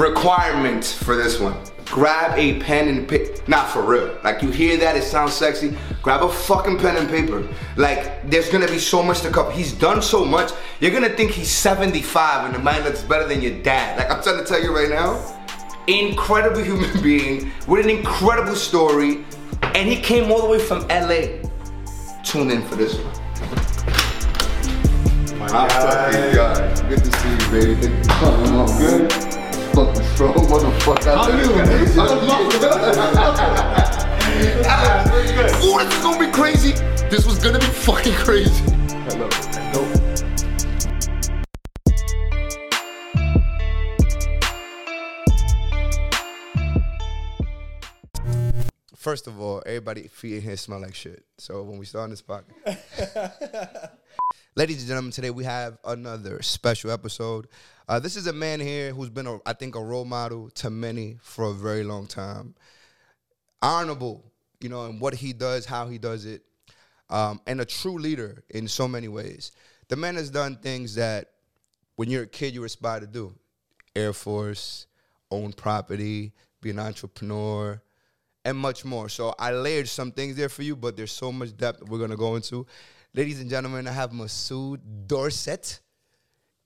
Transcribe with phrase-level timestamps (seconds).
[0.00, 1.56] requirement for this one.
[1.86, 3.42] Grab a pen and paper.
[3.48, 4.16] Not for real.
[4.22, 5.76] Like you hear that, it sounds sexy.
[6.02, 7.46] Grab a fucking pen and paper.
[7.76, 9.50] Like there's gonna be so much to cover.
[9.50, 10.52] He's done so much.
[10.78, 13.98] You're gonna think he's 75 and the man looks better than your dad.
[13.98, 15.36] Like I'm trying to tell you right now.
[15.86, 19.24] Incredible human being with an incredible story.
[19.74, 21.42] And he came all the way from LA.
[22.22, 23.14] Tune in for this one.
[25.38, 26.88] My My God.
[26.88, 27.74] Good to see you, baby.
[27.74, 28.78] Thank you for coming on.
[28.78, 29.29] Good.
[29.74, 31.14] Fucking strong motherfucker.
[31.14, 31.50] How you?
[35.62, 36.72] Oh, this is gonna be crazy.
[37.10, 38.64] This was gonna be fucking crazy.
[39.08, 39.28] Hello.
[48.96, 51.24] First of all, everybody feet in here smell like shit.
[51.38, 53.90] So when we start on this podcast.
[54.56, 57.48] Ladies and gentlemen, today we have another special episode.
[57.90, 60.70] Uh, this is a man here who's been, a, I think, a role model to
[60.70, 62.54] many for a very long time.
[63.60, 66.42] Honorable, you know, in what he does, how he does it,
[67.08, 69.50] um, and a true leader in so many ways.
[69.88, 71.32] The man has done things that
[71.96, 73.34] when you're a kid you aspire to do.
[73.96, 74.86] Air Force,
[75.32, 77.82] own property, be an entrepreneur,
[78.44, 79.08] and much more.
[79.08, 82.16] So I layered some things there for you, but there's so much depth we're gonna
[82.16, 82.68] go into.
[83.14, 85.80] Ladies and gentlemen, I have Masud Dorsett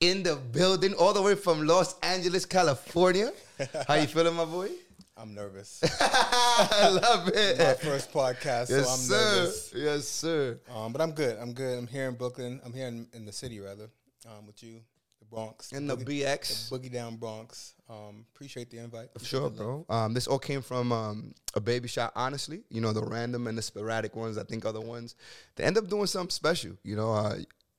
[0.01, 3.33] in the building, all the way from Los Angeles, California.
[3.89, 4.69] How you feeling, my boy?
[5.17, 5.81] I'm nervous.
[6.01, 7.59] I love it.
[7.59, 9.15] My first podcast, so yes, I'm sir.
[9.41, 9.73] nervous.
[9.75, 10.59] Yes, sir.
[10.75, 11.39] Um, but I'm good.
[11.39, 11.79] I'm good.
[11.79, 12.61] I'm here in Brooklyn.
[12.65, 13.89] I'm here in, in the city rather,
[14.27, 14.81] um, with you,
[15.21, 16.69] the Bronx, In the boogie, BX.
[16.69, 17.75] the boogie down Bronx.
[17.89, 19.11] Um, appreciate the invite.
[19.15, 19.87] Appreciate Sure, bro.
[19.89, 22.13] Um, this all came from um, a baby shot.
[22.17, 24.37] Honestly, you know the random and the sporadic ones.
[24.37, 25.15] I think are the ones
[25.55, 26.73] that end up doing something special.
[26.83, 27.37] You know, uh,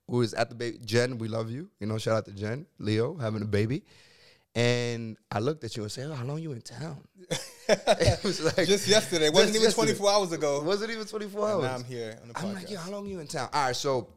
[0.10, 0.80] who is at the baby?
[0.86, 1.70] Jen, we love you.
[1.80, 3.84] You know, shout out to Jen, Leo, having a baby.
[4.54, 7.06] And I looked at you and said, oh, "How long you in town?"
[7.68, 9.26] it was like Just yesterday.
[9.28, 9.98] It wasn't just even yesterday.
[9.98, 10.62] 24 hours ago.
[10.62, 11.64] Was it even twenty four And hours?
[11.64, 12.44] now I'm here on the podcast.
[12.46, 13.50] I'm like, yo, how long you in town?
[13.52, 14.08] All right, so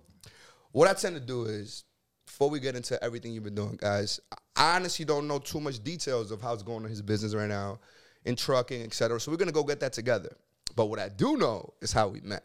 [0.72, 1.84] what I tend to do is,
[2.26, 4.20] before we get into everything you've been doing, guys,
[4.54, 7.48] I honestly don't know too much details of how it's going on his business right
[7.48, 7.80] now,
[8.24, 9.18] in trucking, etc.
[9.18, 10.36] So we're gonna go get that together.
[10.76, 12.44] But what I do know is how we met.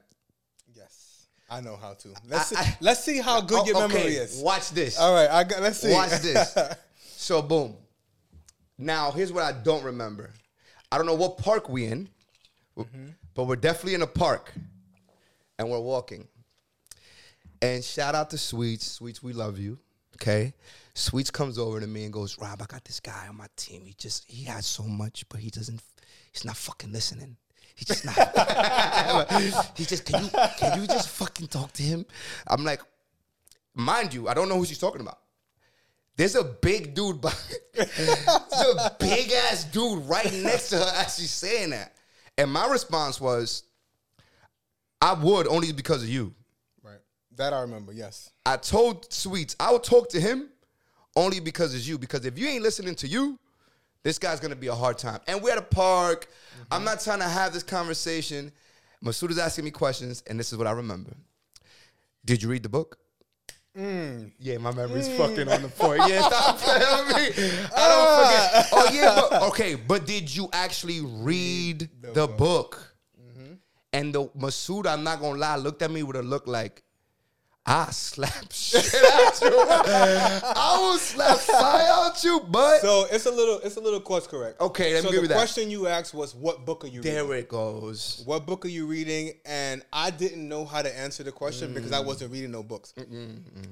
[1.49, 2.09] I know how to.
[2.27, 4.41] Let's see, I- I- let's see how good your Oh, memory okay, is.
[4.41, 4.97] Watch this.
[4.97, 5.61] All right, I got.
[5.61, 5.91] Let's see.
[5.91, 6.57] Watch this.
[7.15, 7.77] So boom.
[8.77, 10.31] Now here's what I don't remember.
[10.91, 12.09] I don't know what park we in,
[12.77, 13.07] mm-hmm.
[13.33, 14.51] but we're definitely in a park,
[15.57, 16.27] and we're walking.
[17.61, 18.91] And shout out to Sweets.
[18.91, 19.79] Sweets, we love you.
[20.15, 20.53] Okay.
[20.95, 23.85] Sweets comes over to me and goes, Rob, I got this guy on my team.
[23.85, 25.81] He just he has so much, but he doesn't.
[26.33, 27.37] He's not fucking listening.
[27.75, 29.31] He's just not.
[29.75, 32.05] he just can you can you just fucking talk to him?
[32.47, 32.81] I'm like,
[33.73, 35.19] mind you, I don't know who she's talking about.
[36.15, 37.33] There's a big dude, by,
[37.73, 41.95] there's a big ass dude right next to her as she's saying that.
[42.37, 43.63] And my response was,
[45.01, 46.33] I would only because of you.
[46.83, 46.99] right.
[47.35, 47.93] That I remember.
[47.93, 48.29] Yes.
[48.45, 50.49] I told Sweets I would talk to him
[51.15, 51.97] only because it's you.
[51.97, 53.39] Because if you ain't listening to you,
[54.03, 55.19] this guy's gonna be a hard time.
[55.27, 56.27] And we're at a park.
[56.71, 58.51] I'm not trying to have this conversation.
[59.03, 61.11] Masud is asking me questions, and this is what I remember.
[62.25, 62.97] Did you read the book?
[63.77, 64.31] Mm.
[64.39, 65.17] Yeah, my memory's mm.
[65.17, 66.03] fucking on the point.
[66.07, 67.43] Yeah, stop playing with me.
[67.75, 68.21] I don't ah.
[68.21, 68.69] forget.
[68.71, 69.75] Oh yeah, but, okay.
[69.75, 72.95] But did you actually read the, book?
[73.19, 73.53] Mm-hmm.
[73.91, 76.83] And the Masud, I'm not gonna lie, looked at me with a look like,
[77.65, 79.47] I slap shit out you.
[79.57, 83.59] I will slap fire out you, but So it's a little.
[83.59, 84.59] It's a little course correct.
[84.59, 85.35] Okay, let me so give the you that.
[85.35, 88.21] question you asked was, "What book are you reading?" there it goes.
[88.25, 89.33] What book are you reading?
[89.45, 92.05] And I didn't know how to answer the question because I Mm.
[92.05, 92.93] wasn't reading no books.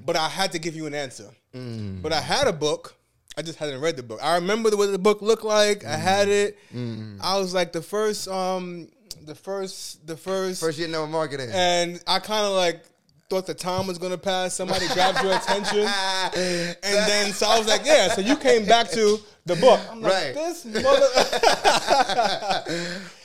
[0.06, 1.28] But I had to give you an answer.
[1.52, 2.94] But I had a book.
[3.36, 4.20] I just hadn't read the book.
[4.22, 5.84] I remember the- what the book looked like.
[5.84, 6.58] I had it.
[6.74, 8.88] I was like the first, um,
[9.26, 11.50] the first, the first, First year no marketing.
[11.52, 12.84] and I kind of like
[13.30, 14.54] thought the time was gonna pass.
[14.54, 18.08] Somebody grabbed your attention, and then so I was like, yeah.
[18.08, 19.80] So you came back to the book.
[19.90, 20.34] I'm like, Right.
[20.34, 20.82] this mother.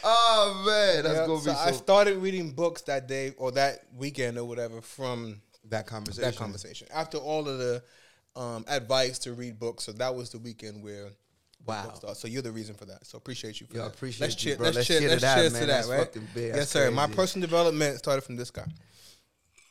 [0.03, 1.45] oh man, that's Yeah, gonna be.
[1.45, 5.87] so be I started reading books that day or that weekend or whatever from that
[5.87, 6.29] conversation.
[6.29, 6.87] that conversation.
[6.93, 7.83] After all of the
[8.35, 11.09] um, advice to read books, so that was the weekend where
[11.65, 11.91] Wow.
[12.13, 13.05] So you're the reason for that.
[13.05, 13.87] So appreciate you for that.
[13.87, 14.65] appreciate let's you, cheer, bro.
[14.67, 15.61] Let's, Let's cheer, cheer to let's that, cheers man.
[15.63, 16.17] to that, right?
[16.55, 16.91] Yes, sir.
[16.91, 18.63] My personal development started from this guy.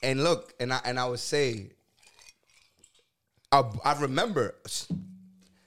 [0.03, 1.71] And look, and I and I would say,
[3.53, 4.55] I, I remember.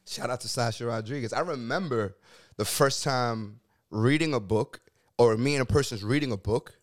[0.08, 1.34] Shout out to Sasha Rodriguez.
[1.34, 2.16] I remember
[2.58, 3.60] the first time
[3.92, 4.82] reading a book,
[5.18, 6.74] or me and a person's reading a book,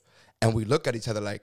[0.41, 1.43] and we look at each other like,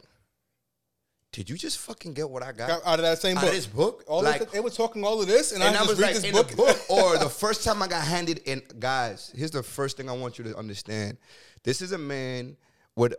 [1.34, 3.50] did you just fucking get what I got, out of that same out book.
[3.50, 4.04] of this book?
[4.08, 6.14] All like, this, they were talking all of this, and, and I I was like
[6.14, 6.50] this in book.
[6.50, 8.62] the book, or the first time I got handed in.
[8.80, 11.18] Guys, here's the first thing I want you to understand.
[11.64, 12.56] This is a man
[12.96, 13.16] with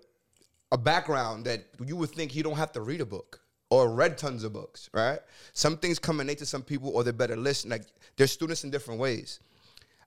[0.74, 3.40] a background that you would think you don't have to read a book
[3.70, 5.20] or read tons of books, right?
[5.52, 7.70] Some things come innate to some people, or they're better listen.
[7.70, 7.84] Like
[8.16, 9.38] they're students in different ways.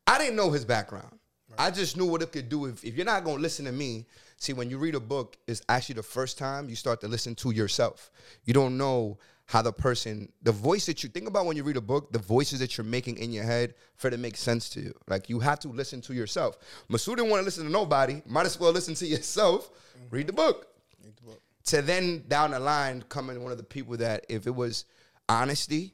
[0.05, 1.19] I didn't know his background.
[1.57, 2.65] I just knew what it could do.
[2.65, 5.61] If, if you're not gonna listen to me, see, when you read a book, it's
[5.69, 8.11] actually the first time you start to listen to yourself.
[8.43, 9.17] You don't know
[9.47, 12.19] how the person, the voice that you think about when you read a book, the
[12.19, 14.93] voices that you're making in your head for it to make sense to you.
[15.07, 16.57] Like you have to listen to yourself.
[16.91, 18.21] Masud didn't want to listen to nobody.
[18.25, 19.69] Might as well listen to yourself.
[20.11, 20.67] Read the book.
[21.03, 21.41] Read the book.
[21.67, 24.83] To then down the line come in one of the people that if it was
[25.29, 25.93] honesty,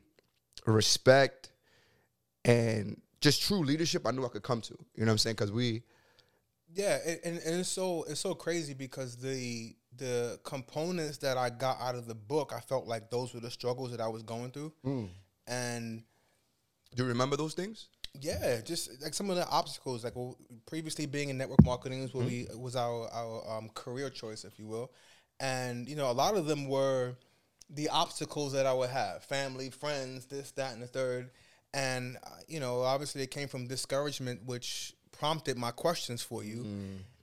[0.66, 1.52] respect,
[2.46, 4.74] and just true leadership, I knew I could come to.
[4.96, 5.36] You know what I'm saying?
[5.36, 5.84] Because we,
[6.74, 11.50] Yeah, and, and, and it's so it's so crazy because the the components that I
[11.50, 14.24] got out of the book, I felt like those were the struggles that I was
[14.24, 15.06] going through, Hmm.
[15.48, 16.04] and
[16.96, 17.88] do you remember those things?
[18.22, 20.38] yeah, just like some of the obstacles, like well,
[20.68, 24.60] previously being in network marketing is what we was our our um, career choice, if
[24.60, 24.92] you will,
[25.40, 27.16] and you know a lot of them were
[27.72, 31.32] the obstacles that I would have, family, friends, this, that, and the third,
[31.74, 36.66] and uh, you know obviously it came from discouragement, which prompted my questions for you.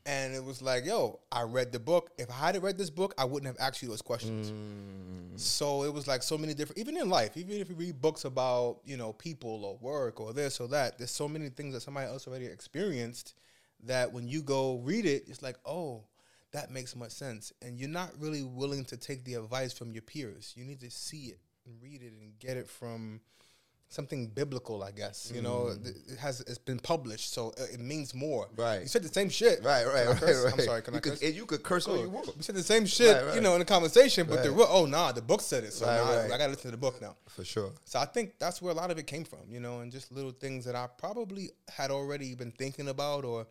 [0.07, 2.11] And it was like, yo, I read the book.
[2.19, 4.51] If I hadn't read this book, I wouldn't have asked you those questions.
[4.51, 5.39] Mm.
[5.39, 8.25] So it was like so many different, even in life, even if you read books
[8.25, 11.81] about, you know, people or work or this or that, there's so many things that
[11.81, 13.35] somebody else already experienced
[13.85, 16.03] that when you go read it, it's like, oh,
[16.53, 17.53] that makes much sense.
[17.63, 20.55] And you're not really willing to take the advice from your peers.
[20.57, 23.21] You need to see it and read it and get it from
[23.91, 25.31] something biblical, I guess.
[25.35, 28.49] You know, it has it's been published, so uh, it means more.
[28.57, 28.81] Right.
[28.83, 29.63] You said the same shit.
[29.63, 30.53] Right, right, right, right.
[30.55, 30.81] I'm sorry.
[30.83, 31.23] Can you I could, curse?
[31.35, 32.05] you could curse all Cool.
[32.05, 32.37] you want.
[32.37, 33.35] We said the same shit, Right, right.
[33.35, 36.01] you know, in the conversation, but the oh nah, the book said it, so right.
[36.01, 37.17] I, I gotta listen to the book now.
[37.29, 37.73] For sure.
[37.85, 40.11] So I think that's where a lot of it came from, you know, and just
[40.13, 43.47] little things that I probably had already been thinking about or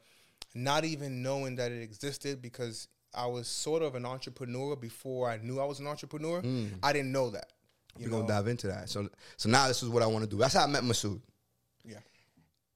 [0.55, 5.37] not even knowing that it existed because I was sort of an entrepreneur before I
[5.37, 6.41] knew I was an entrepreneur.
[6.81, 7.51] I didn't know that.
[7.99, 8.89] You We're know, gonna dive into that.
[8.89, 10.37] So, so now this is what I want to do.
[10.37, 11.21] That's how I met Masud.
[11.83, 11.97] yeah,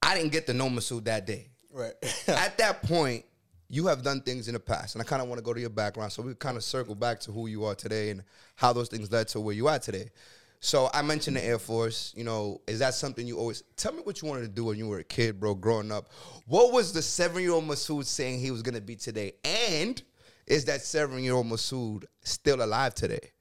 [0.02, 1.50] I didn't get to know Masud that day.
[1.72, 1.94] right.
[2.28, 3.24] At that point,
[3.70, 5.60] you have done things in the past, and I kind of want to go to
[5.62, 8.22] your background, so we kind of circle back to who you are today and
[8.56, 10.12] how those things led to where you are today.
[10.60, 12.14] So I mentioned the Air Force.
[12.16, 14.78] You know, is that something you always tell me what you wanted to do when
[14.78, 15.56] you were a kid, bro?
[15.56, 16.10] Growing up,
[16.48, 19.34] what was the seven-year-old Masud saying he was gonna be today?
[19.44, 20.02] And
[20.48, 23.32] is that seven-year-old Masud still alive today?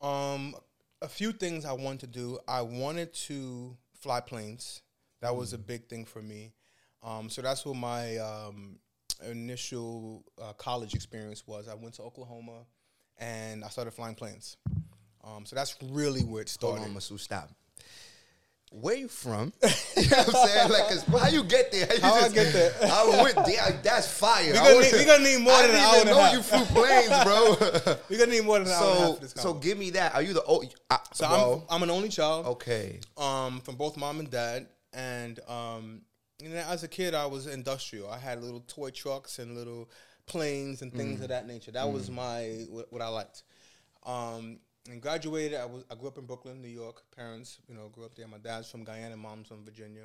[0.00, 0.54] Um,
[1.02, 2.38] a few things I wanted to do.
[2.48, 4.82] I wanted to fly planes.
[5.20, 6.52] That was a big thing for me.
[7.02, 8.78] Um, so that's what my um,
[9.28, 11.68] initial uh, college experience was.
[11.68, 12.64] I went to Oklahoma,
[13.18, 14.56] and I started flying planes.
[15.24, 16.84] Um, so that's really where it Hold started.
[16.84, 17.50] on, Masud, stop.
[18.72, 19.52] Where you from?
[19.62, 19.68] you
[20.10, 20.70] know what I'm saying?
[20.70, 21.88] Like, 'cause how you get there?
[21.94, 22.72] You How I get there?
[22.82, 23.80] I went there.
[23.82, 24.52] That's fire.
[24.52, 26.20] We I gonna need- we gonna need more I than an hour and a know
[26.20, 26.32] half.
[26.32, 27.96] you flew planes, bro.
[28.10, 30.14] We're gonna need more than an hour and half so, so give me that.
[30.14, 30.74] Are you the old?
[30.90, 32.46] I, So well, I'm, I'm an only child.
[32.46, 33.00] okay.
[33.16, 34.66] um, from both mom and dad.
[34.92, 36.02] And um,
[36.42, 38.10] you know, as a kid, I was industrial.
[38.10, 39.88] I had little toy trucks and little
[40.26, 41.70] planes and things of that nature.
[41.70, 43.44] That was my what, what I liked.
[44.04, 44.58] Um,
[44.88, 45.58] and graduated.
[45.58, 47.02] I was I grew up in Brooklyn, New York.
[47.14, 48.26] Parents, you know, grew up there.
[48.28, 50.04] My dad's from Guyana, mom's from Virginia.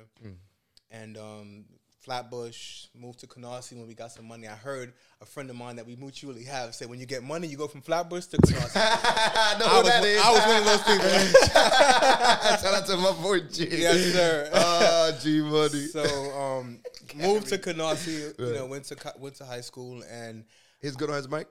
[0.90, 1.64] And um,
[2.00, 4.46] Flatbush moved to Canarsie when we got some money.
[4.46, 7.48] I heard a friend of mine that we mutually have say, when you get money,
[7.48, 8.72] you go from Flatbush to Canarsie.
[8.76, 10.22] I know I, who was, that is.
[10.22, 11.08] I was one of those people.
[12.62, 13.68] Shout out to my boy G.
[13.70, 14.50] Yes, sir.
[14.52, 15.86] Ah, G Money.
[15.86, 16.02] So
[16.38, 16.80] um,
[17.14, 20.44] moved to Canarsie, you know, went to went to high school, and
[20.82, 21.46] He's good on his mic.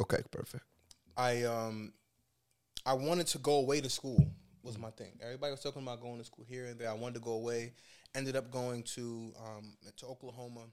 [0.00, 0.64] Okay, perfect.
[1.16, 1.92] I um
[2.84, 4.26] I wanted to go away to school
[4.62, 5.12] was my thing.
[5.22, 6.90] Everybody was talking about going to school here and there.
[6.90, 7.72] I wanted to go away.
[8.14, 10.66] Ended up going to um to Oklahoma,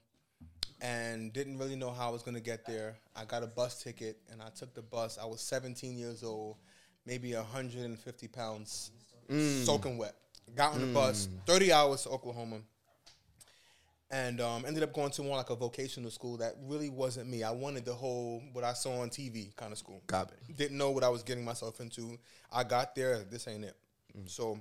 [0.80, 2.96] and didn't really know how I was gonna get there.
[3.16, 5.18] I got a bus ticket, and I took the bus.
[5.20, 6.56] I was 17 years old,
[7.06, 8.90] maybe 150 pounds,
[9.64, 10.14] soaking wet.
[10.54, 12.58] Got on the bus, 30 hours to Oklahoma.
[14.10, 17.42] And um, ended up going to more like a vocational school that really wasn't me.
[17.42, 20.02] I wanted the whole what I saw on TV kind of school.
[20.06, 20.56] Got it.
[20.56, 22.18] Didn't know what I was getting myself into.
[22.52, 23.24] I got there.
[23.30, 23.76] This ain't it.
[24.26, 24.58] So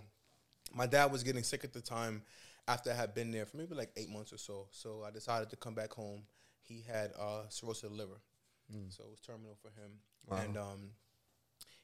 [0.74, 2.22] my dad was getting sick at the time.
[2.68, 5.50] After I had been there for maybe like eight months or so, so I decided
[5.50, 6.22] to come back home.
[6.62, 8.22] He had uh, cirrhosis of the liver,
[8.90, 9.94] so it was terminal for him.
[10.46, 10.92] And um,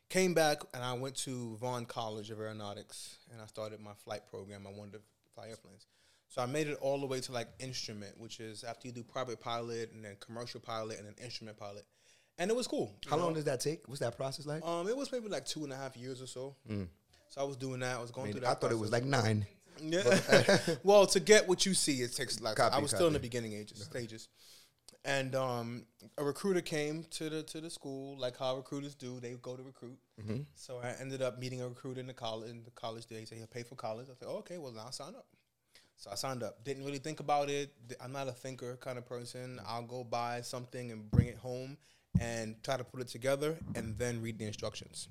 [0.09, 4.27] came back and I went to Vaughn College of Aeronautics and I started my flight
[4.29, 4.67] program.
[4.67, 4.99] I wanted to
[5.33, 5.87] fly airplanes.
[6.29, 9.03] So I made it all the way to like instrument, which is after you do
[9.03, 11.85] private pilot and then commercial pilot and then instrument pilot.
[12.37, 12.93] and it was cool.
[13.09, 13.25] How know?
[13.25, 13.87] long does that take?
[13.87, 14.65] What's that process like?
[14.65, 16.55] Um, it was maybe like two and a half years or so.
[17.29, 17.97] So I was doing that.
[17.97, 18.51] I was going I, mean, through that.
[18.51, 19.45] I thought it was like nine.
[19.81, 20.59] Yeah.
[20.83, 23.19] well, to get what you see, it takes like Copy, I was still in the
[23.19, 24.29] beginning ages stages,
[25.03, 25.85] and um,
[26.17, 29.19] a recruiter came to the to the school, like how recruiters do.
[29.19, 29.97] They go to recruit.
[30.21, 30.41] Mm-hmm.
[30.55, 33.29] So I ended up meeting a recruiter in the college in the college days.
[33.29, 34.07] He pay for college.
[34.09, 35.25] I said, oh, okay, well now sign up.
[35.97, 36.63] So I signed up.
[36.63, 37.71] Didn't really think about it.
[38.01, 39.57] I'm not a thinker kind of person.
[39.57, 39.67] Mm-hmm.
[39.67, 41.77] I'll go buy something and bring it home
[42.19, 45.09] and try to put it together and then read the instructions.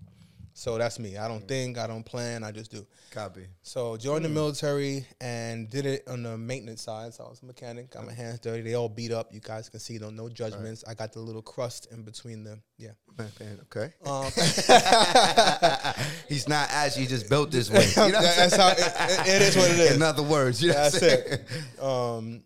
[0.56, 1.16] So that's me.
[1.16, 1.78] I don't think.
[1.78, 2.44] I don't plan.
[2.44, 2.86] I just do.
[3.10, 3.46] Copy.
[3.62, 7.12] So joined the military and did it on the maintenance side.
[7.12, 7.90] So I was a mechanic.
[7.90, 8.62] Got my hands dirty.
[8.62, 9.34] They all beat up.
[9.34, 10.14] You guys can see them.
[10.14, 10.84] No judgments.
[10.86, 12.62] I got the little crust in between them.
[12.78, 12.92] Yeah.
[13.20, 13.92] Okay.
[14.06, 14.24] Um,
[16.28, 17.86] He's not as you just built this way.
[18.06, 19.20] You know that's how saying?
[19.20, 19.56] it, it is.
[19.56, 19.96] What it is.
[19.96, 21.44] In other words, you know That's it.
[21.80, 22.44] Um,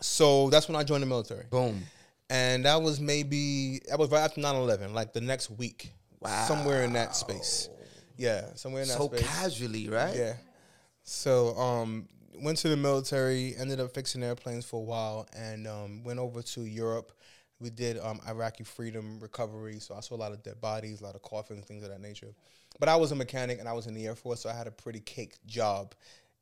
[0.00, 1.82] so that's when I joined the military, Boom.
[2.28, 5.90] and that was maybe that was right after 9-11, like the next week,
[6.46, 7.68] somewhere in that space.
[8.16, 9.20] Yeah, somewhere in that So space.
[9.20, 10.16] So casually, right?
[10.16, 10.34] Yeah.
[11.02, 12.08] So um
[12.42, 16.42] went to the military, ended up fixing airplanes for a while and um went over
[16.42, 17.12] to Europe.
[17.60, 21.04] We did um Iraqi freedom recovery, so I saw a lot of dead bodies, a
[21.04, 22.34] lot of coffins, things of that nature.
[22.78, 24.66] But I was a mechanic and I was in the Air Force, so I had
[24.66, 25.94] a pretty cake job.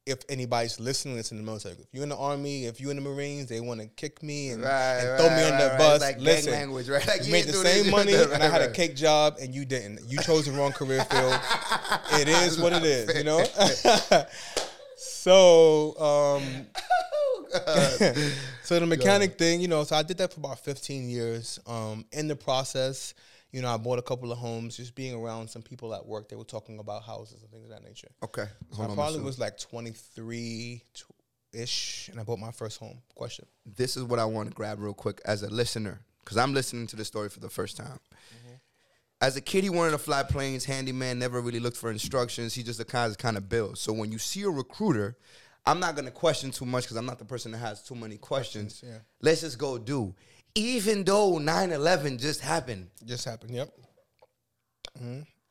[0.07, 1.77] If anybody's listening, in the military.
[1.77, 4.51] If you're in the army, if you're in the Marines, they want to kick me
[4.51, 6.03] and, Right, and throw me right, right, the bus.
[6.03, 6.15] right.
[6.15, 7.07] Like Listen, language, right?
[7.09, 10.01] Like you made the same money, and I had a cake job, and you didn't.
[10.07, 11.41] You chose the wrong career field.
[12.21, 13.43] it is what it is, you know.
[14.97, 16.67] so, um,
[18.63, 19.85] so the mechanic thing, you know.
[19.85, 21.59] So I did that for about fifteen years.
[21.67, 23.15] Um, in the process,
[23.55, 24.77] you know, I bought a couple of homes.
[24.77, 27.71] Just being around some people at work, they were talking about houses and things of
[27.71, 28.09] that nature.
[28.25, 28.47] Okay.
[28.73, 30.83] So I probably was like twenty three
[31.53, 32.99] ish, and I bought my first home.
[33.15, 33.47] Question.
[33.65, 36.89] this is what I want to grab real quick as a listener, because I'm listening
[36.89, 38.01] to the story for the first time.
[38.11, 38.55] Mm-hmm.
[39.21, 40.65] As a kid, he wanted to fly planes.
[40.65, 42.55] Handyman never really looked for instructions.
[42.55, 43.79] He just the kind of kind of build.
[43.79, 45.17] So when you see a recruiter,
[45.65, 48.17] I'm not gonna question too much because I'm not the person that has too many
[48.17, 48.81] questions.
[48.81, 48.99] Questions, yeah.
[49.23, 50.13] Let's just go do.
[50.55, 53.55] Even though 9/11 just happened, Just happened.
[53.55, 53.73] Yep.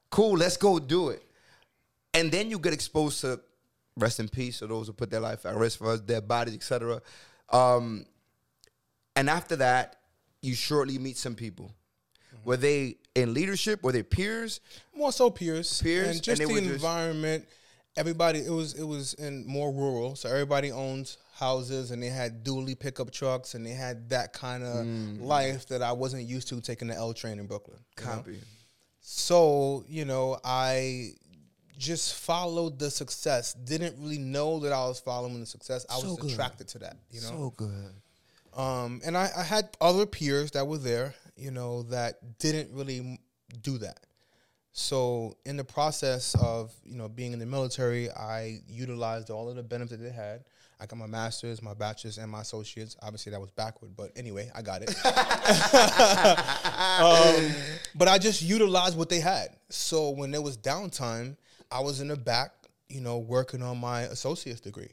[0.10, 0.38] cool.
[0.38, 1.22] Let's go do it.
[2.14, 3.42] And then you get exposed to
[3.98, 6.54] rest in peace to those who put their life at risk for us, their bodies,
[6.56, 7.02] etc.
[7.50, 8.06] Um,
[9.16, 9.98] and after that,
[10.42, 11.72] you shortly meet some people.
[12.46, 13.84] Were they in leadership?
[13.84, 14.60] Were they peers?
[14.96, 17.48] more so peers, Peers, and and just they the were just- environment.
[17.96, 22.44] Everybody, it was it was in more rural, so everybody owned houses and they had
[22.44, 25.22] dually pickup trucks and they had that kind of Mm.
[25.22, 27.80] life that I wasn't used to taking the L train in Brooklyn.
[28.00, 28.12] you know?
[28.12, 28.40] Copy.
[29.02, 31.12] So you know, I
[31.78, 33.54] just followed the success.
[33.54, 35.86] Didn't really know that I was following the success.
[35.90, 36.32] I So was good.
[36.32, 36.98] attracted to that.
[37.12, 37.94] You know, So good.
[38.60, 43.20] um, and I, I had other peers that were there, you know, that didn't really
[43.62, 44.00] do that.
[44.72, 49.56] So in the process of you know being in the military, I utilized all of
[49.56, 50.44] the benefits that they had.
[50.84, 52.98] I got my master's, my bachelor's, and my associates.
[53.02, 54.90] Obviously, that was backward, but anyway, I got it.
[57.00, 57.56] um,
[57.96, 59.56] but I just utilized what they had.
[59.70, 61.38] So when there was downtime,
[61.72, 62.52] I was in the back,
[62.90, 64.92] you know, working on my associate's degree,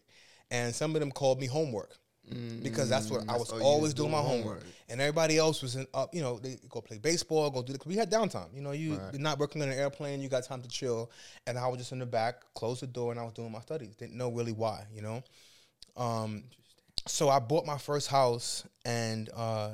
[0.52, 1.98] and some of them called me homework
[2.62, 4.58] because that's what I was you always doing doing my homework.
[4.58, 4.74] homework.
[4.88, 7.80] And everybody else was in up, you know, they go play baseball, go do the.
[7.84, 8.70] We had downtime, you know.
[8.70, 9.12] You Right.
[9.12, 11.10] you're not working on an airplane, you got time to chill,
[11.48, 13.60] and I was just in the back, closed the door, and I was doing my
[13.60, 13.96] studies.
[13.96, 15.24] Didn't know really why, you know.
[15.96, 16.44] Um,
[17.06, 19.70] so I bought my first house, and uh,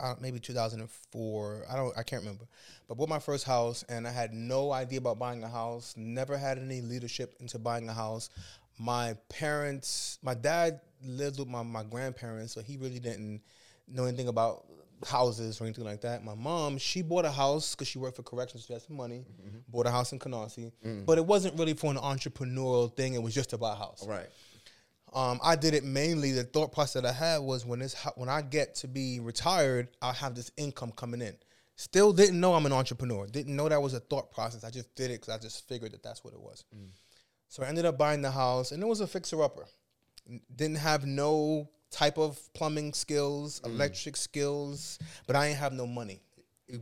[0.00, 1.66] uh, maybe 2004.
[1.68, 2.46] I don't, I can't remember,
[2.86, 5.94] but bought my first house, and I had no idea about buying a house.
[5.96, 8.30] Never had any leadership into buying a house.
[8.78, 13.42] My parents, my dad lived with my my grandparents, so he really didn't
[13.88, 14.64] know anything about
[15.06, 16.24] houses or anything like that.
[16.24, 19.24] My mom, she bought a house because she worked for corrections, she had some money.
[19.68, 20.72] Bought a house in Canarsie,
[21.04, 23.14] but it wasn't really for an entrepreneurial thing.
[23.14, 24.06] It was just to buy a house.
[24.06, 24.28] Right.
[25.12, 26.32] Um, I did it mainly.
[26.32, 29.88] The thought process that I had was when this when I get to be retired,
[30.02, 31.36] I'll have this income coming in.
[31.76, 33.26] Still didn't know I'm an entrepreneur.
[33.26, 34.64] Didn't know that was a thought process.
[34.64, 36.64] I just did it because I just figured that that's what it was.
[37.48, 39.66] So I ended up buying the house, and it was a fixer upper.
[40.54, 46.20] Didn't have no type of plumbing skills, electric skills, but I ain't have no money.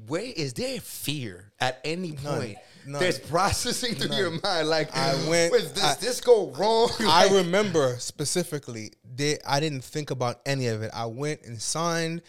[0.09, 2.59] Where is there fear at any point?
[2.87, 3.01] None.
[3.01, 4.69] There's processing through your mind.
[4.69, 6.91] Like I went- "Wait, Does I- this go wrong?
[7.01, 10.91] I Like, remember specifically, they, I didn't think about any of it.
[10.95, 12.23] I went and signed,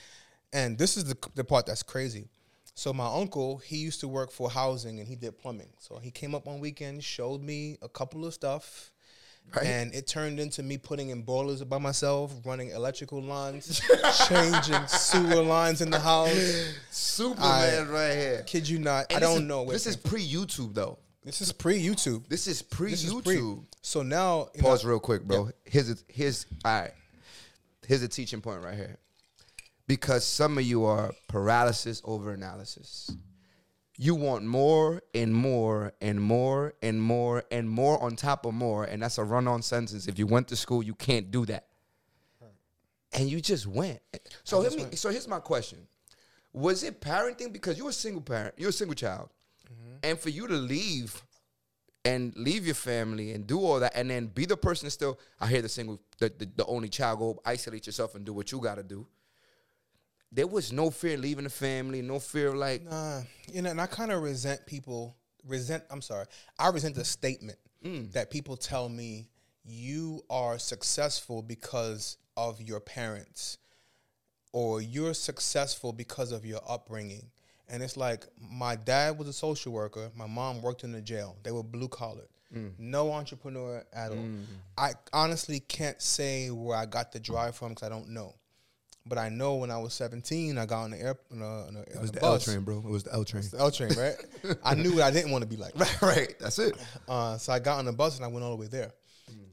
[0.53, 2.27] and this is the, the part that's crazy.
[2.75, 5.69] So my uncle, he used to work for housing and he did plumbing.
[5.79, 8.91] So he came up one weekend, showed me a couple of stuff,
[9.55, 9.65] Right.
[9.65, 13.81] And it turned into me putting in boilers by myself, running electrical lines,
[14.27, 16.35] changing sewer lines in the house.
[16.91, 18.43] Superman right here.
[18.45, 19.65] Kid you not, And I don't is- know.
[19.71, 20.99] This is pre YouTube though.
[21.23, 22.27] this is pre YouTube.
[22.27, 23.37] This is pre This is pre.
[23.37, 23.65] YouTube.
[23.81, 25.49] So now, you know, Pause real quick, bro.
[25.63, 26.91] Here's a, here's all right.
[27.87, 28.97] Here's a teaching point right here.
[29.87, 33.09] Because some of you are paralysis over analysis.
[33.99, 38.83] You want more and more and more and more and more on top of more,
[38.83, 40.07] and that's a run-on sentence.
[40.07, 41.65] If you went to school, you can't do that.
[43.13, 43.99] And you just went.
[44.43, 45.79] So let me, so here's my question:
[46.53, 49.29] Was it parenting because you're a single parent, you're a single child,
[50.03, 51.23] and for you to leave
[52.05, 55.47] and leave your family and do all that and then be the person still I
[55.47, 58.59] hear the single the, the, the only child go isolate yourself and do what you
[58.59, 59.07] gotta do.
[60.31, 63.79] There was no fear leaving the family, no fear of like Nah, you know, and
[63.81, 65.15] I kind of resent people.
[65.45, 65.83] Resent.
[65.89, 66.25] I'm sorry.
[66.59, 68.11] I resent the statement Mm.
[68.13, 69.29] that people tell me
[69.63, 73.57] you are successful because of your parents,
[74.51, 77.29] or you're successful because of your upbringing.
[77.69, 80.09] And it's like my dad was a social worker.
[80.15, 81.37] My mom worked in the jail.
[81.43, 82.29] They were blue collared.
[82.55, 82.71] Mm.
[82.79, 84.25] No entrepreneur at all.
[84.77, 88.35] I honestly can't say where I got the drive from because I don't know.
[89.07, 91.75] But I know when I was 17, I got on the air, on a, on
[91.77, 92.55] a, on a bus.
[92.57, 92.77] bro.
[92.79, 93.43] It was the L train.
[93.51, 94.15] The L train, right?
[94.63, 95.73] I knew what I didn't want to be like.
[95.79, 96.35] Right, right.
[96.39, 96.75] That's it.
[97.07, 98.91] Uh, so I got on the bus and I went all the way there,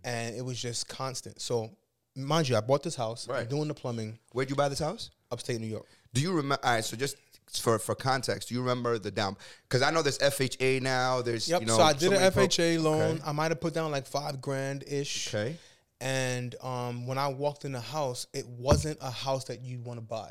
[0.05, 1.41] and it was just constant.
[1.41, 1.71] So,
[2.17, 3.27] mind you, I bought this house.
[3.29, 3.49] I'm Right.
[3.49, 5.11] doing the plumbing, Where'd you buy this house?
[5.31, 5.87] upstate New York.
[6.13, 6.65] Do you remember?
[6.65, 7.17] All right, so just
[7.51, 9.37] for for context, do you remember the down?
[9.69, 11.23] Because I know there's FHA now.
[11.23, 11.61] There's Yep.
[11.61, 11.77] you know.
[11.77, 13.17] so I did many an pro- FHA loan.
[13.17, 13.23] Okay.
[13.27, 15.35] I might have put down like five grand ish.
[15.35, 15.57] Okay.
[16.05, 19.99] And um, when I walked in the house, it wasn't a house that you'd want
[19.99, 20.31] to buy.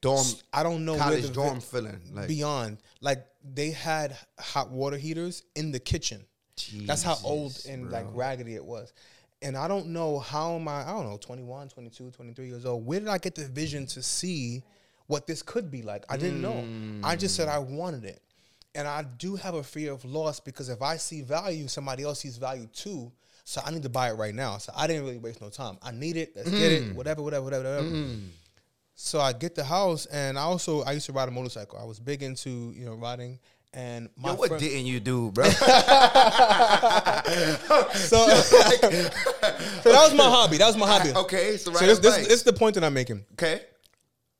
[0.00, 2.78] Dorm I don't know college the vi- dorm feeling like beyond.
[3.00, 6.24] Like they had hot water heaters in the kitchen.
[6.86, 8.92] That's how old Jesus, and like raggedy it was.
[9.42, 12.86] And I don't know how am I, I don't know, 21, 22, 23 years old.
[12.86, 14.62] Where did I get the vision to see
[15.06, 16.04] what this could be like?
[16.08, 16.64] I didn't know.
[17.02, 18.22] I just said I wanted it.
[18.76, 22.20] And I do have a fear of loss because if I see value, somebody else
[22.20, 23.10] sees value too.
[23.44, 24.56] So I need to buy it right now.
[24.58, 25.76] So I didn't really waste no time.
[25.82, 26.32] I need it.
[26.34, 26.82] Let's get it.
[26.84, 26.94] Mm.
[26.94, 27.86] Whatever, whatever, whatever, whatever.
[27.86, 28.28] Mm.
[28.94, 31.78] So I get the house, and I also I used to ride a motorcycle.
[31.78, 33.38] I was big into you know riding,
[33.74, 35.44] and my Yo, what friend- didn't you do, bro?
[35.48, 35.66] so, so
[39.84, 40.56] that was my hobby.
[40.58, 41.10] That was my hobby.
[41.10, 41.72] okay, so.
[41.72, 43.24] So this, this, this is the point that I'm making.
[43.32, 43.62] okay.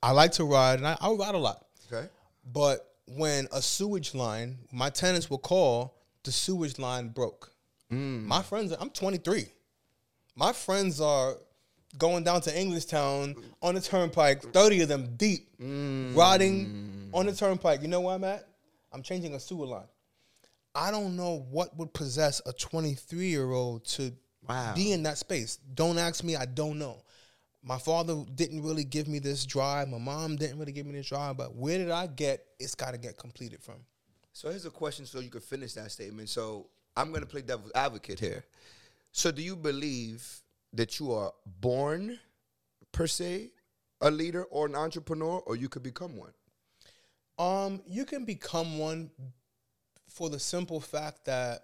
[0.02, 1.64] I like to ride, and I, I ride a lot.
[1.90, 2.06] Okay.
[2.52, 7.50] But when a sewage line, my tenants will call, the sewage line broke.
[7.94, 8.24] Mm.
[8.24, 9.46] My friends, are, I'm 23.
[10.36, 11.36] My friends are
[11.96, 16.14] going down to Englishtown on the turnpike, 30 of them deep, mm.
[16.16, 17.82] riding on the turnpike.
[17.82, 18.48] You know where I'm at?
[18.92, 19.88] I'm changing a sewer line.
[20.74, 24.12] I don't know what would possess a 23 year old to
[24.48, 24.74] Wow.
[24.74, 25.58] be in that space.
[25.74, 27.02] Don't ask me, I don't know.
[27.62, 29.88] My father didn't really give me this drive.
[29.88, 31.38] My mom didn't really give me this drive.
[31.38, 32.44] But where did I get?
[32.58, 33.76] It's got to get completed from.
[34.32, 36.28] So here's a question so you can finish that statement.
[36.28, 38.44] So I'm going to play devil's advocate here.
[39.12, 42.18] So do you believe that you are born
[42.92, 43.50] per se
[44.00, 46.32] a leader or an entrepreneur or you could become one?
[47.38, 49.10] Um, you can become one
[50.08, 51.62] for the simple fact that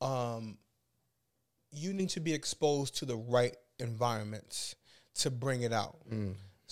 [0.00, 0.58] um,
[1.70, 4.74] you need to be exposed to the right environments
[5.16, 5.96] to bring it out.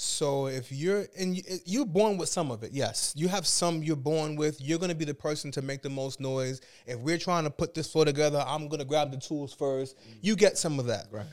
[0.03, 3.83] So if you're and you- you're born with some of it, yes, you have some
[3.83, 4.59] you're born with.
[4.59, 6.63] You're gonna be the person to make the most noise.
[6.87, 9.97] If we're trying to put this floor together, I'm gonna grab the tools first.
[9.99, 10.17] Mm.
[10.23, 11.27] You get some of that, Right.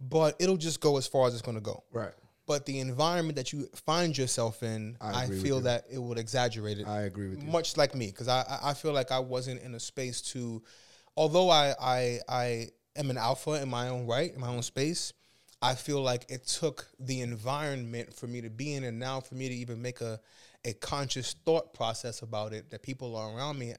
[0.00, 1.84] But it'll just go as far as it's gonna go.
[1.92, 2.14] Right.
[2.46, 6.78] But the environment that you find yourself in, I I, feel that it would exaggerate
[6.78, 6.86] it.
[6.86, 7.48] I agree with you.
[7.50, 10.62] Much like me, because I I- I feel like I wasn't in a space to,
[11.14, 15.12] although I I I am an alpha in my own right, in my own space.
[15.64, 19.34] I feel like it took the environment for me to be in, and now for
[19.34, 20.20] me to even make a
[20.66, 22.70] a conscious thought process about it.
[22.70, 23.72] That people are around me,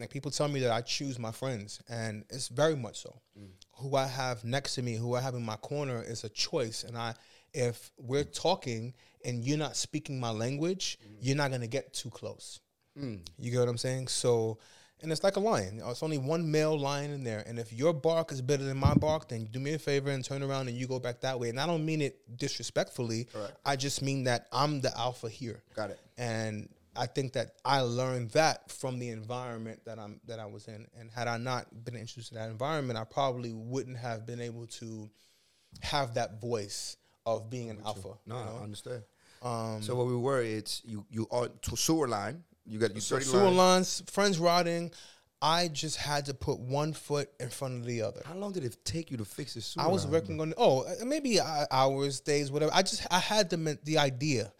[0.00, 3.20] like people tell me that I choose my friends, and it's very much so.
[3.38, 3.50] Mm.
[3.76, 6.82] Who I have next to me, who I have in my corner, is a choice.
[6.82, 7.14] And I,
[7.52, 11.16] if we're talking and you're not speaking my language, mm.
[11.20, 12.60] you're not gonna get too close.
[12.98, 13.20] Mm.
[13.38, 14.08] You get what I'm saying?
[14.08, 14.58] So,
[15.02, 15.80] and it's like a lion.
[15.84, 18.94] It's only one male lion in there, and if your bark is better than my
[18.94, 21.48] bark, then do me a favor and turn around and you go back that way.
[21.48, 23.24] And I don't mean it disrespectfully.
[23.24, 23.56] Correct.
[23.64, 25.62] I just mean that I'm the alpha here.
[25.74, 26.00] Got it.
[26.16, 30.66] And I think that I learned that from the environment that I'm that I was
[30.66, 30.86] in.
[30.98, 34.66] And had I not been introduced to that environment, I probably wouldn't have been able
[34.66, 35.08] to
[35.80, 38.14] have that voice of being an alpha.
[38.26, 38.58] No, you know?
[38.58, 39.02] I understand.
[39.42, 42.42] Um, so what we were, it's you you are to sewer line.
[42.68, 44.90] You got you So thirty sewer lines, friends rotting.
[45.40, 48.22] I just had to put one foot in front of the other.
[48.24, 49.84] How long did it take you to fix this sewer?
[49.84, 52.72] I was line, working on oh uh, maybe uh, hours, days, whatever.
[52.74, 54.52] I just I had the the idea.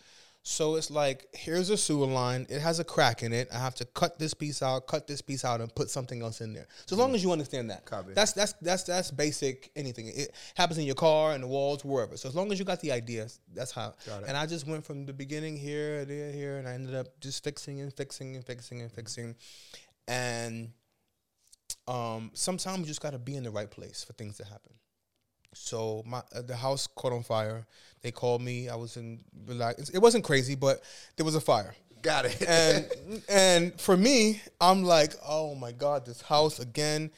[0.42, 2.46] So it's like here's a sewer line.
[2.48, 3.48] It has a crack in it.
[3.53, 6.40] I have to cut this piece out, cut this piece out, and put something else
[6.40, 6.66] in there.
[6.87, 8.14] So as long as you understand that, Copy.
[8.14, 9.70] that's that's that's that's basic.
[9.77, 12.16] Anything it happens in your car, and the walls, wherever.
[12.16, 13.94] So as long as you got the ideas, that's how.
[14.07, 14.29] Got it.
[14.29, 17.44] And I just went from the beginning here, there, here, and I ended up just
[17.44, 19.35] fixing and fixing and fixing and fixing,
[20.07, 20.70] and
[21.87, 24.72] um, sometimes you just got to be in the right place for things to happen.
[25.55, 27.67] So my uh, the house caught on fire.
[28.03, 28.69] They called me.
[28.69, 29.89] I was in relax.
[29.91, 30.83] It wasn't crazy, but
[31.17, 31.75] there was a fire.
[32.03, 32.43] Got it.
[32.47, 37.11] And and for me, I'm like, oh my god, this house again.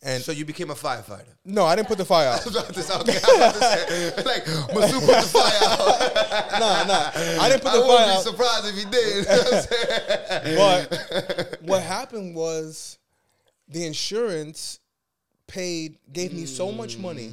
[0.00, 1.26] And so you became a firefighter.
[1.44, 2.40] no, I didn't put the fire out.
[2.42, 5.22] I was about to say, okay, I was about to say, like, Masu put the
[5.22, 6.60] fire out.
[6.60, 10.46] nah, nah, I didn't put I the wouldn't fire be surprised if he did.
[10.46, 12.98] You know what But what happened was
[13.66, 14.78] the insurance
[15.48, 17.32] paid gave me so much money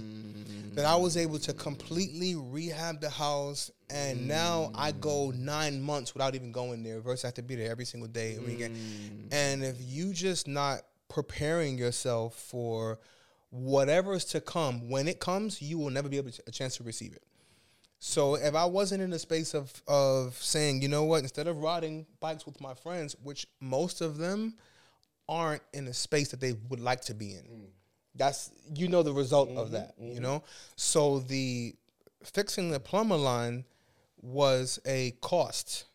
[0.75, 6.13] that I was able to completely rehab the house and now I go nine months
[6.13, 8.35] without even going there versus I have to be there every single day.
[8.35, 8.75] every weekend.
[8.75, 9.27] Mm.
[9.31, 12.99] And if you just not preparing yourself for
[13.51, 16.77] whatever is to come, when it comes, you will never be able to, a chance
[16.77, 17.23] to receive it.
[17.99, 21.57] So if I wasn't in the space of of saying, you know what, instead of
[21.57, 24.55] riding bikes with my friends, which most of them
[25.27, 27.43] aren't in a space that they would like to be in.
[27.43, 27.65] Mm.
[28.15, 30.23] That's you know the result of mm-hmm, that, you mm-hmm.
[30.23, 30.43] know?
[30.75, 31.75] So the
[32.23, 33.65] fixing the plumber line
[34.21, 35.85] was a cost.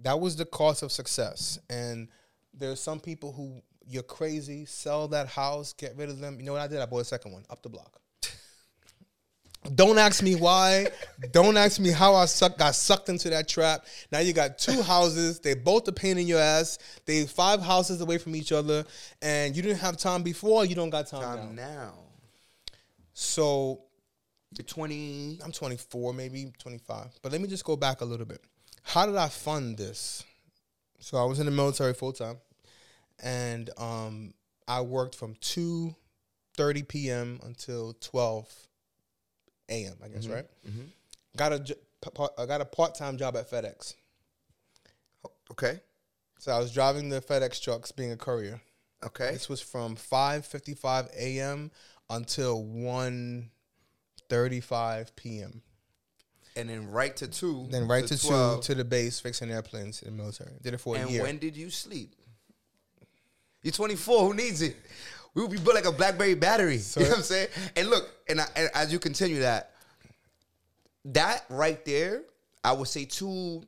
[0.00, 1.58] That was the cost of success.
[1.70, 2.08] And
[2.52, 6.38] there's some people who you're crazy, sell that house, get rid of them.
[6.38, 6.80] You know what I did?
[6.80, 8.00] I bought a second one up the block.
[9.74, 10.88] Don't ask me why.
[11.32, 13.84] Don't ask me how I suck, got sucked into that trap.
[14.12, 15.40] Now you got two houses.
[15.40, 16.78] They both a pain in your ass.
[17.04, 18.84] They five houses away from each other,
[19.22, 20.64] and you didn't have time before.
[20.64, 21.62] You don't got time, Time now.
[21.64, 21.94] now.
[23.14, 23.80] So
[24.56, 25.40] You're 20.
[25.44, 27.18] I'm 24, maybe 25.
[27.22, 28.40] But let me just go back a little bit.
[28.82, 30.22] How did I fund this?
[31.00, 32.36] So I was in the military full time,
[33.22, 34.32] and um,
[34.68, 37.40] I worked from 2:30 p.m.
[37.42, 38.48] until 12
[39.68, 39.94] a.m.
[40.04, 40.34] I guess mm-hmm.
[40.34, 40.46] right.
[40.68, 40.82] Mm-hmm.
[41.36, 43.94] Got a j- p- pa- I got a part time job at FedEx.
[45.24, 45.80] Oh, okay.
[46.38, 48.60] So I was driving the FedEx trucks, being a courier.
[49.04, 49.32] Okay.
[49.32, 51.70] This was from 5:55 a.m.
[52.10, 55.62] until 1:35 p.m.
[56.56, 57.66] And then right to two.
[57.70, 58.62] Then right to, 12.
[58.62, 60.52] two to the base fixing airplanes in the military.
[60.62, 61.22] Did it for a And year.
[61.22, 62.14] when did you sleep?
[63.62, 64.28] You're 24.
[64.28, 64.76] Who needs it?
[65.36, 66.76] We would be built like a BlackBerry battery.
[66.96, 67.48] you know what I'm saying?
[67.76, 69.72] And look, and, I, and as you continue that,
[71.04, 72.22] that right there,
[72.64, 73.62] I would say to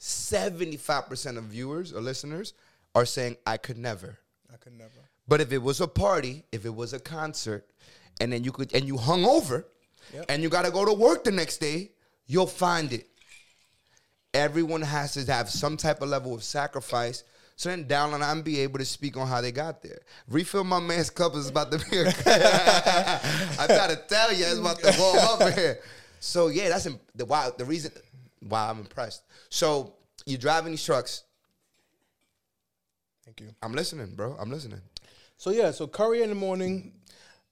[0.00, 2.52] 75% of viewers or listeners
[2.96, 4.18] are saying, I could never.
[4.52, 4.90] I could never.
[5.28, 7.64] But if it was a party, if it was a concert,
[8.20, 9.66] and then you could and you hung over,
[10.12, 10.26] Yep.
[10.28, 11.92] and you got to go to work the next day,
[12.26, 13.06] you'll find it.
[14.34, 17.22] Everyone has to have some type of level of sacrifice.
[17.56, 20.00] So then down on I'm be able to speak on how they got there.
[20.28, 21.84] Refill my man's cup is about to be.
[22.26, 25.78] I gotta tell you, it's about to warm up here.
[26.18, 27.50] So yeah, that's im- the why.
[27.56, 27.92] The reason
[28.40, 29.22] why I'm impressed.
[29.50, 29.94] So
[30.26, 31.22] you're driving these trucks.
[33.24, 33.54] Thank you.
[33.62, 34.36] I'm listening, bro.
[34.38, 34.80] I'm listening.
[35.36, 36.92] So yeah, so courier in the morning,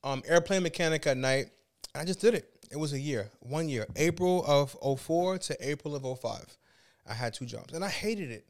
[0.05, 1.47] um, airplane mechanic at night.
[1.95, 2.49] I just did it.
[2.71, 6.57] It was a year, one year, April of 04 to April of 05.
[7.07, 8.47] I had two jobs, and I hated it,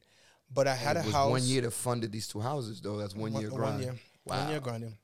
[0.55, 1.31] but I had It a was house.
[1.31, 2.97] one year that funded these two houses, though.
[2.99, 3.75] That's one, year grind.
[3.75, 3.95] One year.
[4.25, 4.39] Wow.
[4.41, 4.97] One year grinding.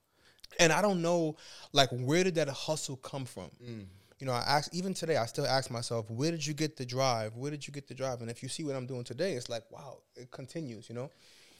[0.58, 1.36] And I don't know,
[1.72, 3.50] like, where did that hustle come from?
[3.62, 3.84] Mm.
[4.18, 5.16] You know, I ask even today.
[5.16, 7.36] I still ask myself, where did you get the drive?
[7.36, 8.20] Where did you get the drive?
[8.20, 10.88] And if you see what I'm doing today, it's like, wow, it continues.
[10.88, 11.10] You know,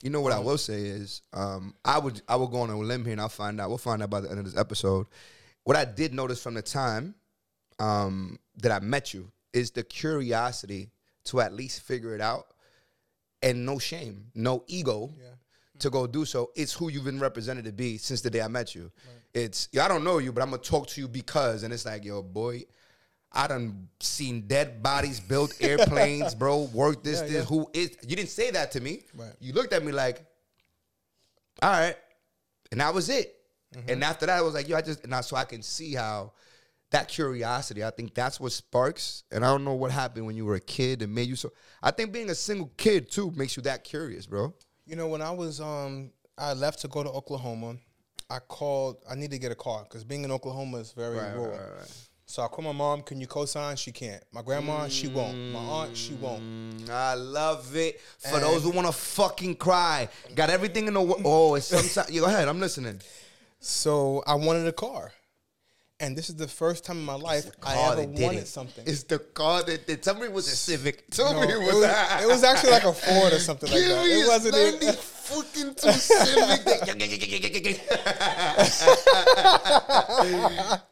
[0.03, 2.79] You know what I will say is, um, I would I would go on a
[2.79, 3.69] limb here and I'll find out.
[3.69, 5.07] We'll find out by the end of this episode.
[5.65, 7.15] What I did notice from the time
[7.79, 10.91] um, that I met you is the curiosity
[11.25, 12.47] to at least figure it out,
[13.43, 15.11] and no shame, no ego.
[15.17, 15.25] Yeah.
[15.81, 18.49] To go do so, it's who you've been represented to be since the day I
[18.49, 18.91] met you.
[19.33, 22.05] It's I don't know you, but I'm gonna talk to you because, and it's like,
[22.05, 22.65] yo, boy,
[23.31, 26.63] I done seen dead bodies, built airplanes, bro.
[26.73, 27.33] Work this, Yeah, this.
[27.35, 27.43] yeah.
[27.45, 27.97] Who is?
[28.03, 29.03] You didn't say that to me.
[29.15, 29.33] Right.
[29.39, 30.25] You looked at me like,
[31.63, 31.95] all right,
[32.73, 33.37] and that was it.
[33.77, 33.91] Mm-hmm.
[33.91, 36.33] And after that, I was like, yo, I just, I, so I can see how
[36.91, 37.85] that curiosity.
[37.85, 39.25] I think that's what sparks.
[39.31, 41.53] And I don't know what happened when you were a kid and made you so.
[41.83, 44.55] I think being a single kid too makes you that curious, bro.
[44.87, 47.77] You know, when I was um I left to go to Oklahoma,
[48.31, 51.61] I called I need to get a car because being in Oklahoma is very rural.
[52.31, 53.01] So I call my mom.
[53.01, 53.77] Can you co-sign?
[53.77, 54.23] She can't.
[54.33, 55.35] My grandma, she won't.
[55.51, 56.43] My aunt, she won't.
[56.43, 58.03] Mm, I love it.
[58.19, 61.23] For those who want to fucking cry, got everything in the world.
[61.25, 62.11] Oh, it's sometimes.
[62.15, 62.47] Yeah, go ahead.
[62.47, 63.01] I'm listening.
[63.61, 65.11] So I wanted a car,
[66.01, 68.47] and this is the first time in my life I ever wanted it.
[68.49, 68.85] something.
[68.87, 70.03] It's the car that did.
[70.03, 71.09] Tell me it was a Civic.
[71.11, 73.81] Tell No, me it, was, was, it was actually like a Ford or something like
[73.81, 74.07] that.
[74.07, 74.55] It wasn't.
[74.55, 77.79] 90 even- fucking two Civic.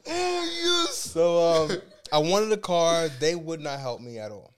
[0.06, 0.96] oh, yes.
[1.16, 1.78] So um,
[2.12, 3.08] I wanted a car.
[3.08, 4.52] They would not help me at all.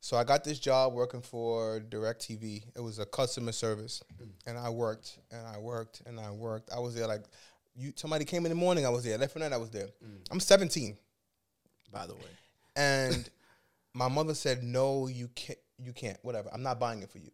[0.00, 2.62] So I got this job working for DirecTV.
[2.74, 4.02] It was a customer service,
[4.46, 6.70] and I worked and I worked and I worked.
[6.72, 7.22] I was there like
[7.74, 7.92] you.
[7.96, 8.86] Somebody came in the morning.
[8.86, 9.18] I was there.
[9.18, 9.52] Left for night.
[9.52, 9.88] I was there.
[10.04, 10.18] Mm.
[10.30, 10.96] I'm 17,
[11.92, 12.20] By the way.
[12.76, 13.28] and
[13.94, 15.58] my mother said, "No, you can't.
[15.78, 16.18] You can't.
[16.22, 16.50] Whatever.
[16.52, 17.30] I'm not buying it for you."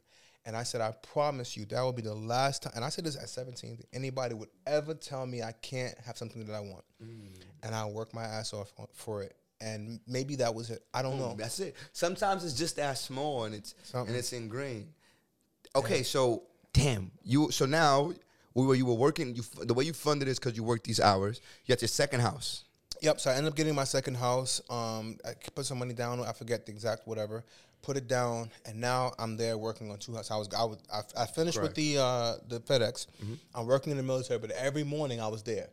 [0.46, 3.04] And I said, "I promise you that will be the last time." And I said
[3.04, 3.76] this at 17.
[3.76, 7.28] that Anybody would ever tell me I can't have something that I want, mm.
[7.62, 9.36] and I work my ass off uh, for it.
[9.62, 10.82] And maybe that was it.
[10.94, 11.34] I don't know.
[11.36, 11.76] That's it.
[11.92, 14.08] Sometimes it's just that small and it's Something.
[14.08, 14.88] and it's ingrained.
[15.76, 17.50] Okay, so damn you.
[17.50, 18.12] So now
[18.54, 19.34] we were you were working.
[19.34, 21.40] You the way you funded is because you worked these hours.
[21.66, 22.64] You had your second house.
[23.02, 23.20] Yep.
[23.20, 24.60] So I ended up getting my second house.
[24.68, 26.20] Um, I put some money down.
[26.20, 27.44] I forget the exact whatever.
[27.82, 30.30] Put it down, and now I'm there working on two houses.
[30.30, 33.06] I was I was I, I finished with the uh, the FedEx.
[33.54, 35.68] I'm working in the military, but every morning I was there,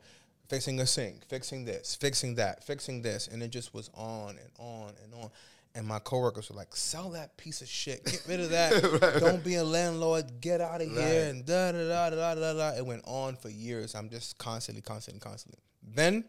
[0.48, 4.50] fixing a sink, fixing this, fixing that, fixing this, and it just was on and
[4.58, 5.30] on and on.
[5.78, 8.04] And my coworkers were like, "Sell that piece of shit.
[8.04, 9.18] Get rid of that.
[9.20, 10.42] Don't be a landlord.
[10.42, 10.98] Get out of Right.
[10.98, 12.70] here." And da da da da da da.
[12.76, 13.94] It went on for years.
[13.94, 15.60] I'm just constantly, constantly, constantly.
[15.84, 16.24] Then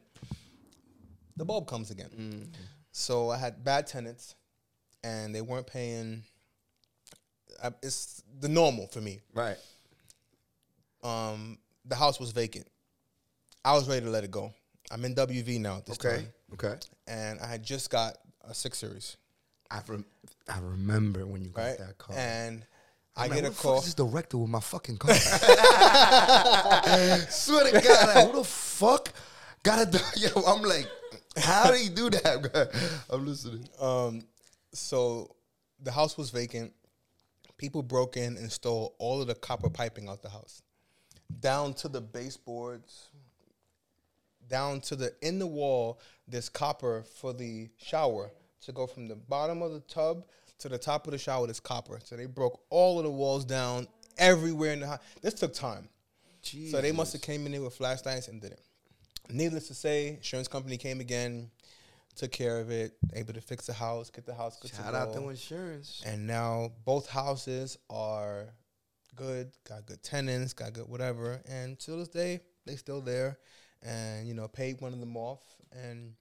[1.37, 2.52] the bulb comes again.
[2.92, 4.34] So I had bad tenants,
[5.02, 6.24] and they weren't paying.
[7.64, 9.20] I, it's the normal for me.
[9.32, 9.56] Right.
[11.02, 12.66] Um, the house was vacant.
[13.64, 14.52] I was ready to let it go.
[14.90, 16.16] I'm in WV now at this Okay.
[16.16, 16.74] time, Okay.
[17.06, 19.16] and I had just got a six series,
[19.70, 20.04] I rem-
[20.48, 21.78] I remember when you got right?
[21.78, 22.16] that call.
[22.16, 22.64] And
[23.16, 23.76] I'm I like, get a call.
[23.76, 25.14] This is this director with my fucking car.
[27.31, 29.12] Swear to God, like, who the fuck
[29.62, 30.02] got a?
[30.16, 30.87] Yo, I'm like,
[31.37, 32.70] how did he do that?
[33.11, 33.68] I'm listening.
[33.81, 34.22] Um,
[34.72, 35.35] so
[35.83, 36.72] the house was vacant.
[37.59, 40.62] People broke in and stole all of the copper piping out the house,
[41.40, 43.09] down to the baseboards,
[44.48, 46.00] down to the in the wall.
[46.26, 48.31] There's copper for the shower
[48.62, 50.25] to go from the bottom of the tub
[50.59, 51.47] to the top of the shower.
[51.47, 52.01] There's copper.
[52.05, 55.01] So they broke all of the walls down everywhere in the house.
[55.23, 55.88] This took time.
[56.42, 58.61] So they must have came in there with flashlights and did it.
[59.31, 61.51] Needless to say, insurance company came again,
[62.16, 64.97] took care of it, able to fix the house, get the house good Shout to
[64.97, 65.21] out go.
[65.21, 66.03] to insurance.
[66.07, 68.47] and now both houses are
[69.14, 71.42] good, got good tenants, got good whatever.
[71.47, 73.38] And to this day, they still there.
[73.83, 75.40] And you know, paid one of them off.
[75.73, 76.14] And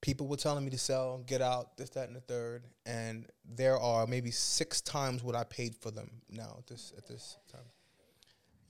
[0.00, 2.64] people were telling me to sell, get out, this, that, and the third.
[2.86, 7.06] And there are maybe six times what I paid for them now at this at
[7.06, 7.60] this time.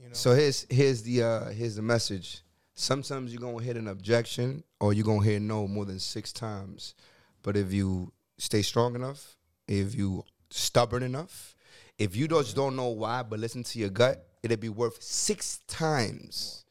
[0.01, 2.43] You know, So here's here's the uh here's the message.
[2.75, 6.95] Sometimes you're gonna hit an objection or you're gonna hear no more than six times.
[7.43, 9.37] But if you stay strong enough,
[9.69, 11.55] if you stubborn enough,
[11.99, 15.61] if you just don't know why, but listen to your gut, it'll be worth six
[15.69, 16.65] times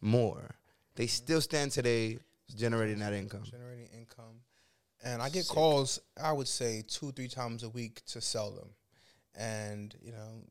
[0.00, 0.56] more.
[0.96, 2.18] They still stand today
[2.54, 3.42] generating that income.
[3.44, 4.40] generating income.
[5.04, 8.68] And I get calls, I would say two, three times a week to sell them.
[9.34, 10.44] And, you know,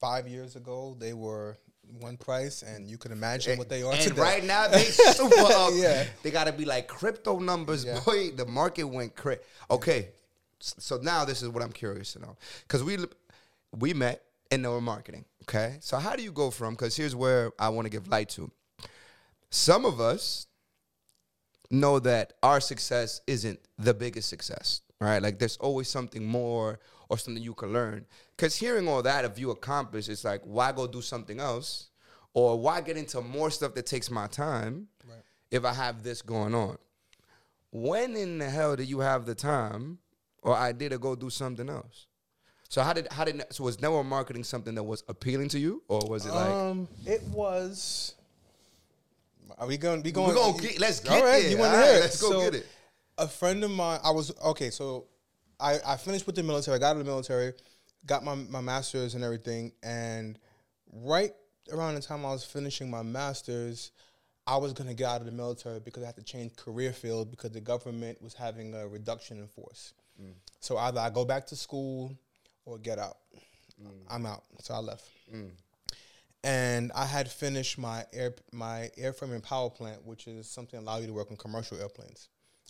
[0.00, 1.58] five years ago they were
[2.00, 4.20] one price and you can imagine what they are and today.
[4.20, 5.72] right now they super up.
[5.74, 6.04] Yeah.
[6.22, 8.00] They gotta be like crypto numbers, Yeah.
[8.04, 8.30] boy.
[8.30, 9.40] The market went crazy.
[9.70, 10.08] Okay,
[10.58, 12.98] so now this is what I'm curious to know because we
[13.76, 15.24] we met in network marketing.
[15.42, 16.74] Okay, so how do you go from?
[16.74, 18.50] Because here's where I want to give light to.
[19.50, 20.46] Some of us
[21.70, 25.22] know that our success isn't the biggest success, right?
[25.22, 28.06] Like there's always something more or something you can learn.
[28.36, 31.90] Because hearing all that, if you accomplish, it's like, why go do something else?
[32.34, 35.22] Or why get into more stuff that takes my time Right.
[35.50, 36.76] if I have this going on?
[37.70, 39.98] When in the hell do you have the time
[40.42, 42.06] or idea to go do something else?
[42.68, 45.82] So how did how did so was network marketing something that was appealing to you,
[45.88, 48.15] or was it like um, it was.
[49.58, 50.02] Are we going?
[50.02, 50.28] We going?
[50.28, 51.50] we're gonna get let's get All right, there.
[51.50, 51.98] you want to All right, hear?
[51.98, 52.00] it.
[52.02, 52.66] Let's go So, get it.
[53.18, 54.70] A friend of mine, I was okay.
[54.70, 55.06] So,
[55.58, 56.76] I I finished with the military.
[56.76, 57.54] I got out of the military,
[58.04, 60.38] got my my master's and everything, and
[60.92, 61.32] right
[61.72, 63.92] around the time I was finishing my master's,
[64.46, 67.30] I was gonna get out of the military because I had to change career field
[67.30, 69.94] because the government was having a reduction in force.
[70.22, 70.34] Mm.
[70.60, 72.12] So either I go back to school
[72.66, 73.16] or get out.
[73.82, 73.90] Mm.
[74.10, 74.44] I'm out.
[74.60, 75.50] So I left mm.
[76.46, 80.86] And I had finished my air my airframe and power plant, which is something that
[80.86, 82.28] allow you to work on commercial airplanes.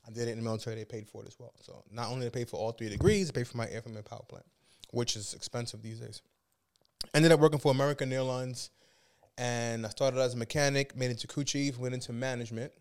[0.09, 0.77] I did it in the military.
[0.77, 1.53] They paid for it as well.
[1.61, 4.05] So not only they paid for all three degrees, they paid for my airframe and
[4.05, 4.47] power plant,
[4.93, 6.23] which is expensive these days.
[7.13, 8.71] Ended up working for American Airlines,
[9.37, 12.73] and I started as a mechanic, made it to crew chief, went into management.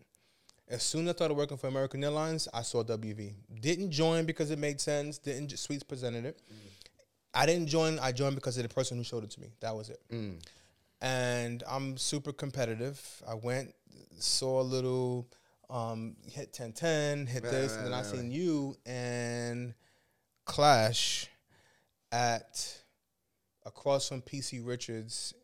[0.68, 3.34] As soon as I started working for American Airlines, I saw WV.
[3.60, 5.18] Didn't join because it made sense.
[5.18, 6.40] Didn't just Sweets presented it.
[7.34, 7.98] I didn't join.
[7.98, 9.48] I joined because of the person who showed it to me.
[9.60, 10.00] That was it.
[10.10, 10.38] Mm.
[11.00, 13.22] And I'm super competitive.
[13.28, 13.74] I went,
[14.18, 15.28] saw a little,
[15.68, 19.74] um, hit 1010, hit Right, this, right, and then I seen you and
[20.44, 21.28] Clash
[22.12, 22.78] at
[23.64, 25.34] across from PC Richards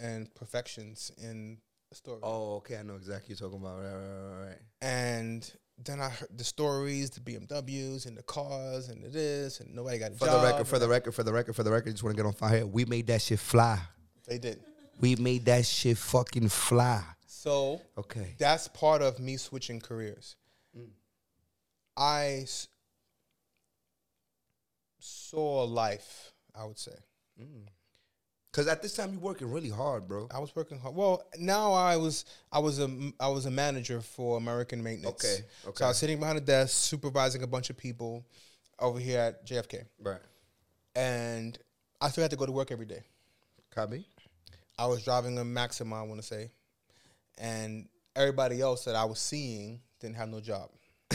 [0.00, 1.58] and Perfections in
[1.92, 2.20] Astoria.
[2.22, 2.76] Oh, okay.
[2.76, 3.78] I know exactly what you're talking about.
[3.80, 4.58] Right, right, right.
[4.82, 9.74] And then I heard the stories, the BMWs and the cars and the this, and
[9.74, 10.40] nobody got a For job.
[10.42, 12.26] the record, for the record, for the record, for the record, just want to get
[12.26, 12.66] on fire.
[12.66, 13.80] We made that shit fly.
[14.26, 14.60] they did.
[15.00, 17.02] We made that shit fucking fly.
[17.26, 18.34] So Okay.
[18.38, 20.36] that's part of me switching careers.
[20.76, 20.90] Mm.
[21.96, 22.68] I s-
[24.98, 26.96] saw life, I would say.
[27.40, 27.66] Mm.
[28.50, 30.26] Because at this time, you're working really hard, bro.
[30.30, 30.94] I was working hard.
[30.94, 35.24] Well, now I was I was a I was a manager for American Maintenance.
[35.24, 35.76] Okay, okay.
[35.78, 35.84] So.
[35.84, 38.24] I was sitting behind a desk supervising a bunch of people
[38.80, 40.20] over here at JFK, Right.
[40.96, 41.56] and
[42.00, 43.04] I still had to go to work every day.
[43.70, 44.04] Copy.
[44.80, 46.50] I was driving a Maxima, I want to say,
[47.36, 50.70] and everybody else that I was seeing didn't have no job.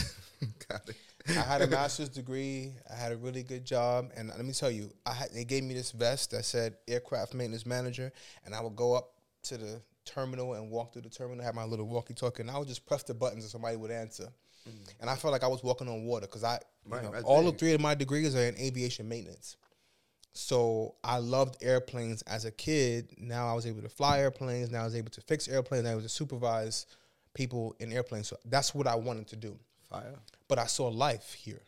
[0.70, 0.96] Got it.
[1.30, 2.74] I had a master's degree.
[2.88, 5.64] I had a really good job, and let me tell you, I had, they gave
[5.64, 8.14] me this vest that said aircraft maintenance manager,
[8.46, 9.14] and I would go up
[9.46, 12.68] to the terminal and walk through the terminal, have my little walkie-talkie, and I would
[12.68, 14.28] just press the buttons and somebody would answer.
[14.70, 14.94] Mm.
[15.02, 17.58] And I felt like I was walking on water because I, you know, all of
[17.58, 19.58] three of my degrees are in aviation maintenance.
[20.38, 23.16] So I loved airplanes as a kid.
[23.18, 24.70] Now I was able to fly airplanes.
[24.70, 25.88] Now I was able to fix airplanes.
[25.88, 26.88] I was to supervise
[27.34, 28.28] people in airplanes.
[28.28, 29.58] So that's what I wanted to do
[29.90, 30.14] Fire.
[30.50, 31.62] but I saw life here,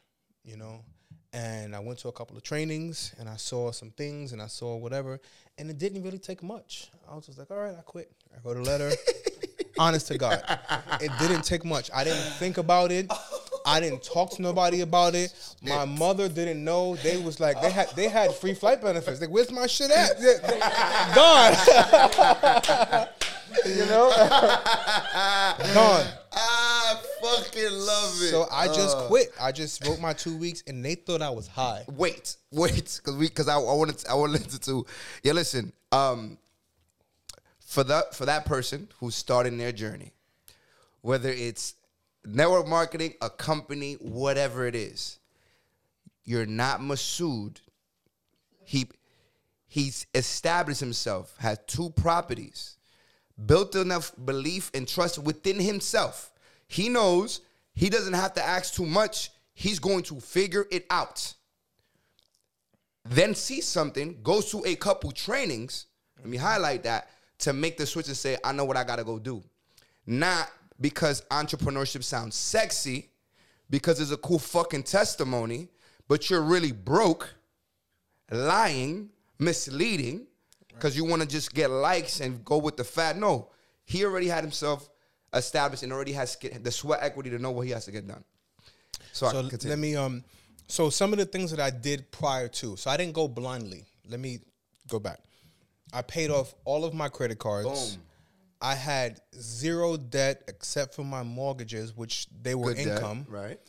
[0.43, 0.82] you know.
[1.32, 4.47] And I went to a couple of trainings and I saw some things and I
[4.47, 5.19] saw whatever.
[5.58, 6.89] And it didn't really take much.
[7.10, 8.12] I was just like, all right, I quit.
[8.34, 8.91] I wrote a letter.
[9.80, 10.43] Honest to God.
[10.99, 11.89] It didn't take much.
[11.93, 13.10] I didn't think about it.
[13.67, 15.34] I didn't talk to nobody about it.
[15.62, 16.95] My mother didn't know.
[16.95, 19.19] They was like, they had they had free flight benefits.
[19.19, 20.17] Like, where's my shit at?
[21.15, 23.08] Gone.
[23.65, 24.10] you know?
[25.73, 26.06] Gone.
[26.39, 28.32] I fucking love it.
[28.32, 29.30] So I just Uh, quit.
[29.39, 31.84] I just wrote my two weeks, and they thought I was high.
[31.89, 34.86] Wait, wait, because we, because I, I wanted, I want to listen to.
[35.23, 35.73] Yeah, listen.
[35.91, 36.38] Um,
[37.65, 40.13] for that, for that person who's starting their journey,
[41.01, 41.73] whether it's
[42.27, 45.19] network marketing, a company, whatever it is,
[46.25, 47.57] you're not Masud.
[48.63, 48.87] He,
[49.67, 52.77] he's established himself, has two properties,
[53.45, 56.31] built enough belief and trust within himself.
[56.67, 57.41] He knows
[57.73, 59.31] he doesn't have to ask too much.
[59.53, 61.33] He's going to figure it out.
[63.05, 65.85] Then see something, goes to a couple trainings.
[66.17, 67.09] Let me highlight that
[67.39, 69.43] to make the switch and say, I know what I gotta go do.
[70.05, 73.09] Not because entrepreneurship sounds sexy,
[73.69, 75.69] because it's a cool fucking testimony,
[76.07, 77.33] but you're really broke,
[78.31, 79.09] lying,
[79.39, 80.27] misleading,
[80.69, 83.17] because you want to just get likes and go with the fat.
[83.17, 83.49] No,
[83.83, 84.89] he already had himself
[85.33, 88.23] established and already has the sweat equity to know what he has to get done.
[89.11, 90.23] So, So let me um.
[90.69, 93.85] So some of the things that I did prior to, so I didn't go blindly.
[94.09, 94.39] Let me
[94.89, 95.19] go back.
[95.93, 97.95] I paid off all of my credit cards.
[97.95, 98.03] Boom.
[98.62, 103.26] I had zero debt except for my mortgages, which they were Good income.
[103.30, 103.60] right?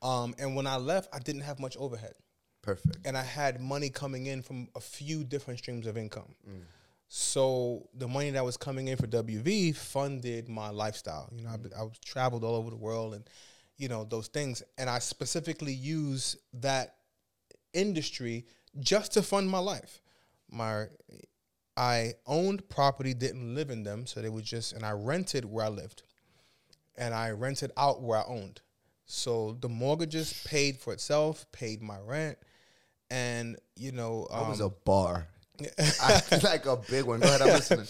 [0.00, 2.14] Um, and when I left, I didn't have much overhead.
[2.62, 2.98] Perfect.
[3.04, 6.36] and I had money coming in from a few different streams of income.
[6.48, 6.60] Mm.
[7.08, 11.28] So the money that was coming in for WV funded my lifestyle.
[11.34, 13.28] You know, I, I was traveled all over the world, and
[13.76, 14.62] you know those things.
[14.78, 16.94] And I specifically use that
[17.74, 18.46] industry
[18.78, 20.00] just to fund my life.
[20.50, 20.86] My
[21.76, 25.64] I owned property, didn't live in them, so they were just, and I rented where
[25.64, 26.02] I lived,
[26.96, 28.60] and I rented out where I owned.
[29.06, 32.38] So the mortgages paid for itself, paid my rent,
[33.10, 35.26] and you know, That was um, a bar.
[36.00, 37.20] I, like a big one.
[37.20, 37.86] Go ahead, I'm listening.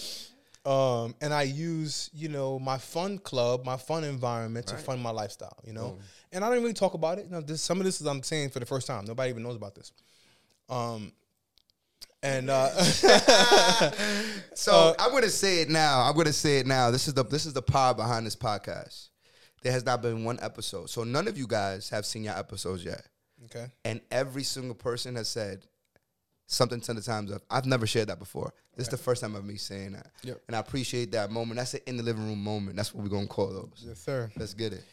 [0.65, 5.11] um, and I use you know my fun club, my fun environment to fund my
[5.11, 5.59] lifestyle.
[5.65, 6.01] You know, Boom.
[6.33, 7.25] and I didn't really talk about it.
[7.27, 9.05] You know, this, some of this is I'm saying for the first time.
[9.05, 9.93] Nobody even knows about this.
[10.69, 11.13] Um,
[12.23, 12.69] and uh,
[14.55, 16.03] So I'm gonna say it now.
[16.03, 16.91] I'm gonna say it now.
[16.91, 19.09] This is the this is the power behind this podcast.
[19.63, 20.91] There has not been one episode.
[20.91, 23.07] So none of you guys have seen your episodes yet.
[23.47, 25.67] okay, And every single person has said
[26.47, 28.53] something ten times of I've never shared that before.
[28.77, 30.09] This is the first time of me saying that.
[30.23, 30.41] Yep.
[30.47, 31.59] And I appreciate that moment.
[31.59, 32.77] That's an in the living room moment.
[32.77, 33.85] That's what we're gonna call those.
[33.87, 34.31] yes, sir.
[34.37, 34.85] Let's get it.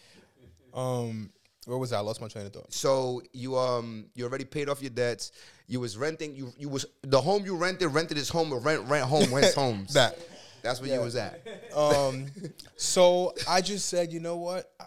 [0.74, 1.32] Um,
[1.70, 1.98] where was I?
[1.98, 2.74] I lost my train of thought.
[2.74, 5.32] So you um you already paid off your debts.
[5.68, 6.36] You was renting.
[6.36, 9.54] You you was the home you rented rented his home or rent rent home rents
[9.56, 9.94] homes.
[9.94, 10.18] That.
[10.64, 11.42] That's where you was at.
[11.74, 12.26] Um,
[12.76, 14.70] so I just said, you know what?
[14.80, 14.86] I,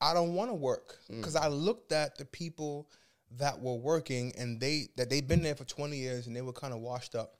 [0.00, 2.90] I don't want to work because I looked at the people
[3.38, 6.52] that were working and they that they've been there for twenty years and they were
[6.52, 7.36] kind of washed up.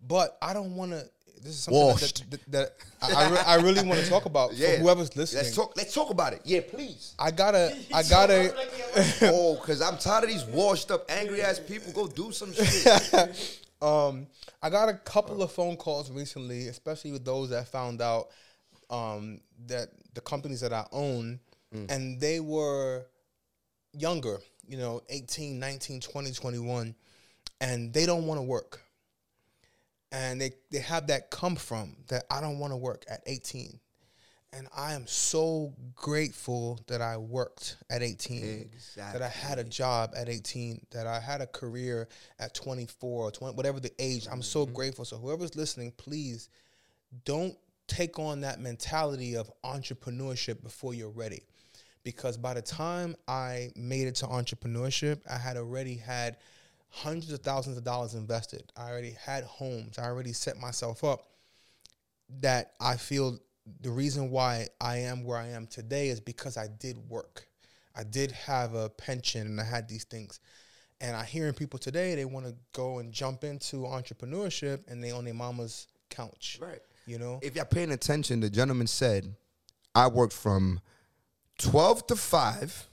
[0.00, 1.04] But I don't want to.
[1.42, 2.30] This is something that- Washed.
[2.30, 2.72] that, that,
[3.02, 4.74] I, I, re- I really want to talk about Yeah.
[4.76, 5.44] for whoever's listening.
[5.44, 5.76] Let's talk.
[5.76, 6.42] Let's talk about it.
[6.44, 7.14] Yeah, please.
[7.18, 8.54] I gotta, I gotta.
[9.22, 11.92] oh, cause I'm tired of these washed up, angry ass people.
[11.92, 13.56] Go do some shit.
[13.82, 14.26] Um,
[14.62, 18.28] I got a couple of phone calls recently, especially with those that found out
[18.90, 21.40] um, that the companies that I own,
[21.88, 23.06] and they were
[23.94, 26.94] younger, you know, 18, 19, 20, 21,
[27.62, 28.82] and they don't want to work.
[30.12, 33.78] And they, they have that come from that I don't want to work at 18.
[34.52, 40.12] And I am so grateful that I worked at 18, that I had a job
[40.16, 42.08] at 18, that I had a career
[42.40, 44.26] at 24 or 20, whatever the age.
[44.30, 44.74] I'm so mm-hmm.
[44.74, 45.04] grateful.
[45.04, 46.48] So, whoever's listening, please
[47.24, 47.56] don't
[47.86, 51.42] take on that mentality of entrepreneurship before you're ready.
[52.02, 56.38] Because by the time I made it to entrepreneurship, I had already had
[56.90, 58.72] hundreds of thousands of dollars invested.
[58.76, 59.98] I already had homes.
[59.98, 61.28] I already set myself up
[62.40, 63.38] that I feel
[63.80, 67.46] the reason why I am where I am today is because I did work.
[67.94, 70.40] I did have a pension and I had these things.
[71.00, 75.10] And I hearing people today they want to go and jump into entrepreneurship and they
[75.12, 76.58] on their mama's couch.
[76.60, 76.80] Right.
[77.06, 77.40] You know?
[77.42, 79.34] If you're paying attention, the gentleman said,
[79.94, 80.80] "I worked from
[81.58, 82.88] 12 to 5,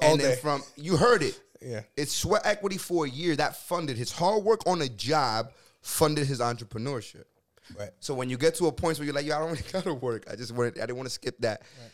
[0.00, 1.40] All and then from you heard it.
[1.64, 1.82] Yeah.
[1.96, 6.26] It's sweat equity for a year that funded his hard work on a job, funded
[6.26, 7.24] his entrepreneurship.
[7.78, 7.90] Right.
[8.00, 9.94] So when you get to a point where you're like, yo, I don't really gotta
[9.94, 10.24] work.
[10.30, 11.62] I just wanted, I didn't want to skip that.
[11.80, 11.90] Right.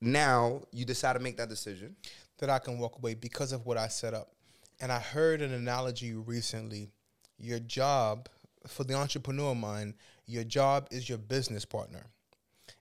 [0.00, 1.96] Now you decide to make that decision.
[2.38, 4.32] that I can walk away because of what I set up.
[4.80, 6.90] And I heard an analogy recently.
[7.38, 8.28] Your job
[8.66, 9.94] for the entrepreneur mind,
[10.26, 12.06] your job is your business partner.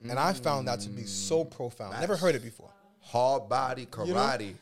[0.09, 1.51] And I found that to be so mm.
[1.51, 1.99] profound.
[1.99, 2.69] Never heard it before.
[2.99, 4.55] Hard body You know, karate.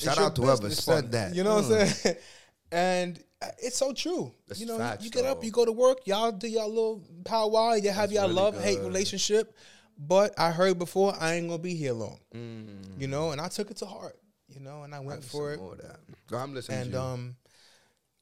[0.00, 1.34] Shout out to whoever said that.
[1.34, 1.80] You know what Mm.
[1.80, 2.16] I'm saying?
[2.72, 3.24] and
[3.58, 4.32] it's so true.
[4.48, 7.02] That's you know, facts, you get up, you go to work, y'all do y'all little
[7.24, 9.56] powwow, you have That's y'all really love hate relationship.
[9.98, 12.18] But I heard before I ain't gonna be here long.
[12.34, 13.00] Mm.
[13.00, 14.16] You know, and I took it to heart.
[14.48, 15.56] You know, and I went for it.
[15.56, 16.00] Some more of that.
[16.28, 17.02] Go, I'm listening and to you.
[17.02, 17.36] um,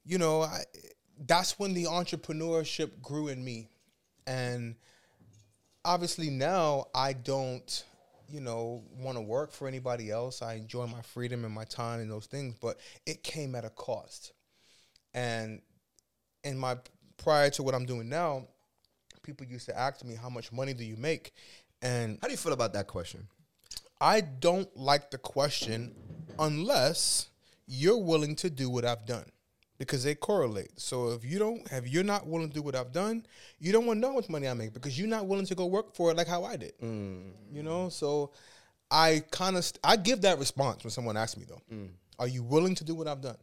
[0.04, 0.62] you know, I,
[1.26, 3.68] that's when the entrepreneurship grew in me,
[4.26, 4.74] and
[5.84, 7.84] obviously now I don't,
[8.28, 10.42] you know, want to work for anybody else.
[10.42, 13.70] I enjoy my freedom and my time and those things, but it came at a
[13.70, 14.32] cost.
[15.14, 15.62] And
[16.44, 16.76] in my
[17.16, 18.46] prior to what I'm doing now,
[19.22, 21.32] people used to ask me, "How much money do you make?"
[21.82, 23.28] And How do you feel about that question?
[24.00, 25.94] I don't like the question
[26.38, 27.28] unless
[27.66, 29.30] you're willing to do what I've done
[29.78, 30.78] because they correlate.
[30.78, 33.24] So if you don't have you're not willing to do what I've done,
[33.58, 35.54] you don't want to know how much money I make because you're not willing to
[35.54, 36.72] go work for it like how I did.
[36.80, 37.30] Mm.
[37.52, 38.32] You know, so
[38.90, 41.62] I kind of st- I give that response when someone asks me though.
[41.72, 41.88] Mm.
[42.18, 43.36] Are you willing to do what I've done?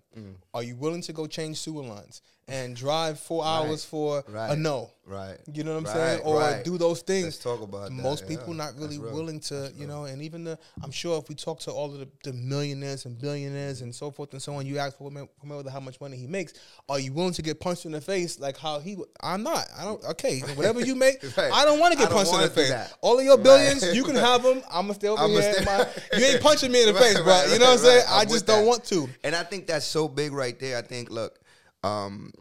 [0.53, 4.91] Are you willing to go change sewer lines and drive four hours for a no?
[5.07, 5.37] Right.
[5.53, 6.21] You know what I'm Right, saying?
[6.23, 6.63] Or right.
[6.65, 7.25] do those things.
[7.25, 8.63] Let's talk about that, Most people yeah.
[8.63, 9.13] not really real.
[9.13, 11.99] willing to, you know, and even the I'm sure if we talk to all of
[11.99, 15.11] the, the millionaires and billionaires and so forth and so on, you ask for
[15.41, 16.53] whomever how much money he makes,
[16.89, 18.91] are you willing to get punched in the face like how he?
[18.93, 19.67] w- I'm not.
[19.77, 20.03] I don't.
[20.05, 21.51] Okay, whatever you make, Right.
[21.53, 22.69] I don't want to get punched in the face.
[22.69, 22.93] that.
[23.01, 23.43] All of your Right.
[23.43, 24.63] billions, you can have them.
[24.71, 25.53] I'm gonna stay over I'ma here.
[25.65, 25.87] My-
[26.17, 27.25] you ain't punching me in the Right, face, bro.
[27.27, 28.05] right, you know what I'm saying?
[28.09, 29.07] I just don't want to.
[29.23, 30.77] And I think that's so big right there.
[30.77, 31.39] I think, look,
[31.83, 32.31] um,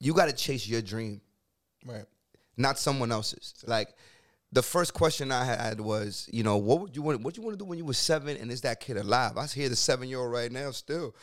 [0.00, 1.20] you got to chase your dream,
[1.84, 2.04] Right.
[2.56, 3.54] not someone else's.
[3.66, 3.88] Like
[4.52, 7.20] the first question I had was, you know, what would you want?
[7.22, 8.36] What you want to do when you were seven?
[8.36, 9.36] And is that kid alive?
[9.36, 11.14] I hear the seven year old right now still,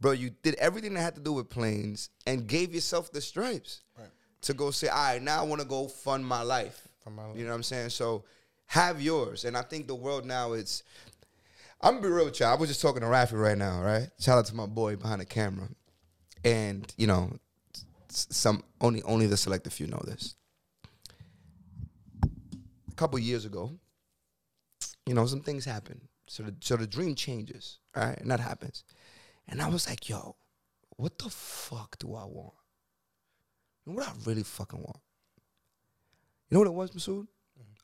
[0.00, 0.12] bro.
[0.12, 4.08] You did everything that had to do with planes and gave yourself the stripes Right.
[4.42, 6.88] to go say, all right, now I want to go fund my life.
[7.04, 7.36] Fund my life.
[7.36, 7.90] You know what I'm saying?
[7.90, 8.24] So
[8.66, 9.44] have yours.
[9.44, 10.82] And I think the world now it's
[11.82, 12.46] I'm gonna be real with you.
[12.46, 14.08] I was just talking to Rafi right now, right?
[14.20, 15.68] Shout out to my boy behind the camera.
[16.44, 17.38] And, you know,
[18.08, 20.36] some only only the select few know this.
[22.22, 23.72] A couple years ago,
[25.06, 26.08] you know, some things happen.
[26.28, 28.16] So the so the dream changes, right?
[28.18, 28.84] And that happens.
[29.48, 30.36] And I was like, yo,
[30.96, 32.54] what the fuck do I want?
[33.86, 35.00] Know what I really fucking want?
[36.48, 37.26] You know what it was, Masud?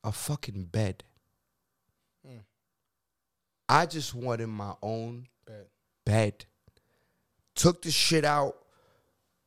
[0.05, 1.03] A fucking bed.
[2.27, 2.43] Mm.
[3.69, 5.67] I just wanted my own Bad.
[6.05, 6.45] bed.
[7.55, 8.57] Took the shit out,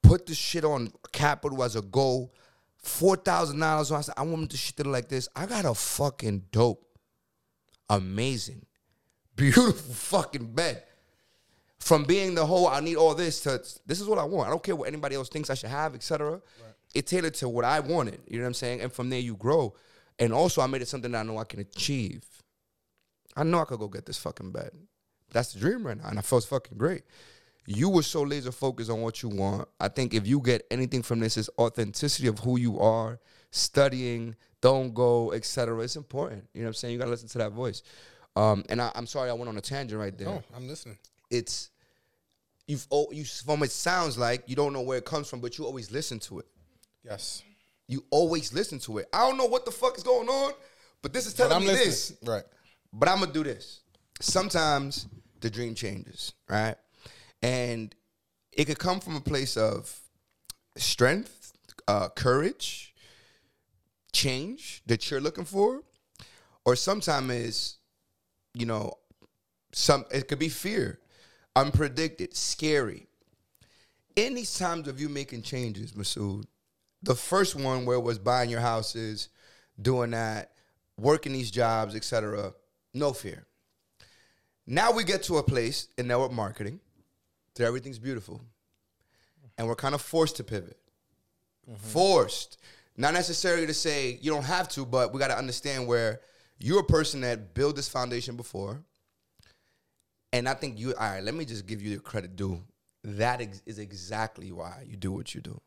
[0.03, 2.33] put the shit on capital as a goal.
[2.77, 3.91] Four thousand dollars.
[3.91, 5.29] I said, I want the shit to look like this.
[5.35, 6.83] I got a fucking dope,
[7.89, 8.65] amazing,
[9.35, 10.83] beautiful fucking bed.
[11.77, 14.47] From being the whole, I need all this to this is what I want.
[14.47, 16.31] I don't care what anybody else thinks I should have, etc.
[16.31, 16.41] Right.
[16.93, 18.19] It tailored to what I wanted.
[18.27, 18.81] You know what I'm saying?
[18.81, 19.75] And from there you grow.
[20.19, 22.23] And also I made it something that I know I can achieve.
[23.35, 24.71] I know I could go get this fucking bed.
[25.31, 26.07] That's the dream right now.
[26.07, 27.03] And I felt fucking great.
[27.65, 29.67] You were so laser focused on what you want.
[29.79, 33.19] I think if you get anything from this, is authenticity of who you are,
[33.51, 35.79] studying, don't go, etc.
[35.79, 36.47] It's important.
[36.53, 36.93] You know what I'm saying?
[36.93, 37.83] You gotta listen to that voice.
[38.35, 40.27] Um, and I, am sorry I went on a tangent right there.
[40.27, 40.97] No, I'm listening.
[41.29, 41.69] It's
[42.67, 45.57] you've oh, you from it sounds like you don't know where it comes from, but
[45.57, 46.45] you always listen to it.
[47.03, 47.43] Yes.
[47.87, 49.07] You always listen to it.
[49.11, 50.53] I don't know what the fuck is going on,
[51.01, 51.87] but this is telling me listening.
[51.87, 52.13] this.
[52.23, 52.43] Right.
[52.93, 53.81] But I'm gonna do this.
[54.19, 55.07] Sometimes
[55.39, 56.75] the dream changes, right?
[57.41, 57.93] And
[58.51, 59.97] it could come from a place of
[60.77, 61.53] strength,
[61.87, 62.93] uh, courage,
[64.13, 65.81] change that you're looking for,
[66.65, 67.77] or sometimes is,
[68.53, 68.93] you know,
[69.73, 70.99] some it could be fear,
[71.55, 73.07] unpredicted, scary.
[74.15, 76.45] In these times of you making changes, Masud,
[77.01, 79.29] the first one where it was buying your houses,
[79.81, 80.51] doing that,
[80.97, 82.53] working these jobs, etc.
[82.93, 83.45] No fear.
[84.67, 86.79] Now we get to a place in network marketing
[87.55, 88.41] that everything's beautiful.
[89.57, 90.77] And we're kind of forced to pivot.
[91.69, 91.75] Mm-hmm.
[91.87, 92.57] Forced.
[92.97, 96.21] Not necessarily to say you don't have to, but we got to understand where
[96.59, 98.81] you're a person that built this foundation before.
[100.33, 102.61] And I think you, all right, let me just give you the credit due.
[103.03, 105.59] That ex- is exactly why you do what you do.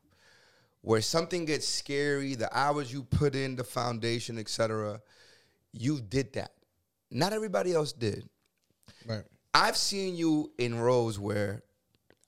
[0.81, 5.01] Where something gets scary, the hours you put in, the foundation, etc.,
[5.73, 6.51] you did that.
[7.11, 8.27] Not everybody else did.
[9.05, 9.23] Right.
[9.53, 11.63] I've seen you in roles where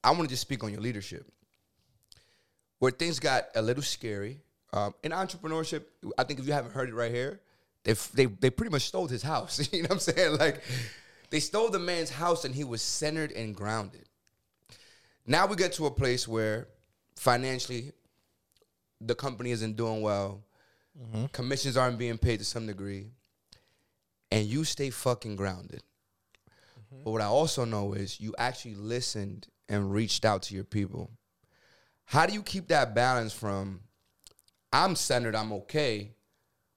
[0.04, 1.26] I want to just speak on your leadership,
[2.80, 4.40] where things got a little scary.
[4.74, 5.84] Um, in entrepreneurship,
[6.18, 7.42] I think if you haven't heard it right here,
[7.84, 9.68] they they they pretty much stole his house.
[9.74, 10.38] you know what I'm saying?
[10.38, 10.62] Like
[11.30, 14.08] they stole the man's house and he was centered and grounded.
[15.26, 16.70] Now we get to a place where
[17.16, 17.92] financially
[19.02, 20.44] the company isn't doing well.
[21.00, 21.26] Mm-hmm.
[21.28, 23.12] Commissions aren't being paid to some degree.
[24.32, 25.84] And you stay fucking grounded.
[26.80, 27.04] Mm-hmm.
[27.04, 31.12] But what I also know is you actually listened and reached out to your people.
[32.06, 33.82] How do you keep that balance from
[34.72, 36.12] I'm centered, I'm okay,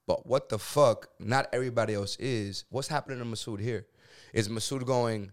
[0.06, 1.08] but what the fuck?
[1.18, 2.64] Not everybody else is.
[2.70, 3.86] What's happening to Masud here?
[4.32, 5.32] Is Masud going,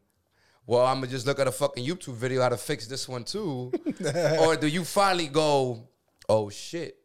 [0.66, 3.24] well, I'm gonna just look at a fucking YouTube video how to fix this one
[3.24, 3.72] too?
[4.40, 5.88] or do you finally go,
[6.28, 6.98] oh shit,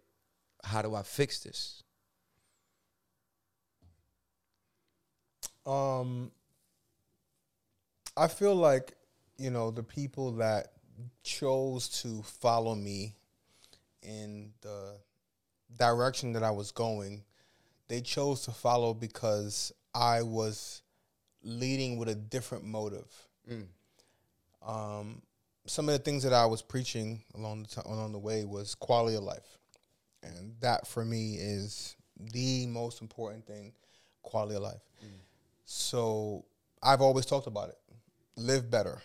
[0.65, 1.82] how do I fix this?
[5.67, 6.31] Um,
[8.17, 8.95] I feel like
[9.37, 10.73] you know the people that
[11.23, 13.15] chose to follow me
[14.03, 14.97] in the
[15.79, 17.23] direction that I was going,
[17.89, 20.83] they chose to follow because I was
[21.43, 23.11] leading with a different motive.
[23.51, 23.67] Mm.
[24.67, 25.23] Um,
[25.67, 28.75] some of the things that I was preaching along the t- along the way was
[28.75, 29.59] quality of life,
[30.23, 33.73] and that for me is the most important thing,
[34.23, 34.81] quality of life.
[35.05, 35.19] Mm.
[35.73, 36.45] So
[36.83, 37.79] I've always talked about it
[38.37, 39.01] live better.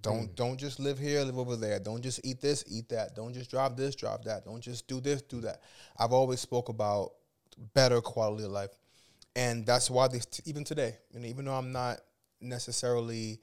[0.00, 0.34] Don't mm.
[0.34, 1.78] don't just live here, live over there.
[1.78, 3.14] Don't just eat this, eat that.
[3.14, 4.44] Don't just drive this, drive that.
[4.44, 5.60] Don't just do this, do that.
[5.96, 7.12] I've always spoke about
[7.74, 8.70] better quality of life,
[9.36, 12.00] and that's why this even today, and even though I'm not
[12.40, 13.40] necessarily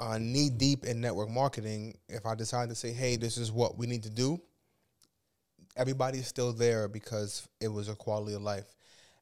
[0.00, 3.78] uh, knee deep in network marketing, if I decide to say, "Hey, this is what
[3.78, 4.40] we need to do,"
[5.76, 8.74] everybody's still there because it was a quality of life,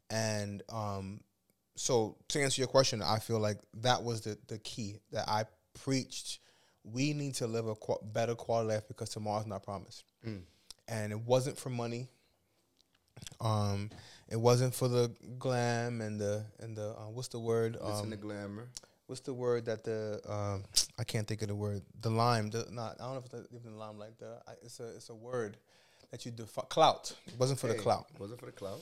[0.09, 1.21] and um,
[1.77, 5.45] so to answer your question, I feel like that was the the key that I
[5.85, 6.41] preached.
[6.85, 10.41] We need to live a qu- better quality life because tomorrow's not promised, mm.
[10.89, 12.09] and it wasn't for money.
[13.41, 13.91] Um,
[14.29, 17.77] it wasn't for the glam and the and the uh, what's the word?
[17.81, 18.69] Um, the glamour.
[19.07, 20.65] What's the word that the um,
[20.99, 21.83] I can't think of the word.
[22.01, 22.51] The lime.
[22.51, 22.97] The not.
[23.01, 24.41] I don't know if it's even the lime like the.
[24.49, 25.59] I, it's a it's a word
[26.11, 26.65] that you define.
[26.69, 27.13] Clout.
[27.27, 28.07] It wasn't for hey, the clout.
[28.19, 28.81] Wasn't for the clout.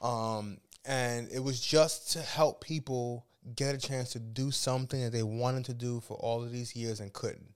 [0.00, 5.12] Um, and it was just to help people get a chance to do something that
[5.12, 7.54] they wanted to do for all of these years and couldn't.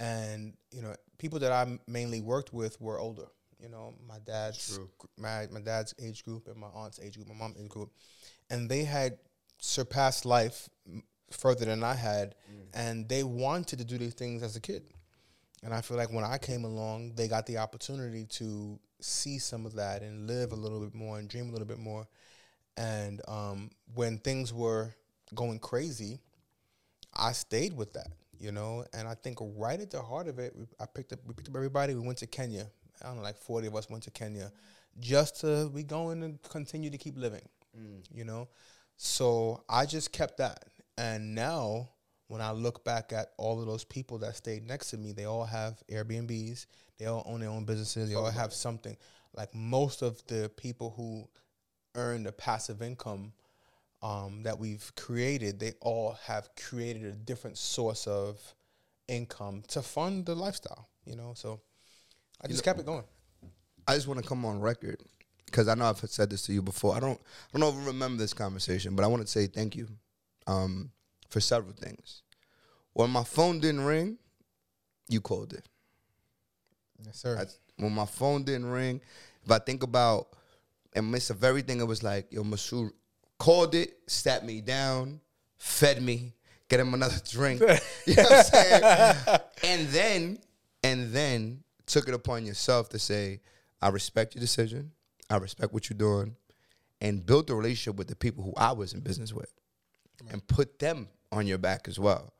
[0.00, 3.26] And you know, people that I mainly worked with were older.
[3.60, 4.78] You know, my dad's
[5.18, 7.90] my my dad's age group and my aunt's age group, my mom's age group,
[8.50, 9.18] and they had
[9.58, 10.68] surpassed life
[11.30, 12.66] further than I had, mm.
[12.74, 14.84] and they wanted to do these things as a kid.
[15.62, 19.66] And I feel like when I came along, they got the opportunity to see some
[19.66, 22.06] of that and live a little bit more and dream a little bit more.
[22.76, 24.94] And um, when things were
[25.34, 26.20] going crazy,
[27.14, 28.84] I stayed with that, you know.
[28.92, 31.56] And I think right at the heart of it, I picked up, we picked up
[31.56, 31.94] everybody.
[31.94, 32.66] We went to Kenya.
[33.02, 34.50] I don't know, like forty of us went to Kenya,
[35.00, 37.46] just to we going and continue to keep living,
[37.78, 38.02] mm.
[38.10, 38.48] you know.
[38.96, 40.64] So I just kept that,
[40.98, 41.90] And now,
[42.28, 45.24] when I look back at all of those people that stayed next to me, they
[45.24, 46.66] all have Airbnbs.
[46.98, 48.08] They all own their own businesses.
[48.08, 48.96] They all have something.
[49.34, 51.28] Like most of the people who
[51.94, 53.32] earn the passive income
[54.02, 58.40] um, that we've created, they all have created a different source of
[59.08, 60.88] income to fund the lifestyle.
[61.04, 61.60] You know, so
[62.42, 63.04] I just kept it going.
[63.86, 65.00] I just want to come on record
[65.44, 66.96] because I know I've said this to you before.
[66.96, 67.20] I don't,
[67.54, 69.86] I don't know you remember this conversation, but I want to say thank you
[70.46, 70.90] um,
[71.28, 72.22] for several things.
[72.92, 74.18] When my phone didn't ring,
[75.08, 75.68] you called it.
[77.04, 77.36] Yes, sir.
[77.38, 77.44] I,
[77.82, 79.00] when my phone didn't ring,
[79.44, 80.28] if I think about
[80.94, 82.90] and midst of everything, it was like, yo, Masud
[83.38, 85.20] called it, sat me down,
[85.58, 86.32] fed me,
[86.68, 87.60] get him another drink.
[87.60, 89.40] you know what I'm saying?
[89.64, 90.38] and then,
[90.82, 93.40] and then took it upon yourself to say,
[93.80, 94.92] I respect your decision.
[95.28, 96.36] I respect what you're doing.
[97.00, 99.52] And built a relationship with the people who I was in business with.
[100.30, 102.32] And put them on your back as well.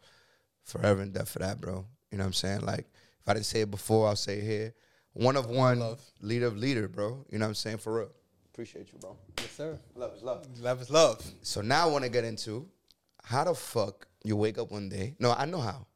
[0.65, 1.85] Forever and death for that, bro.
[2.11, 2.61] You know what I'm saying?
[2.63, 2.87] Like,
[3.21, 4.75] if I didn't say it before, I'll say it here.
[5.13, 6.01] One of one, Love.
[6.21, 7.25] leader of leader, bro.
[7.31, 7.79] You know what I'm saying?
[7.79, 8.11] For real.
[8.53, 9.17] Appreciate you, bro.
[9.39, 9.79] Yes, sir.
[9.95, 10.47] Love is love.
[10.61, 11.25] Love is love.
[11.43, 12.69] So now I want to get into
[13.23, 15.15] how the fuck you wake up one day.
[15.19, 15.87] No, I know how.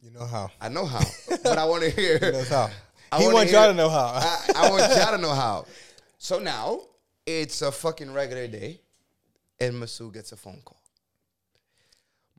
[0.00, 0.50] You know how.
[0.60, 1.04] I know how.
[1.42, 2.18] but I want to hear.
[2.18, 2.70] He knows how.
[3.12, 4.06] I he wants y'all to know how.
[4.14, 5.66] I, I want y'all to know how.
[6.18, 6.80] So now
[7.24, 8.80] it's a fucking regular day,
[9.60, 10.75] and Masud gets a phone call.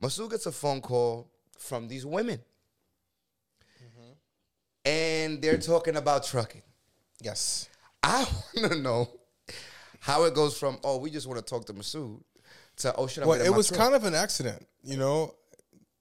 [0.00, 1.28] Masud gets a phone call
[1.58, 2.40] from these women,
[4.84, 6.62] and they're talking about trucking.
[7.20, 7.68] yes.
[8.02, 8.26] I
[8.56, 9.08] want to know
[10.00, 12.22] how it goes from oh we just want to talk to Masud
[12.76, 13.26] to oh should I?
[13.26, 13.80] Well, it was truck?
[13.80, 15.34] kind of an accident, you know.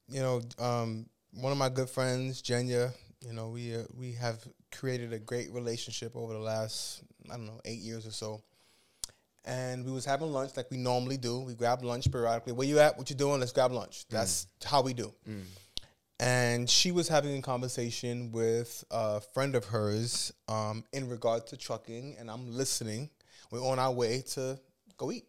[0.10, 2.94] You know, um, one of my good friends, Jenya.
[3.26, 4.38] You know, we uh, we have
[4.72, 8.42] created a great relationship over the last I don't know eight years or so.
[9.48, 11.40] And we was having lunch like we normally do.
[11.40, 12.52] We grab lunch periodically.
[12.52, 12.98] Where you at?
[12.98, 13.40] What you doing?
[13.40, 14.06] Let's grab lunch.
[14.10, 15.14] That's how we do.
[16.20, 21.58] And she was having a conversation with a friend of hers um, in regard to
[21.58, 23.10] trucking, and I'm listening.
[23.52, 24.60] We're on our way to
[24.98, 25.26] go eat.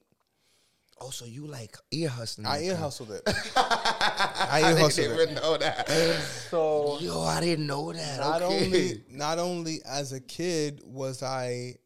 [1.01, 2.47] Oh, so you like ear hustling?
[2.55, 3.23] I ear hustled it.
[3.55, 5.23] I ear didn't hustled it.
[5.23, 5.89] even know that.
[6.51, 8.19] So Yo, I didn't know that.
[8.19, 8.65] not okay.
[8.65, 11.77] only not only as a kid was I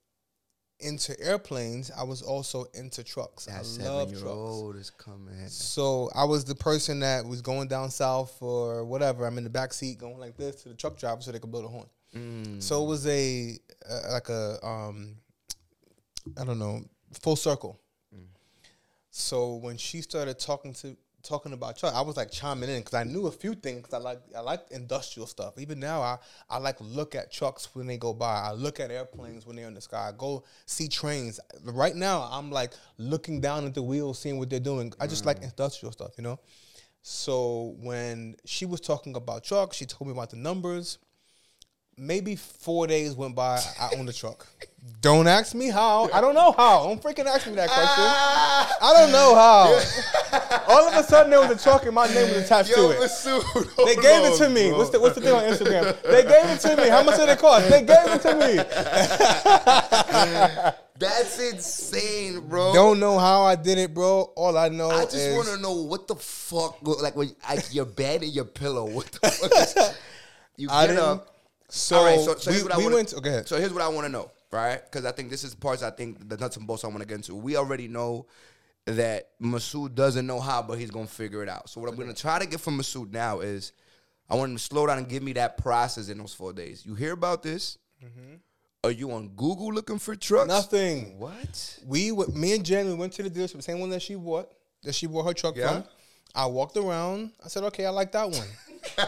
[0.83, 3.47] into airplanes, I was also into trucks.
[3.47, 4.25] that I love trucks.
[4.25, 5.49] old is coming.
[5.49, 9.27] So I was the person that was going down south or whatever.
[9.27, 11.51] I'm in the back seat going like this to the truck driver so they could
[11.51, 11.87] blow the horn.
[12.15, 12.63] Mm.
[12.63, 13.59] So it was a
[13.89, 15.17] uh, like a um
[16.39, 16.83] I don't know
[17.21, 17.79] full circle.
[19.15, 22.95] So when she started talking to talking about truck, I was like chiming in because
[22.95, 23.93] I knew a few things.
[23.93, 25.59] I like I like industrial stuff.
[25.59, 26.19] Even now, I
[26.51, 28.41] I like look at trucks when they go by.
[28.41, 30.09] I look at airplanes when they're in the sky.
[30.09, 31.41] I go see trains.
[31.65, 34.93] Right now, I'm like looking down at the wheels, seeing what they're doing.
[35.01, 35.45] I just like mm.
[35.45, 36.41] industrial stuff, you know.
[37.03, 40.99] So when she was talking about trucks, she told me about the numbers
[41.97, 43.61] maybe four days went by.
[43.81, 44.47] I owned a truck.
[45.01, 46.09] Don't ask me how.
[46.13, 46.85] I don't know how.
[46.87, 48.05] Don't freaking ask me that question.
[48.05, 48.77] Ah.
[48.83, 49.81] I don't know how.
[50.73, 52.97] All of a sudden, there was a truck and my name was attached Yo, to
[52.97, 53.01] it.
[53.01, 54.69] Masud, They gave it to me.
[54.71, 54.79] bro.
[54.79, 56.01] What's the What's the thing on Instagram?
[56.03, 56.89] They gave it to me.
[56.89, 57.69] How much did it cost?
[57.69, 58.57] They gave it to me.
[60.99, 62.73] That's insane, bro.
[62.73, 64.33] Don't know how I did it, bro.
[64.37, 67.87] All I know I just want to know what the fuck, like when like your
[67.87, 68.85] bed and your pillow.
[68.89, 69.53] What the fuck?
[69.53, 69.75] Is,
[70.57, 71.29] you I get up.
[71.69, 73.15] So, All right, so, so we, here's what I wanna, went.
[73.15, 73.43] okay.
[73.47, 74.81] So here's what I want to know, right?
[74.85, 77.07] Because I think this is parts I think the nuts and bolts I want to
[77.07, 77.35] get into.
[77.35, 78.27] We already know
[78.87, 81.69] that Masud doesn't know how, but he's gonna figure it out.
[81.71, 83.73] So what I'm gonna try to get from Masud now is,
[84.29, 86.85] I want him to slow down and give me that process in those four days.
[86.85, 87.79] You hear about this?
[88.05, 88.35] Mm-hmm.
[88.85, 90.49] Are you on Google looking for trucks?
[90.49, 91.17] Nothing.
[91.19, 91.79] What?
[91.87, 94.51] we me and Jen, we went to the dealership, the same one that she bought,
[94.83, 95.69] that she bought her truck Yeah.
[95.83, 95.85] from.
[96.35, 97.31] I walked around.
[97.45, 98.49] I said, okay, I like that one.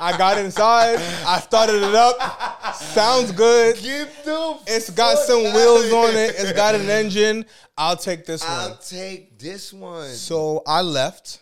[0.00, 0.98] I got inside.
[1.26, 2.74] I started it up.
[2.74, 3.76] Sounds good.
[3.76, 4.58] Give the.
[4.66, 6.34] It's got some wheels on it.
[6.38, 7.46] It's got an engine.
[7.78, 8.50] I'll take this one.
[8.52, 8.78] I'll one.
[8.86, 10.08] take this one.
[10.10, 11.40] So I left.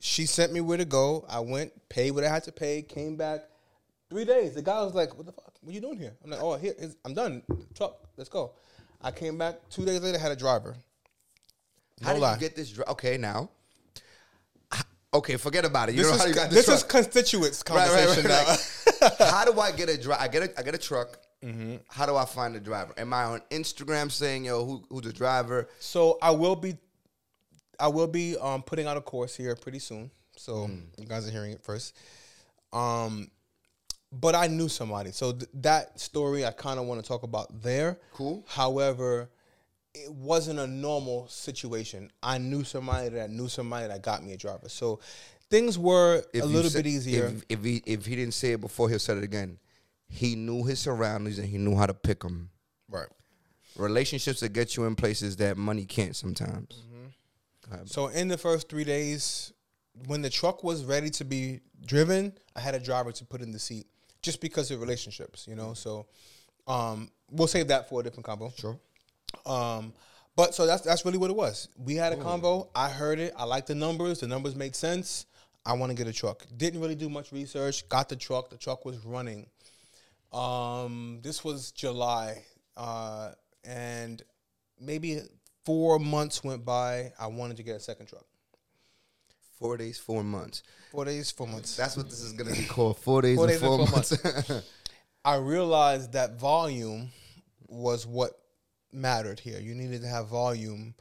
[0.00, 1.24] She sent me where to go.
[1.28, 3.40] I went, paid what I had to pay, came back.
[4.10, 4.54] Three days.
[4.54, 5.52] The guy was like, "What the fuck?
[5.62, 6.74] What are you doing here?" I'm like, "Oh, here,
[7.04, 7.42] I'm done.
[7.74, 8.52] Truck, let's go."
[9.00, 10.18] I came back two days later.
[10.18, 10.76] Had a driver.
[12.02, 12.34] How No did lie.
[12.34, 12.70] you get this?
[12.70, 13.48] Dr- okay, now.
[15.14, 15.94] Okay, forget about it.
[15.94, 16.76] You This know is how you got the this truck.
[16.78, 19.06] is constituents Right, right, conversation right, now.
[19.08, 20.20] like, how do I get a driver?
[20.22, 21.18] I get a I get a truck.
[21.44, 21.76] Mm-hmm.
[21.88, 22.92] How do I find a driver?
[22.96, 25.68] Am I on Instagram saying yo who who's the driver?
[25.78, 26.76] so I will be,
[27.78, 30.10] I will be um putting out a course here pretty soon.
[30.36, 30.82] So Mm.
[30.98, 31.94] you guys are hearing it first.
[32.72, 33.30] Um,
[34.10, 35.12] but I knew somebody.
[35.12, 37.98] So th- that story I kind of want to talk about there.
[38.12, 38.44] Cool.
[38.48, 39.28] However,
[39.94, 42.10] it wasn't a normal situation.
[42.22, 44.68] I knew somebody that knew somebody that got me a driver.
[44.68, 45.00] So
[45.50, 47.26] things were If a little sa- bit easier.
[47.26, 49.58] If, if he if he didn't say it before, he'll say it again.
[50.08, 52.50] He knew his surroundings and he knew how to pick them.
[52.88, 53.08] right.
[53.76, 56.82] Relationships that get you in places that money can't sometimes.
[56.86, 57.86] Mm-hmm.
[57.86, 59.52] So in the first three days,
[60.06, 63.50] when the truck was ready to be driven, I had a driver to put in
[63.50, 63.86] the seat
[64.22, 65.74] just because of relationships, you know.
[65.74, 66.06] So
[66.68, 68.52] um, we'll save that for a different combo.
[68.56, 68.78] Sure.
[69.46, 69.92] Um,
[70.36, 71.68] but so that's that's really what it was.
[71.78, 72.68] We had a convo.
[72.74, 73.32] I heard it.
[73.36, 74.20] I liked the numbers.
[74.20, 75.26] The numbers made sense.
[75.64, 76.44] I want to get a truck.
[76.56, 77.88] Didn't really do much research.
[77.88, 78.50] Got the truck.
[78.50, 79.46] The truck was running.
[80.32, 82.42] Um, this was July,
[82.76, 83.30] uh,
[83.62, 84.20] and
[84.80, 85.20] maybe
[85.64, 87.12] four months went by.
[87.18, 88.24] I wanted to get a second truck.
[89.58, 90.64] Four days, four months.
[90.90, 91.76] Four days, four months.
[91.76, 92.98] That's what this is gonna be called.
[92.98, 94.68] Four days, Four and days four, and four months.
[95.24, 97.10] I realized that volume
[97.68, 98.38] was what
[98.94, 99.58] mattered here.
[99.58, 100.94] You needed to have volume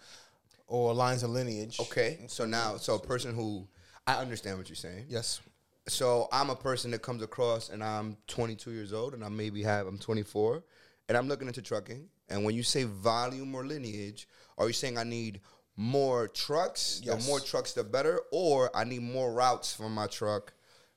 [0.68, 1.80] or lines of lineage.
[1.80, 2.26] okay.
[2.28, 3.68] So now, so a person who
[4.08, 5.06] I understand what you're saying.
[5.08, 5.42] Yes.
[5.88, 9.64] So I'm a person that comes across, and I'm 22 years old, and I maybe
[9.64, 10.64] have I'm 24,
[11.10, 12.08] and I'm looking into trucking.
[12.30, 14.28] And when you say volume or lineage,
[14.58, 15.42] are you saying I need
[15.76, 17.02] more trucks?
[17.04, 17.24] Yes.
[17.24, 20.54] The more trucks, the better, or I need more routes for my truck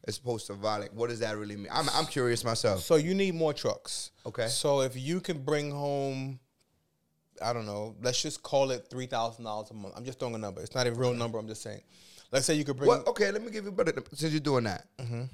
[0.07, 0.91] as opposed to volume?
[0.95, 1.69] What does that really mean?
[1.73, 2.83] I'm I'm curious myself.
[2.83, 4.13] So you need more trucks.
[4.25, 4.47] Okay.
[4.49, 6.39] So if you can bring home,
[7.43, 9.95] I don't know, let's just call it three thousand dollars a month.
[9.97, 10.61] I'm just throwing a number.
[10.61, 11.39] It's not a real number.
[11.39, 11.81] I'm just saying.
[12.33, 12.89] Let's say you could bring.
[12.89, 14.87] Well, okay, let me give you better since you're doing that.
[14.99, 15.25] Mm-hmm.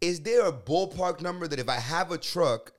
[0.00, 2.72] Is there a ballpark number that if I have a truck,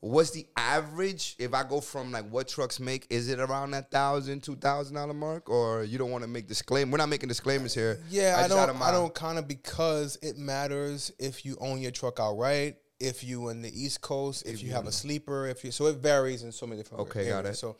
[0.00, 1.36] what's the average?
[1.38, 4.94] If I go from like what trucks make, is it around that thousand, two thousand
[4.94, 6.90] dollar mark, or you don't want to make disclaim?
[6.90, 8.00] We're not making disclaimers here.
[8.10, 8.82] Yeah, I, out don't.
[8.82, 13.48] I don't kind of because it matters if you own your truck outright, if you
[13.48, 15.70] in the East Coast, if, you have a sleeper, if you.
[15.70, 17.02] So it varies in so many different.
[17.02, 17.34] Okay, areas.
[17.34, 17.54] got it.
[17.56, 17.76] So,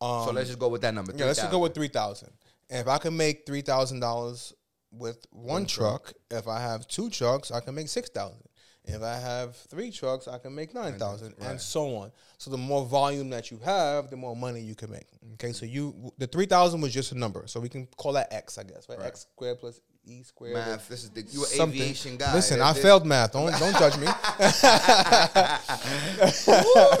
[0.00, 1.12] um, So let's just go with that number.
[1.16, 2.30] yeah, let's just go with three thousand.
[2.70, 4.52] And if I can make three thousand dollars
[4.90, 8.48] with one, truck, if I have two trucks, I can make six thousand.
[8.86, 12.12] If I have three trucks, I can make nine thousand, and so on.
[12.36, 15.06] So the more volume that you have, the more money you can make.
[15.34, 18.30] Okay, so you the three thousand was just a number, so we can call that
[18.30, 19.00] X, I guess, right?
[19.00, 20.54] X squared plus E squared.
[20.54, 20.88] math.
[20.88, 21.80] This is the you something.
[21.80, 22.34] aviation guy.
[22.34, 23.32] Listen, I this- failed math.
[23.32, 24.06] Don't don't judge me.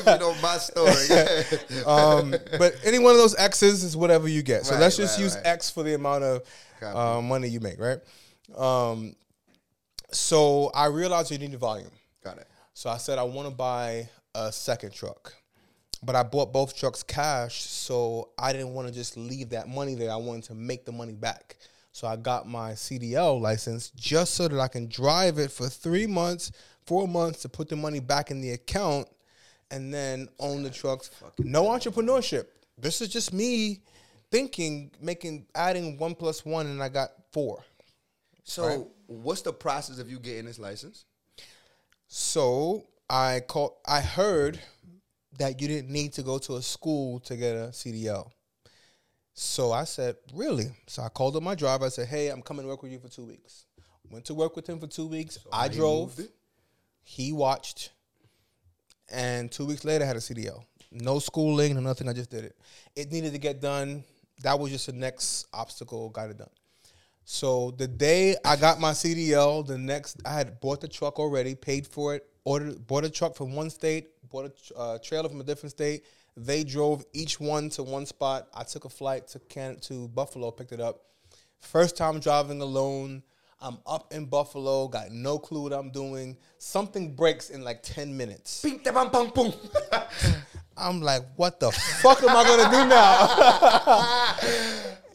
[0.06, 1.84] You know my story.
[1.86, 4.64] um, but any one of those X's is whatever you get.
[4.66, 5.46] So Right, let's just right, use right.
[5.46, 6.42] X for the amount of
[6.82, 7.98] uh, money you make, right?
[8.56, 9.14] Um,
[10.10, 11.90] so I realized you needed volume.
[12.22, 12.48] Got it.
[12.74, 15.32] So I said I want to buy a second truck,
[16.02, 19.94] but I bought both trucks cash, so I didn't want to just leave that money
[19.94, 20.10] there.
[20.10, 21.56] I wanted to make the money back.
[21.94, 26.08] So I got my CDL license just so that I can drive it for three
[26.08, 26.50] months,
[26.86, 29.06] four months to put the money back in the account,
[29.70, 31.12] and then own the trucks.
[31.38, 32.46] No entrepreneurship.
[32.76, 33.82] This is just me
[34.32, 37.62] thinking, making, adding one plus one, and I got four.
[38.42, 41.04] So what's the process of you getting this license?
[42.08, 43.74] So I called.
[43.86, 44.58] I heard
[45.38, 48.32] that you didn't need to go to a school to get a CDL.
[49.34, 50.66] So I said, really?
[50.86, 51.86] So I called up my driver.
[51.86, 53.66] I said, hey, I'm coming to work with you for two weeks.
[54.10, 55.38] Went to work with him for two weeks.
[55.52, 56.18] I drove.
[57.02, 57.90] He watched.
[59.10, 60.64] And two weeks later, I had a CDL.
[60.92, 62.08] No schooling, no nothing.
[62.08, 62.56] I just did it.
[62.94, 64.04] It needed to get done.
[64.42, 66.10] That was just the next obstacle.
[66.10, 66.50] Got it done.
[67.24, 71.56] So the day I got my CDL, the next I had bought the truck already,
[71.56, 75.40] paid for it, ordered bought a truck from one state, bought a uh, trailer from
[75.40, 76.04] a different state.
[76.36, 78.48] They drove each one to one spot.
[78.54, 81.00] I took a flight to Can to Buffalo, picked it up.
[81.60, 83.22] First time driving alone.
[83.60, 86.36] I'm up in Buffalo, got no clue what I'm doing.
[86.58, 88.60] Something breaks in like 10 minutes.
[88.62, 89.54] Bing, da, bam, bam, boom.
[90.76, 94.34] I'm like, what the fuck am I gonna do now?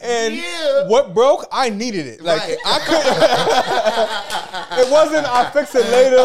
[0.00, 0.88] and Yeah.
[0.88, 1.46] what broke?
[1.52, 2.22] I needed it.
[2.22, 2.56] Like Right.
[2.64, 4.49] I couldn't.
[4.72, 5.26] it wasn't.
[5.26, 6.16] I fix it later.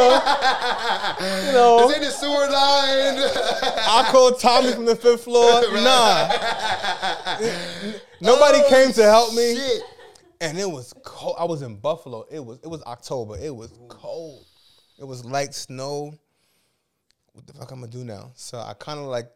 [1.48, 3.18] You know, It's in the sewer line.
[3.88, 5.62] I called Tommy from the fifth floor.
[5.76, 6.28] Nah,
[8.22, 9.56] nobody Oh, came to help me.
[9.56, 9.82] shit.
[10.42, 11.36] And it was cold.
[11.40, 12.26] I was in Buffalo.
[12.30, 13.38] It was it was October.
[13.42, 14.46] It was cold.
[15.00, 16.14] It was light snow.
[17.34, 18.32] What the fuck I'm gonna do now?
[18.36, 19.30] So I kind of like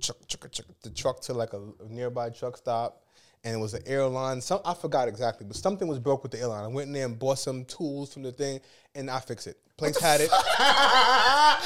[0.00, 3.02] chuck, chuck, chuck the truck to like a, a nearby truck stop,
[3.44, 4.40] and it was an airline.
[4.40, 6.64] Some I forgot exactly, but something was broke with the airline.
[6.64, 8.60] I went in there and bought some tools from the thing,
[8.98, 9.56] and I fix it.
[9.76, 10.28] Place had it.
[10.58, 11.56] yeah,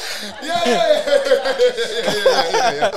[0.43, 1.03] yeah,
[2.53, 2.91] yeah,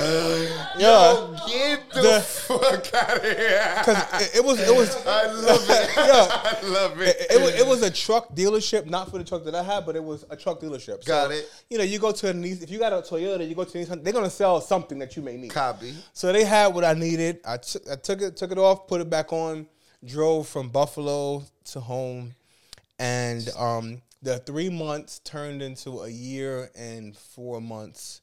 [0.76, 0.78] yeah.
[0.78, 3.74] Yo, get the, the fuck out of here.
[3.78, 4.94] Because it, it, was, it was.
[5.06, 5.90] I love it.
[5.96, 7.16] yeah, I love it.
[7.18, 9.86] It, it, was, it was a truck dealership, not for the truck that I had,
[9.86, 11.02] but it was a truck dealership.
[11.06, 11.50] Got it.
[11.70, 12.64] You know, you go to a Nissan.
[12.64, 14.04] If you got a Toyota, you go to Nissan.
[14.04, 15.50] They're gonna sell something that you may need.
[15.50, 15.94] Copy.
[16.12, 17.40] So they had what I needed.
[17.46, 19.66] I, t- I took it, took it off, put it back on,
[20.04, 22.34] drove from Buffalo to home,
[22.98, 28.22] and um the three months turned into a year and four months.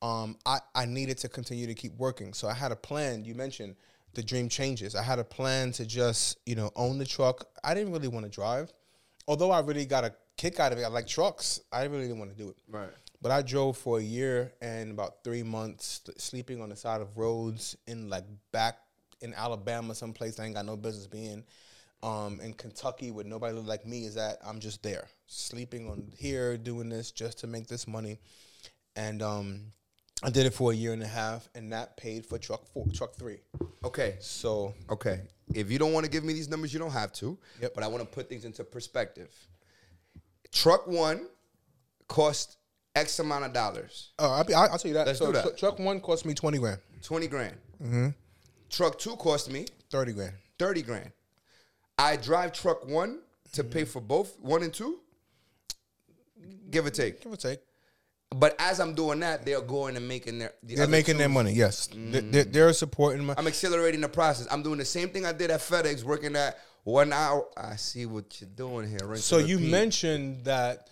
[0.00, 2.32] Um, I, I needed to continue to keep working.
[2.32, 3.26] So I had a plan.
[3.26, 3.76] You mentioned
[4.14, 4.94] the dream changes.
[4.94, 7.46] I had a plan to just, you know, own the truck.
[7.62, 8.72] I didn't really want to drive.
[9.28, 10.82] Although I really got a kick out of it.
[10.84, 11.60] I like trucks.
[11.70, 12.56] I really didn't want to do it.
[12.66, 12.88] Right.
[13.20, 17.18] But I drove for a year and about three months sleeping on the side of
[17.18, 18.78] roads in like back
[19.20, 21.44] in Alabama, someplace I ain't got no business being
[22.04, 26.12] um, in Kentucky where nobody look like me is that I'm just there, sleeping on
[26.16, 28.20] here, doing this just to make this money.
[28.96, 29.60] And um,
[30.22, 32.86] I did it for a year and a half, and that paid for truck four,
[32.94, 33.38] truck three.
[33.84, 34.16] Okay.
[34.20, 35.22] So okay,
[35.54, 37.36] if you don't want to give me these numbers, you don't have to.
[37.60, 37.72] Yep.
[37.74, 39.30] But I want to put things into perspective.
[40.52, 41.26] Truck one
[42.08, 42.58] cost
[42.94, 44.12] X amount of dollars.
[44.18, 45.06] Oh, I'll, be, I'll, I'll tell you that.
[45.06, 45.44] Let's so do that.
[45.44, 46.78] Tr- truck one cost me twenty grand.
[47.02, 47.56] Twenty grand.
[47.82, 48.08] Mm-hmm.
[48.70, 50.34] Truck two cost me thirty grand.
[50.58, 51.10] Thirty grand.
[51.98, 53.20] I drive truck one
[53.52, 53.72] to mm-hmm.
[53.72, 55.00] pay for both one and two.
[56.70, 57.22] Give or take.
[57.22, 57.60] Give or take.
[58.34, 60.52] But as I'm doing that, they're going and making their.
[60.62, 61.52] The they're making their money.
[61.52, 62.32] Yes, mm.
[62.32, 63.24] they're, they're, supporting.
[63.24, 64.48] My- I'm accelerating the process.
[64.50, 67.46] I'm doing the same thing I did at FedEx, working at one hour.
[67.56, 69.16] I see what you're doing here.
[69.16, 70.90] so you mentioned that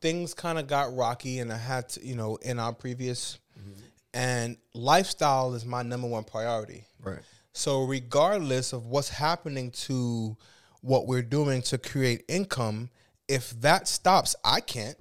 [0.00, 3.80] things kind of got rocky, and I had to, you know, in our previous, mm-hmm.
[4.14, 6.84] and lifestyle is my number one priority.
[7.02, 7.20] Right.
[7.52, 10.36] So regardless of what's happening to
[10.80, 12.90] what we're doing to create income,
[13.30, 14.96] if that stops, I can't.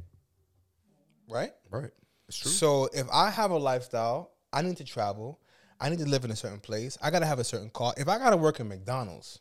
[1.28, 1.52] Right?
[1.72, 1.90] Right.
[2.28, 2.52] It's true.
[2.52, 5.40] So if I have a lifestyle, I need to travel.
[5.80, 6.98] I need to live in a certain place.
[7.02, 7.94] I gotta have a certain car.
[7.98, 9.40] If I gotta work in McDonald's,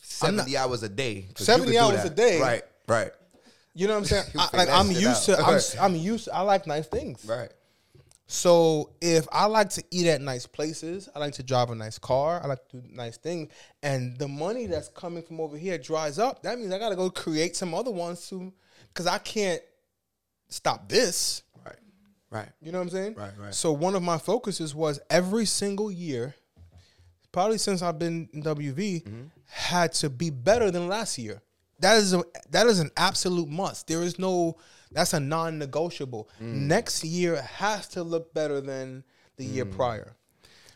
[0.00, 1.26] seventy not, hours a day.
[1.36, 2.40] Seventy hours a day.
[2.40, 2.62] Right.
[2.86, 3.10] Right.
[3.74, 4.24] You know what I'm saying?
[4.38, 5.38] I, like I'm used to.
[5.38, 6.26] I'm, I'm used.
[6.26, 7.24] To, I like nice things.
[7.24, 7.50] Right.
[8.26, 11.98] So if I like to eat at nice places, I like to drive a nice
[11.98, 13.52] car, I like to do nice things,
[13.82, 17.10] and the money that's coming from over here dries up, that means I gotta go
[17.10, 18.52] create some other ones to,
[18.88, 19.60] because I can't
[20.48, 21.42] stop this.
[21.64, 21.76] Right.
[22.30, 22.48] Right.
[22.62, 23.14] You know what I'm saying?
[23.14, 23.32] Right.
[23.38, 23.54] Right.
[23.54, 26.34] So one of my focuses was every single year,
[27.30, 29.22] probably since I've been in WV, mm-hmm.
[29.46, 31.42] had to be better than last year.
[31.80, 33.88] That is a that is an absolute must.
[33.88, 34.56] There is no
[34.94, 36.28] that's a non-negotiable.
[36.40, 36.52] Mm.
[36.62, 39.04] Next year has to look better than
[39.36, 39.54] the mm.
[39.54, 40.16] year prior.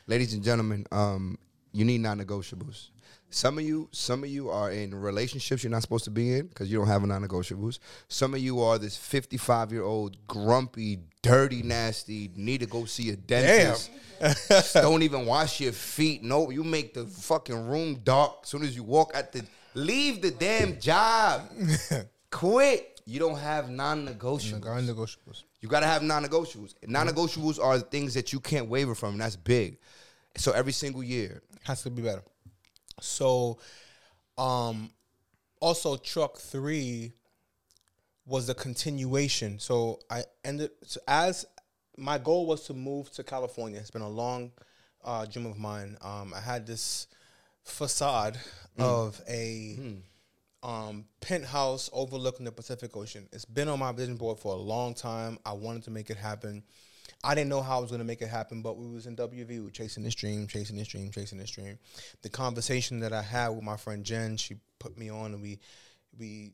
[0.06, 1.38] Ladies and gentlemen, um,
[1.72, 2.88] you need non-negotiables.
[3.30, 6.46] Some of you, some of you are in relationships you're not supposed to be in
[6.46, 7.78] because you don't have a non-negotiables.
[8.08, 13.10] Some of you are this 55 year old grumpy, dirty, nasty, need to go see
[13.10, 13.90] a dentist.
[14.74, 16.22] don't even wash your feet.
[16.22, 19.44] No, you make the fucking room dark as soon as you walk at the.
[19.74, 21.42] Leave the damn job.
[22.30, 22.97] Quit.
[23.08, 24.64] You don't have non-negotiables.
[24.64, 25.44] Non-negotiables.
[25.62, 26.74] You got to have non-negotiables.
[26.86, 29.78] Non-negotiables are the things that you can't waver from, and that's big.
[30.36, 32.22] So every single year has to be better.
[33.00, 33.60] So,
[34.36, 34.90] um,
[35.58, 37.12] also truck three
[38.26, 39.58] was a continuation.
[39.58, 41.46] So I ended so as
[41.96, 43.80] my goal was to move to California.
[43.80, 44.52] It's been a long
[45.02, 45.96] uh, dream of mine.
[46.02, 47.06] Um, I had this
[47.62, 48.38] facade
[48.78, 48.84] mm.
[48.84, 49.76] of a.
[49.80, 50.02] Mm
[50.62, 53.28] um, penthouse overlooking the Pacific Ocean.
[53.32, 55.38] It's been on my vision board for a long time.
[55.44, 56.62] I wanted to make it happen.
[57.24, 59.16] I didn't know how I was going to make it happen, but we was in
[59.16, 61.78] WV, we were chasing this dream, chasing this dream, chasing this dream.
[62.22, 65.58] The conversation that I had with my friend Jen, she put me on, and we
[66.18, 66.52] we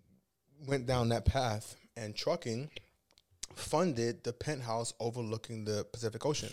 [0.67, 1.77] went down that path.
[1.97, 2.71] And trucking
[3.55, 6.51] funded the penthouse overlooking the Pacific Ocean.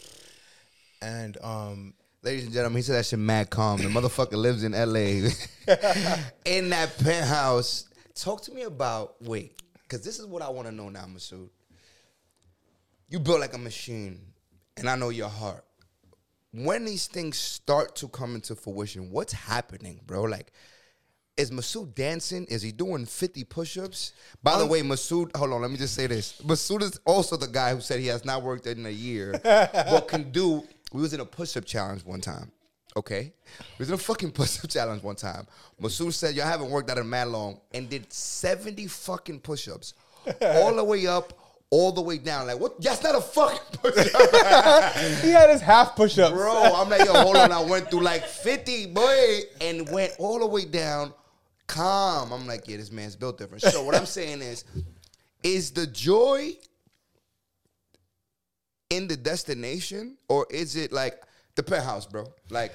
[1.02, 3.80] And um, Ladies and gentlemen, he said that shit mad calm.
[3.80, 5.32] The motherfucker lives in LA.
[6.46, 7.86] in that penthouse.
[8.14, 11.50] Talk to me about wait, because this is what I want to know now, Masud.
[13.10, 14.20] You built like a machine,
[14.78, 15.66] and I know your heart.
[16.52, 20.22] When these things start to come into fruition, what's happening, bro?
[20.22, 20.52] Like,
[21.38, 22.46] is Masud dancing?
[22.46, 24.14] Is he doing 50 push-ups?
[24.44, 26.40] By the um, way, Masud, hold on, let me just say this.
[26.44, 30.08] Masud is also the guy who said he has not worked in a year, but
[30.08, 30.64] can do
[30.94, 32.52] we was in a push-up challenge one time.
[32.98, 35.48] Okay, we was in a fucking push-up challenge one time.
[35.82, 39.94] Masud said, "Y'all haven't worked out in mad long," and did seventy fucking push-ups,
[40.42, 41.34] all the way up,
[41.70, 42.48] all the way down.
[42.48, 42.82] Like, what?
[42.82, 44.96] That's not a fucking push-up.
[45.22, 46.52] he had his half push-ups, bro.
[46.76, 47.52] I'm like, yo, hold on.
[47.54, 51.14] I went through like fifty, boy, and went all the way down,
[51.68, 52.34] calm.
[52.34, 53.64] I'm like, yeah, this man's built different.
[53.64, 54.66] So what I'm saying is
[55.44, 56.56] is the joy
[58.92, 61.22] in the destination or is it like
[61.56, 62.26] the penthouse, bro?
[62.50, 62.74] Like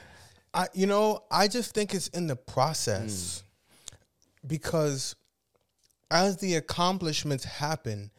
[0.54, 3.42] I, you know, I just think it's in the process
[4.46, 5.14] because
[6.10, 8.10] as the accomplishments happen,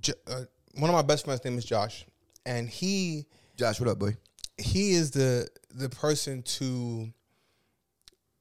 [0.00, 0.42] J- uh,
[0.74, 2.06] one of my best friends' name is Josh,
[2.46, 4.16] and he Josh, what up, boy?
[4.58, 7.08] he is the the person to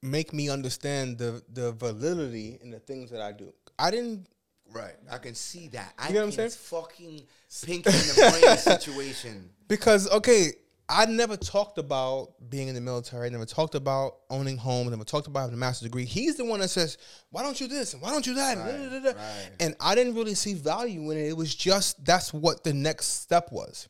[0.01, 3.53] make me understand the the validity in the things that I do.
[3.77, 4.27] I didn't
[4.73, 4.93] Right.
[5.11, 5.93] I can see that.
[5.99, 6.45] I You know what I'm saying?
[6.47, 7.21] it's fucking
[7.65, 9.49] pink in the brain situation.
[9.67, 10.53] because okay,
[10.87, 13.27] I never talked about being in the military.
[13.27, 14.89] I never talked about owning home.
[14.89, 16.03] Never talked about having a master's degree.
[16.05, 16.97] He's the one that says,
[17.29, 17.93] "Why don't you this?
[17.93, 19.17] and Why don't you that?" and da, da, da, da.
[19.17, 19.49] right.
[19.61, 21.27] And I didn't really see value in it.
[21.29, 23.87] It was just that's what the next step was.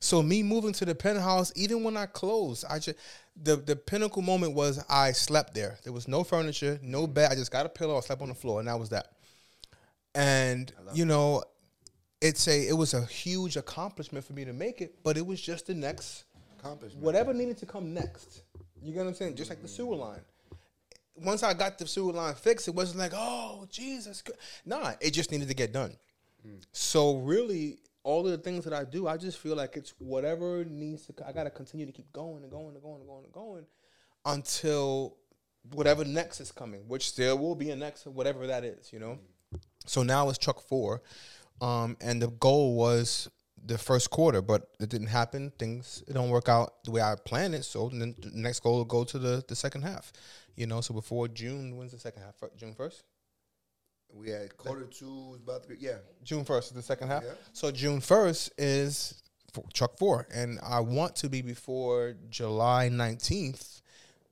[0.00, 2.98] So me moving to the penthouse, even when I closed, I just
[3.42, 5.78] the the pinnacle moment was I slept there.
[5.82, 7.32] There was no furniture, no bed.
[7.32, 7.96] I just got a pillow.
[7.96, 9.08] I slept on the floor, and that was that.
[10.18, 11.44] And you know,
[12.20, 15.40] it's a it was a huge accomplishment for me to make it, but it was
[15.40, 16.24] just the next
[16.58, 17.04] Accomplishment.
[17.04, 18.42] whatever needed to come next.
[18.82, 19.36] You get what I'm saying?
[19.36, 20.20] Just like the sewer line.
[21.14, 24.22] Once I got the sewer line fixed, it wasn't like, oh Jesus.
[24.22, 25.96] Christ." Nah, it just needed to get done.
[26.72, 30.64] So really, all of the things that I do, I just feel like it's whatever
[30.64, 31.14] needs to.
[31.24, 33.66] I gotta continue to keep going and going and going and going and going
[34.24, 35.16] until
[35.72, 38.92] whatever next is coming, which there will be a next, whatever that is.
[38.92, 39.18] You know.
[39.86, 41.02] So now it's truck four,
[41.60, 43.28] um, and the goal was
[43.64, 45.52] the first quarter, but it didn't happen.
[45.58, 47.64] Things it don't work out the way I planned it.
[47.64, 50.12] So then the next goal will go to the the second half.
[50.56, 52.34] You know, so before June, when's the second half?
[52.56, 53.04] June first.
[54.12, 55.98] We had quarter two was about to be yeah.
[56.24, 57.22] June first is the second half.
[57.24, 57.32] Yeah.
[57.52, 59.22] So June first is
[59.52, 63.82] for truck four, and I want to be before July nineteenth,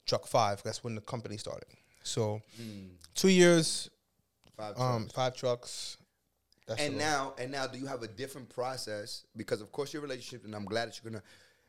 [0.06, 0.62] truck five.
[0.62, 1.68] That's when the company started.
[2.02, 2.40] So
[3.14, 3.90] two years,
[4.56, 5.12] Five um, trucks.
[5.12, 5.96] five trucks.
[6.66, 9.24] That's and now and now do you have a different process?
[9.36, 11.22] Because of course your relationship and i'm glad that you're gonna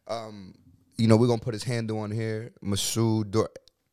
[0.07, 0.55] um
[0.97, 2.51] you know we're gonna put his handle on here.
[2.63, 3.51] Masud Dor-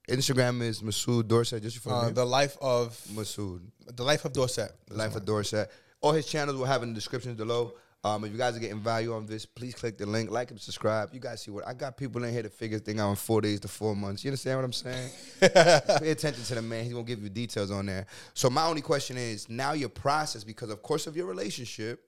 [0.09, 3.61] instagram is Masud Dorsett just your uh, the life of Masud.
[3.95, 4.73] the life of Dorsett.
[4.87, 5.71] The life of Dorsett.
[6.01, 7.75] All his channels will have in the description below
[8.05, 10.61] um, if you guys are getting value on this, please click the link, like and
[10.61, 11.15] subscribe.
[11.15, 13.17] You guys see what I got people in here to figure this thing out in
[13.17, 14.23] four days to four months.
[14.23, 15.11] You understand what I'm saying?
[15.41, 16.85] Pay attention to the man.
[16.85, 18.07] He's gonna give you details on there.
[18.35, 22.07] So my only question is now your process, because of course of your relationship,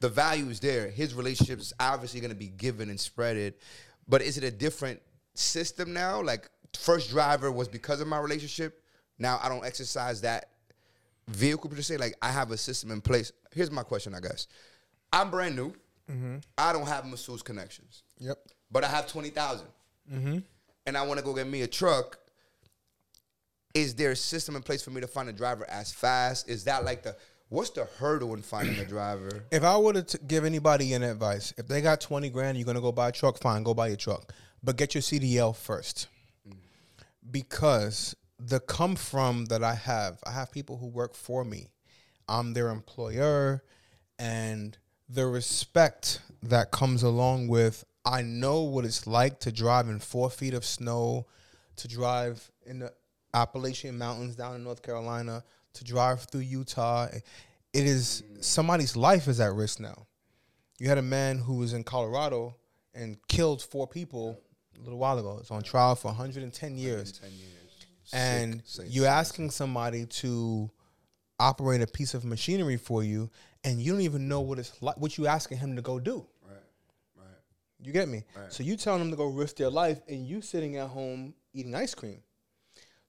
[0.00, 0.90] the value is there.
[0.90, 3.54] His relationship is obviously gonna be given and spreaded.
[4.06, 5.00] But is it a different
[5.32, 6.20] system now?
[6.20, 8.82] Like first driver was because of my relationship.
[9.18, 10.50] Now I don't exercise that
[11.26, 11.96] vehicle per se.
[11.96, 13.32] Like I have a system in place.
[13.52, 14.46] Here's my question, I guess.
[15.12, 15.72] I'm brand new.
[16.10, 16.36] Mm-hmm.
[16.58, 18.38] I don't have Masud's connections Yep.
[18.70, 20.38] but I have twenty mm-hmm.
[20.86, 22.18] and I want to go get me a truck.
[23.74, 26.48] Is there a system in place for me to find a driver as fast?
[26.48, 27.14] Is that like the
[27.50, 29.44] what's the hurdle in finding a driver?
[29.52, 32.64] If I were to t- give anybody an advice, if they got 20 grand, you're
[32.64, 34.32] going to go buy a truck, fine, go buy your truck.
[34.62, 36.08] But get your CDL first.
[36.48, 36.54] Mm.
[37.30, 41.68] Because the come from that I have, I have people who work for me.
[42.28, 43.62] I'm their employer
[44.18, 44.76] and
[45.12, 50.30] the respect that comes along with I know what it's like to drive in four
[50.30, 51.26] feet of snow,
[51.76, 52.92] to drive in the
[53.34, 55.44] Appalachian Mountains down in North Carolina,
[55.74, 57.08] to drive through Utah.
[57.72, 60.06] It is somebody's life is at risk now.
[60.78, 62.56] You had a man who was in Colorado
[62.94, 64.40] and killed four people
[64.78, 65.38] a little while ago.
[65.40, 67.12] It's on trial for 110 years.
[67.12, 67.50] Ten years.
[68.12, 70.70] And Sick, you're asking somebody to
[71.38, 73.30] operate a piece of machinery for you,
[73.64, 74.96] and you don't even know what it's like.
[74.96, 76.26] What you asking him to go do?
[76.46, 76.56] Right.
[77.16, 77.26] Right.
[77.82, 78.24] You get me?
[78.36, 78.52] Right.
[78.52, 81.74] So you telling them to go risk their life, and you sitting at home eating
[81.74, 82.22] ice cream.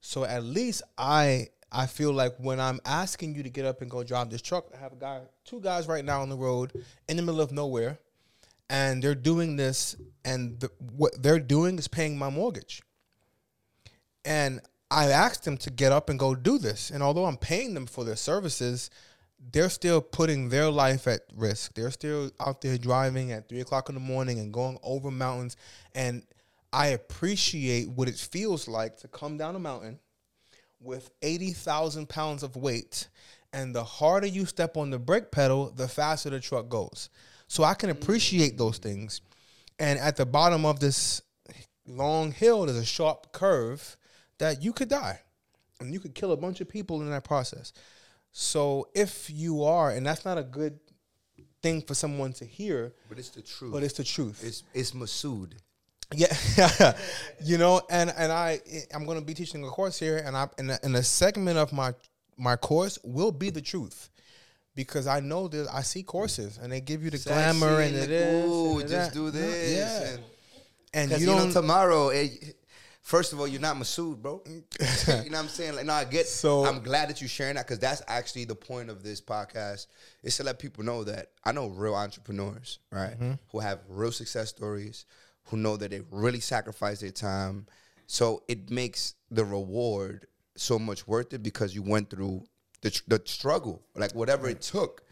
[0.02, 3.90] So at least I I feel like when I'm asking you to get up and
[3.90, 6.74] go drive this truck, I have a guy, two guys right now on the road
[7.08, 7.98] in the middle of nowhere,
[8.70, 9.96] and they're doing this,
[10.26, 12.82] and the, what they're doing is paying my mortgage.
[14.26, 17.74] And I asked them to get up and go do this, and although I'm paying
[17.74, 18.90] them for their services,
[19.52, 21.74] they're still putting their life at risk.
[21.74, 25.58] They're still out there driving at three o'clock in the morning and going over mountains.
[25.96, 26.24] And
[26.72, 30.00] I appreciate what it feels like to come down a mountain
[30.80, 33.08] with 80,000 pounds of weight.
[33.54, 37.10] And the harder you step on the brake pedal, the faster the truck goes.
[37.48, 38.02] So I can mm-hmm.
[38.02, 39.22] appreciate those things.
[39.80, 41.22] And at the bottom of this
[41.88, 43.98] long hill, there's a sharp curve
[44.38, 45.20] that you could die
[45.80, 47.74] and you could kill a bunch of people in that process.
[48.32, 50.80] So if you are, and that's not a good
[51.62, 53.72] thing for someone to hear, But it's the truth.
[53.74, 54.42] but it's the truth.
[54.44, 55.54] it's it's Masud.
[56.14, 56.94] Yeah,
[57.44, 58.60] you know, and and I
[58.94, 61.58] I'm going to be teaching a course here, and I in a, in a segment
[61.58, 61.94] of my
[62.38, 64.10] my course will be the truth.
[64.74, 68.14] Because I know that I see courses and they give you the glamour and Sexy
[68.14, 68.46] it is.
[68.50, 69.14] ooh, and just that.
[69.14, 69.78] do this.
[69.78, 70.18] yeah.
[70.94, 72.56] And, And you don't know tomorrow, it,
[73.02, 74.42] first of all, you're not Masud, bro.
[74.48, 74.56] you
[75.08, 75.76] know what I'm saying?
[75.76, 76.28] Like, no, I get.
[76.28, 79.88] So- I'm glad that you're sharing that because that's actually the point of this podcast
[80.24, 83.34] is to let people know that I know real entrepreneurs, right, Mm-hmm.
[83.52, 85.06] who have real success stories,
[85.46, 87.66] who know that they really sacrifice their time.
[88.08, 92.44] So it makes the reward so much worth it because you went through
[92.82, 95.04] the tr- the struggle, like whatever it took.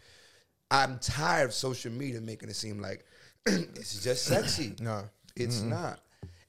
[0.70, 3.04] I'm tired of social media making it seem like
[3.46, 4.74] it's just sexy.
[4.80, 5.04] No.
[5.34, 6.00] It's not.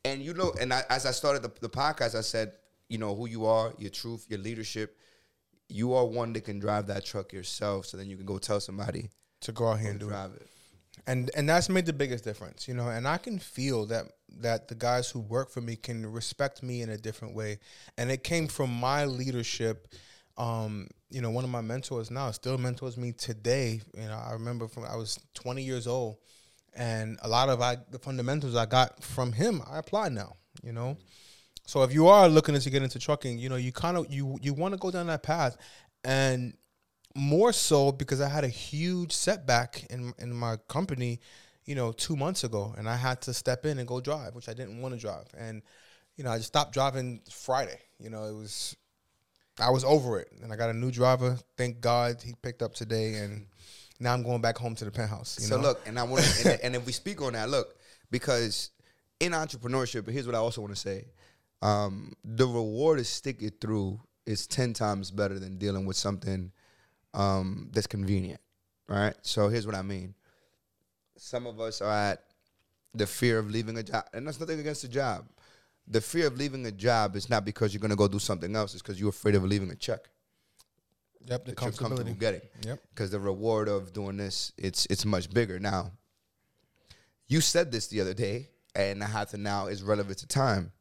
[0.03, 2.53] And you know, and I, as I started the, the podcast, I said,
[2.89, 4.97] you know, who you are, your truth, your leadership.
[5.69, 8.59] You are one that can drive that truck yourself, so then you can go tell
[8.59, 9.09] somebody
[9.41, 10.09] to go out here and do it.
[10.09, 10.47] drive it.
[11.07, 14.67] and and that's made the biggest difference you know and i can feel that that
[14.67, 17.57] the guys who work for me can respect me in a different way
[17.97, 19.87] and it came from my leadership
[20.37, 24.33] um you know one of my mentors now still mentors me today you know i
[24.33, 26.17] remember from i was 20 years old
[26.73, 30.71] and a lot of I, the fundamentals i got from him i apply now you
[30.71, 30.97] know?
[31.65, 34.37] So if you are looking to get into trucking you know you kind of you
[34.41, 35.57] you want to go down that path.
[36.03, 36.55] And
[37.15, 41.19] more so because I had a huge setback in in my company,
[41.65, 44.49] you know, two months ago, and I had to step in and go drive, which
[44.49, 45.61] I didn't want to drive, and
[46.15, 47.79] you know, I just stopped driving Friday.
[47.99, 48.75] You know, it was
[49.59, 51.37] I was over it, and I got a new driver.
[51.57, 53.45] Thank God he picked up today, and
[54.01, 55.37] now I'm going back home to the penthouse.
[55.39, 55.63] You so know?
[55.63, 57.75] look, and I want, and, and if we speak on that, look,
[58.09, 58.71] because
[59.19, 61.05] in entrepreneurship, but here's what I also want to say:
[61.61, 66.51] um, the reward is sticking through is ten times better than dealing with something
[67.13, 68.41] um, that's convenient,
[68.89, 69.13] right?
[69.21, 70.15] So here's what I mean:
[71.15, 72.23] some of us are at
[72.95, 75.27] the fear of leaving a job, and that's nothing against the job.
[75.87, 78.55] The fear of leaving a job is not because you're going to go do something
[78.55, 80.09] else; it's because you're afraid of leaving a check
[81.27, 82.41] yep, the that you're comfortable getting.
[82.65, 82.79] Yep.
[82.89, 85.59] because the reward of doing this it's it's much bigger.
[85.59, 85.91] Now
[87.27, 90.71] you said this the other day and i have to now is relevant to time.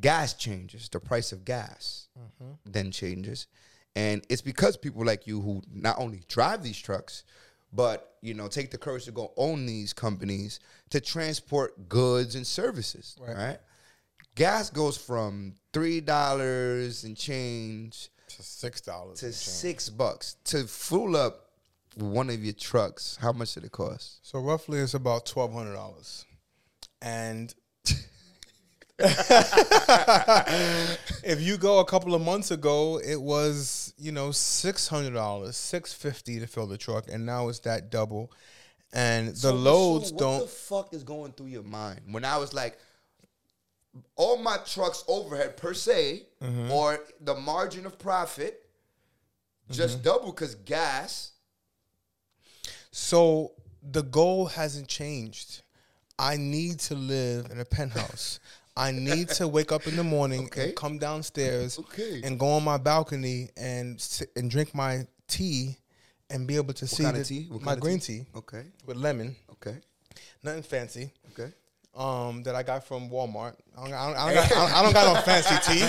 [0.00, 2.52] Gas changes the price of gas mm-hmm.
[2.64, 3.46] then changes.
[3.94, 7.24] And it's because people like you who not only drive these trucks
[7.72, 10.60] but you know take the courage to go own these companies
[10.90, 13.36] to transport goods and services Right.
[13.36, 13.58] right?
[14.34, 19.20] Gas goes from three dollars and change To six dollars.
[19.20, 21.50] to six bucks to fuel up
[21.96, 23.18] one of your trucks.
[23.20, 24.26] How much did it cost?
[24.26, 26.24] So roughly, it's about twelve hundred dollars,
[27.00, 27.54] and
[31.24, 35.56] if you go a couple of months ago, it was you know six hundred dollars,
[35.56, 38.32] six fifty to fill the truck, and now it's that double.
[38.94, 40.32] And the So, loads so what don't.
[40.34, 42.78] What the fuck is going through your mind when I was like,
[44.16, 46.70] all my trucks overhead per se, Mm-hmm.
[46.72, 48.64] or the margin of profit,
[49.70, 50.04] just Mm-hmm.
[50.04, 51.30] double because gas.
[52.90, 55.62] So the goal hasn't changed.
[56.18, 58.38] I need to live in a penthouse.
[58.76, 60.64] I need to wake up in the morning Okay.
[60.68, 62.22] and come downstairs Okay.
[62.24, 65.76] and go on my balcony and sit and drink my tea
[66.30, 67.46] and be able to see kind the, of tea?
[67.50, 68.20] What my kind of green tea?
[68.20, 68.26] tea?
[68.36, 68.64] Okay.
[68.86, 69.76] with lemon, Okay.
[70.42, 71.12] nothing fancy.
[71.32, 71.52] Okay.
[71.94, 73.54] Um, that I got from Walmart.
[73.76, 75.84] I don't, I don't, I don't, got, I don't, got no fancy tea.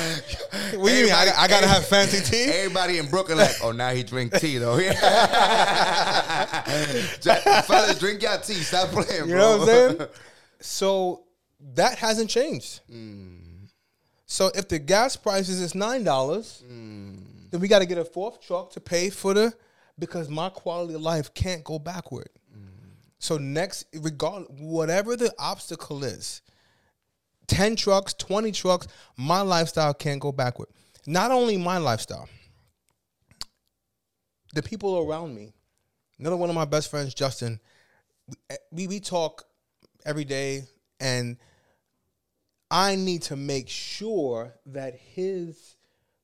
[0.78, 1.14] What do you mean?
[1.14, 2.52] I, I gotta have fancy tea?
[2.52, 4.78] Everybody in Brooklyn like, oh, now he drink tea though.
[7.62, 8.56] Fellas, drink your tea.
[8.56, 9.26] Stop playing, bro.
[9.28, 10.10] You know what I'm saying?
[10.60, 11.24] So
[11.76, 12.82] that hasn't changed.
[14.26, 18.42] So if the gas prices is nine dollars, then we got to get a fourth
[18.42, 19.54] truck to pay for the
[20.00, 22.28] because my quality of life can't go backward.
[23.24, 26.42] So next, regard whatever the obstacle is,
[27.48, 30.68] ten trucks, twenty trucks, my lifestyle can't go backward.
[31.08, 32.28] Not only my lifestyle,
[34.54, 35.54] the people around me.
[36.20, 37.62] Another one of my best friends, Justin.
[38.74, 39.46] We we talk
[40.06, 40.64] every day,
[41.00, 41.38] and
[42.70, 45.78] I need to make sure that his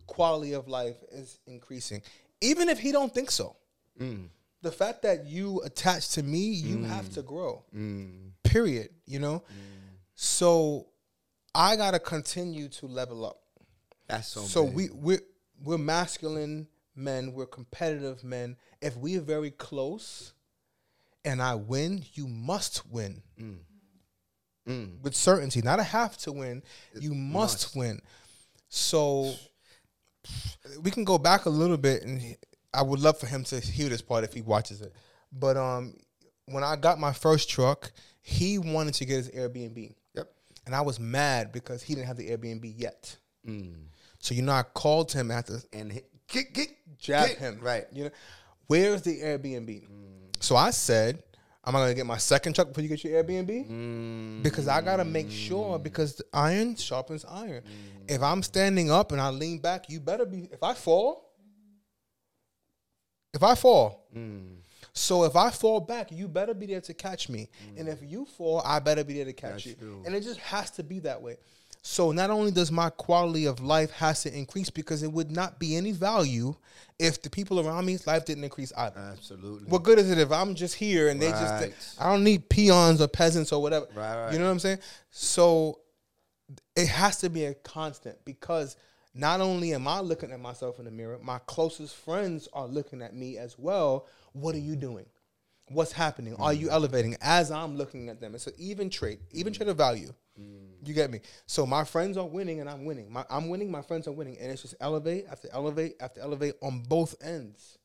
[0.06, 2.02] quality of life is increasing,
[2.42, 3.56] even if he don't think so.
[3.98, 4.28] Mm.
[4.61, 6.88] The fact that you attach to me, you mm.
[6.88, 7.64] have to grow.
[7.76, 8.31] Mm.
[8.44, 8.90] Period.
[9.06, 9.40] You know.
[9.40, 9.56] Mm.
[10.15, 10.88] So
[11.56, 13.41] I gotta continue to level up.
[14.07, 14.41] That's so.
[14.41, 14.76] So big.
[14.76, 15.22] we we're
[15.64, 17.34] we're masculine men.
[17.34, 18.57] We're competitive men.
[18.81, 20.34] If we're very close,
[21.23, 23.22] and I win, you must win
[25.02, 25.61] with certainty.
[25.61, 26.64] Not a have to win.
[26.99, 28.02] You must, win.
[28.69, 29.34] So
[30.81, 32.36] we can go back a little bit, and
[32.74, 34.94] I would love for him to hear this part if he watches it.
[35.32, 35.96] But um,
[36.46, 37.91] when I got my first truck,
[38.22, 39.96] he wanted to get his Airbnb.
[40.16, 40.32] Yep.
[40.66, 43.18] And I was mad because he didn't have the Airbnb yet.
[44.20, 45.60] So you know, I called him after.
[45.74, 47.60] And get get jab him.
[47.62, 47.86] Right.
[47.91, 48.10] You know,
[48.68, 49.88] where's the Airbnb?
[50.41, 51.24] So I said,
[51.66, 53.70] am I gonna get my second truck before you get your Airbnb?
[53.70, 54.44] Mm.
[54.44, 57.64] Because I gotta make sure because the iron sharpens iron.
[58.08, 60.50] If I'm standing up and I lean back, you better be.
[60.52, 61.29] If I fall,
[63.34, 64.58] if I fall, Mm.
[64.94, 67.50] so if I fall back, you better be there to catch me.
[67.78, 69.76] And if you fall, I better be there to catch That's you.
[69.76, 70.04] true.
[70.06, 71.38] And it just has to be that way.
[71.82, 75.60] So not only does my quality of life has to increase because it would not
[75.60, 76.56] be any value
[77.00, 79.00] if the people around me's life didn't increase either.
[79.00, 79.70] Absolutely.
[79.70, 81.72] What good is it if I'm just here and they Right.
[81.72, 83.86] just I don't need peons or peasants or whatever.
[83.96, 84.34] Right, right.
[84.34, 84.80] You know what I'm saying?
[85.12, 85.80] So
[86.76, 88.76] it has to be a constant because
[89.14, 93.02] not only am I looking at myself in the mirror, my closest friends are looking
[93.02, 94.07] at me as well.
[94.34, 95.06] What are you doing?
[95.72, 96.36] What's happening?
[96.36, 96.60] Are Mm.
[96.60, 98.34] you elevating as I'm looking at them?
[98.36, 100.11] It's an even trait, even trait of value.
[100.40, 100.88] Mm.
[100.88, 101.22] You get me?
[101.45, 103.11] So my friends are winning and I'm winning.
[103.11, 104.38] My, I'm winning, my friends are winning.
[104.40, 107.77] And it's just elevate after elevate after elevate on both ends.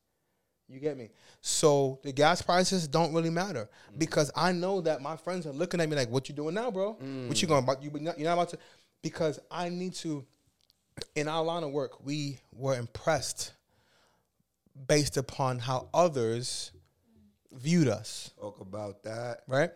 [0.66, 1.10] You get me?
[1.42, 3.68] So the gas prices don't really matter
[3.98, 6.70] because I know that my friends are looking at me like, "What you doing now,
[6.70, 6.92] bro?
[7.28, 7.82] What you going about?
[7.82, 8.58] You you're not about to?"
[9.02, 10.24] Because I need to.
[11.14, 13.52] In our line of work, we were impressed
[14.86, 16.72] based upon how others
[17.52, 18.32] viewed us.
[18.40, 19.42] Talk about that.
[19.46, 19.70] Right?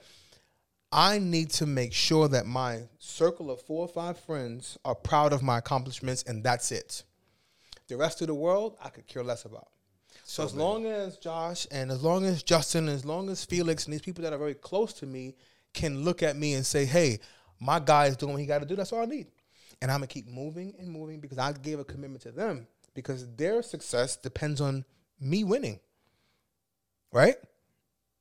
[0.91, 5.33] I need to make sure that my circle of four or five friends are proud
[5.33, 7.05] of my accomplishments, and that's it.
[7.89, 9.69] The rest of the world, I could care less about.
[10.25, 13.95] So, as long as Josh and as long as Justin, as long as Felix and
[13.95, 15.37] these people that are very close to me
[15.73, 17.21] can look at me and say, "Hey,
[17.61, 19.29] my guy is doing what he got to do," that's all I need.
[19.81, 23.27] And I'm gonna keep moving and moving because I gave a commitment to them because
[23.37, 24.85] their success depends on
[25.21, 25.79] me winning.
[27.13, 27.37] Right?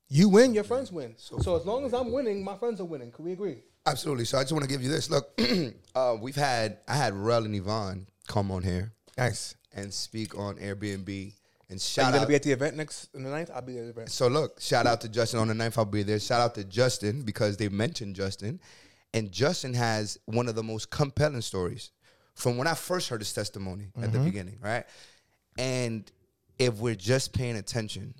[0.09, 1.15] You win, your friends win.
[1.17, 3.11] So, as long as I'm winning, my friends are winning.
[3.11, 3.57] Can we agree?
[3.85, 4.25] Absolutely.
[4.25, 5.09] So I just want to give you this.
[5.09, 5.29] Look,
[5.95, 9.55] uh, we've had I had Rel and Yvonne come on here Nice.
[9.73, 11.34] and speak on Airbnb
[11.69, 12.27] and shout Are you gonna out.
[12.27, 13.49] be at the event next on the 9th?
[13.53, 14.11] I'll be at the event.
[14.11, 15.77] so look, shout out to Justin on the 9th.
[15.77, 16.19] I'll be there.
[16.19, 18.59] Shout out to Justin because they mentioned Justin,
[19.13, 21.91] and Justin has one of the most compelling stories
[22.35, 24.25] from when I first heard his testimony at the mm-hmm.
[24.25, 24.85] beginning, right?
[25.57, 26.09] And
[26.59, 28.13] if we're just paying attention,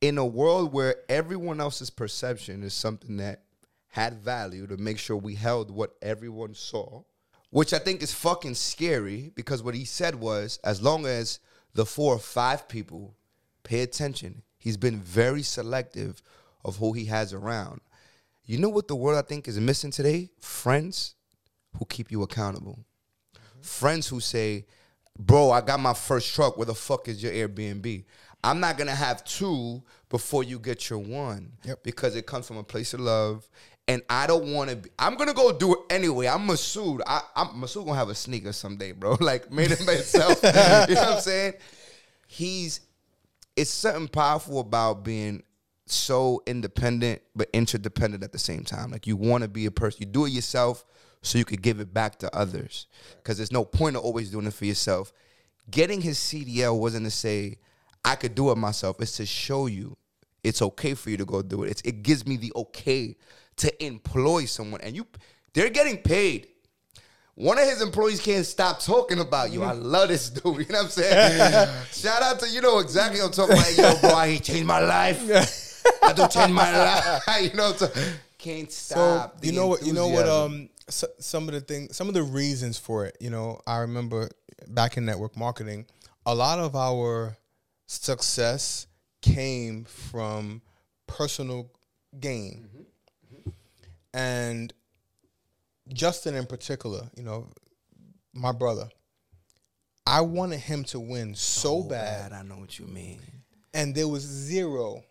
[0.00, 3.42] in a world where everyone else's perception is something that
[3.88, 7.02] had value to make sure we held what everyone saw,
[7.50, 11.38] which I think is fucking scary because what he said was as long as
[11.74, 13.14] the four or five people
[13.62, 16.22] pay attention, he's been very selective
[16.64, 17.80] of who he has around.
[18.46, 20.30] You know what the world I think is missing today?
[20.40, 21.16] Friends
[21.78, 22.78] who keep you accountable.
[23.60, 24.66] Friends who say,
[25.18, 26.56] Bro, I got my first truck.
[26.56, 28.04] Where the fuck is your Airbnb?
[28.44, 31.52] I'm not gonna have two before you get your one.
[31.64, 31.82] Yep.
[31.82, 33.48] Because it comes from a place of love.
[33.88, 36.26] And I don't wanna be I'm gonna go do it anyway.
[36.28, 37.00] I'm Masud.
[37.06, 39.16] I I'm Masud gonna have a sneaker someday, bro.
[39.20, 40.40] Like made it myself.
[40.88, 41.54] you know what I'm saying?
[42.28, 42.80] He's
[43.56, 45.42] it's something powerful about being
[45.86, 48.90] so independent but interdependent at the same time.
[48.90, 50.84] Like you want to be a person, you do it yourself
[51.22, 52.86] so you could give it back to others.
[53.16, 55.12] Because there's no point of always doing it for yourself.
[55.70, 57.58] Getting his CDL wasn't to say
[58.04, 59.00] I could do it myself.
[59.00, 59.96] It's to show you
[60.44, 61.70] it's okay for you to go do it.
[61.70, 63.16] It's, it gives me the okay
[63.56, 65.06] to employ someone, and you
[65.54, 66.48] they're getting paid.
[67.34, 69.62] One of his employees can't stop talking about you.
[69.62, 69.82] I mm-hmm.
[69.82, 70.44] love this dude.
[70.44, 71.68] You know what I'm saying?
[71.92, 74.02] Shout out to you know exactly what I'm talking about.
[74.02, 75.64] Yo, boy, he changed my life.
[76.02, 76.76] I do change my
[77.26, 77.42] life.
[77.42, 77.90] you know, so
[78.38, 79.40] can't stop.
[79.40, 79.82] the you know what?
[79.84, 80.28] You know what?
[80.28, 83.16] Um, so, some of the things, some of the reasons for it.
[83.20, 84.28] You know, I remember
[84.68, 85.86] back in network marketing,
[86.24, 87.36] a lot of our
[87.86, 88.86] success
[89.22, 90.62] came from
[91.06, 91.70] personal
[92.20, 92.68] gain,
[94.14, 94.72] and
[95.92, 97.08] Justin in particular.
[97.16, 97.48] You know,
[98.32, 98.88] my brother.
[100.08, 103.20] I wanted him to win so Oh, bad, I know what you mean.
[103.74, 105.02] and there was zero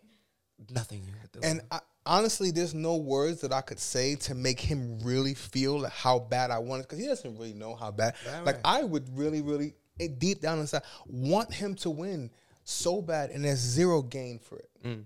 [0.71, 1.39] Nothing you could do.
[1.43, 5.87] And I, honestly, there's no words that I could say to make him really feel
[5.87, 8.15] how bad I want it because he doesn't really know how bad.
[8.25, 8.81] Right, like right.
[8.81, 12.29] I would really, really eh, deep down inside want him to win
[12.63, 14.69] so bad, and there's zero gain for it.
[14.83, 15.03] Mm.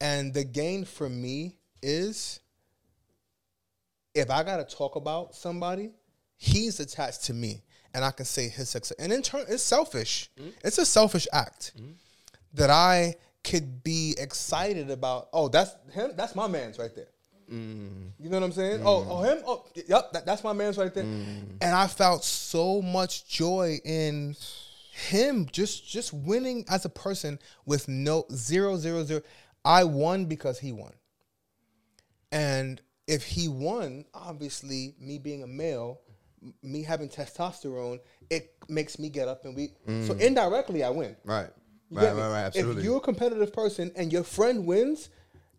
[0.00, 2.40] And the gain for me is
[4.14, 5.90] if I got to talk about somebody,
[6.36, 7.62] he's attached to me,
[7.92, 8.96] and I can say his success.
[8.98, 10.30] And in turn, it's selfish.
[10.38, 10.52] Mm.
[10.64, 11.72] It's a selfish act
[12.54, 15.28] that I could be excited about.
[15.32, 16.12] Oh, that's him.
[16.16, 17.08] That's my man's right there.
[17.50, 18.10] Mm.
[18.18, 18.82] You know what I'm saying?
[18.84, 19.42] Oh, oh, him.
[19.46, 20.12] Oh, yep.
[20.12, 21.04] That, that's my man's right there.
[21.04, 21.58] Mm.
[21.60, 24.34] And I felt so much joy in
[25.08, 29.20] him just just winning as a person with no zero zero zero.
[29.64, 30.92] I won because he won.
[32.32, 36.00] And if he won, obviously, me being a male,
[36.62, 38.00] me having testosterone,
[38.30, 39.70] it makes me get up and we.
[40.06, 41.16] So indirectly, I win.
[41.24, 41.50] Right.
[41.94, 42.44] You Right, right, right.
[42.44, 42.82] Absolutely.
[42.82, 45.10] If you're a competitive person and your friend wins,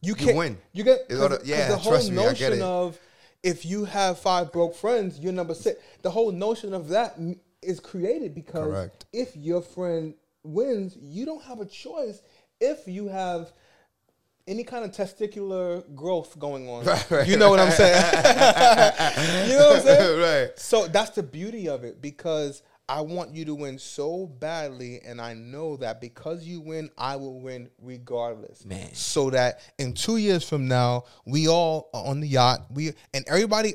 [0.02, 0.57] you can't win.
[0.74, 2.99] You get yeah, the whole trust me, I get notion of
[3.44, 5.82] if you have five broke friends, you're number six.
[6.02, 7.18] The whole notion of that
[7.62, 9.06] is created because Correct.
[9.14, 10.14] if your friend
[10.44, 12.22] wins, you don't have a choice.
[12.60, 13.52] If you have
[14.48, 17.95] any kind of testicular growth going on, Right, right, you know what I'm saying.
[19.49, 20.20] you know what I'm saying.
[20.48, 20.60] right.
[20.60, 25.20] So that's the beauty of it because I want you to win so badly, and
[25.20, 28.64] I know that because you win, I will win regardless.
[28.64, 28.94] Man.
[28.94, 32.68] So that in two years from now, we all are on the yacht.
[32.72, 33.74] We and everybody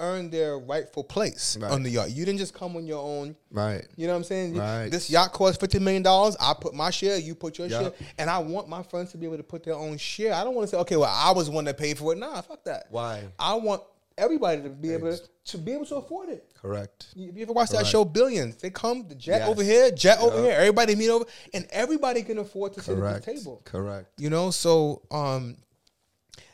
[0.00, 1.72] earned their rightful place Right.
[1.72, 2.10] on the yacht.
[2.12, 3.34] You didn't just come on your own.
[3.50, 3.84] Right.
[3.96, 4.56] You know what I'm saying?
[4.56, 4.88] Right.
[4.90, 6.34] This yacht costs fifty million dollars.
[6.40, 7.18] I put my share.
[7.18, 7.82] You put your Yup.
[7.82, 10.32] share, and I want my friends to be able to put their own share.
[10.32, 12.18] I don't want to say, okay, well, I was one that paid for it.
[12.18, 12.86] Nah, fuck that.
[12.90, 13.24] Why?
[13.38, 13.82] I want
[14.18, 16.50] everybody to be able to, to be able to afford it.
[16.60, 17.06] Correct.
[17.14, 18.56] You you ever watch that show Billions?
[18.56, 19.48] They come, the jet Yes.
[19.48, 21.24] over here, jet over here, everybody meet over,
[21.54, 23.24] and everybody can afford to sit at Correct.
[23.24, 23.62] the table.
[23.64, 24.08] Correct.
[24.18, 25.56] You know, so um,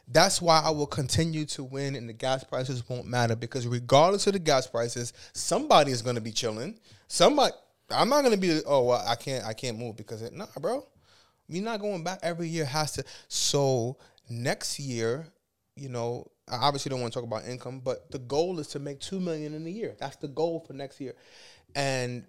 [0.08, 4.26] that's why I will continue to win, and the gas prices won't matter because regardless
[4.26, 6.78] of the gas prices, somebody is going to be chilling.
[7.08, 7.54] Somebody,
[7.90, 8.60] I'm not going to be.
[8.66, 10.34] Oh, well, I can't, I can't move because it.
[10.34, 10.86] Nah, bro,
[11.48, 12.18] you're not going back.
[12.22, 13.04] Every year has to.
[13.28, 13.96] So
[14.28, 15.26] next year,
[15.76, 18.78] you know, I obviously don't want to talk about income, but the goal is to
[18.78, 19.96] make two million in a year.
[19.98, 21.14] That's the goal for next year,
[21.74, 22.24] and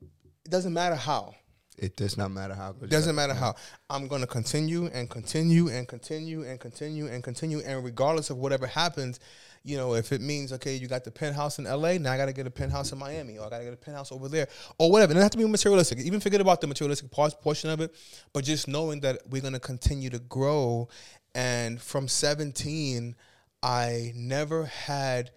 [0.00, 1.34] it doesn't matter how.
[1.76, 2.74] It does not matter how.
[2.82, 3.56] It doesn't matter how.
[3.90, 7.62] I'm going to continue and continue and continue and continue and continue.
[7.66, 9.18] And regardless of whatever happens,
[9.64, 12.26] you know, if it means, okay, you got the penthouse in LA, now I got
[12.26, 14.46] to get a penthouse in Miami or I got to get a penthouse over there
[14.78, 15.12] or whatever.
[15.12, 15.98] It doesn't have to be materialistic.
[15.98, 17.92] Even forget about the materialistic part, portion of it,
[18.32, 20.88] but just knowing that we're going to continue to grow.
[21.34, 23.16] And from 17,
[23.64, 25.30] I never had,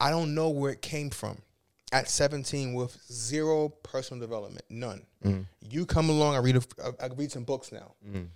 [0.00, 1.38] I don't know where it came from.
[1.92, 5.02] At 17, with zero personal development, none.
[5.24, 5.46] Mm.
[5.68, 6.62] You come along, I read a,
[7.02, 8.28] I read some books now, mm.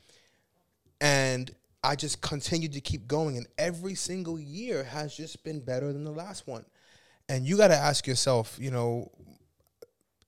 [1.00, 1.54] and
[1.84, 6.02] I just continued to keep going, and every single year has just been better than
[6.02, 6.64] the last one.
[7.28, 9.12] And you got to ask yourself, you know,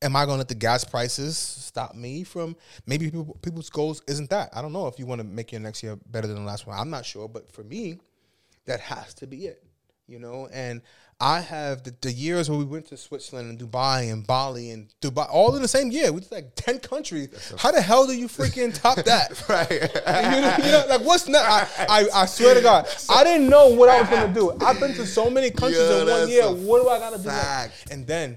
[0.02, 2.56] am I going to let the gas prices stop me from
[2.86, 4.51] maybe people, people's goals isn't that?
[4.55, 6.66] I don't know if you want to make your next year better than the last
[6.66, 6.78] one.
[6.78, 7.98] I'm not sure, but for me,
[8.66, 9.62] that has to be it,
[10.06, 10.48] you know.
[10.52, 10.82] And
[11.18, 14.93] I have the, the years where we went to Switzerland and Dubai and Bali and
[15.01, 16.12] Dubai all in the same year.
[16.12, 17.55] We did like ten countries.
[17.59, 19.32] How the hell do you freaking top that?
[19.48, 19.70] Right.
[19.70, 21.44] you, know, you know, like what's not?
[21.44, 24.52] I, I, I swear to God, I didn't know what I was gonna do.
[24.60, 26.44] I've been to so many countries Yo, in one year.
[26.44, 27.28] What do I gotta do?
[27.28, 27.90] next?
[27.90, 28.36] And then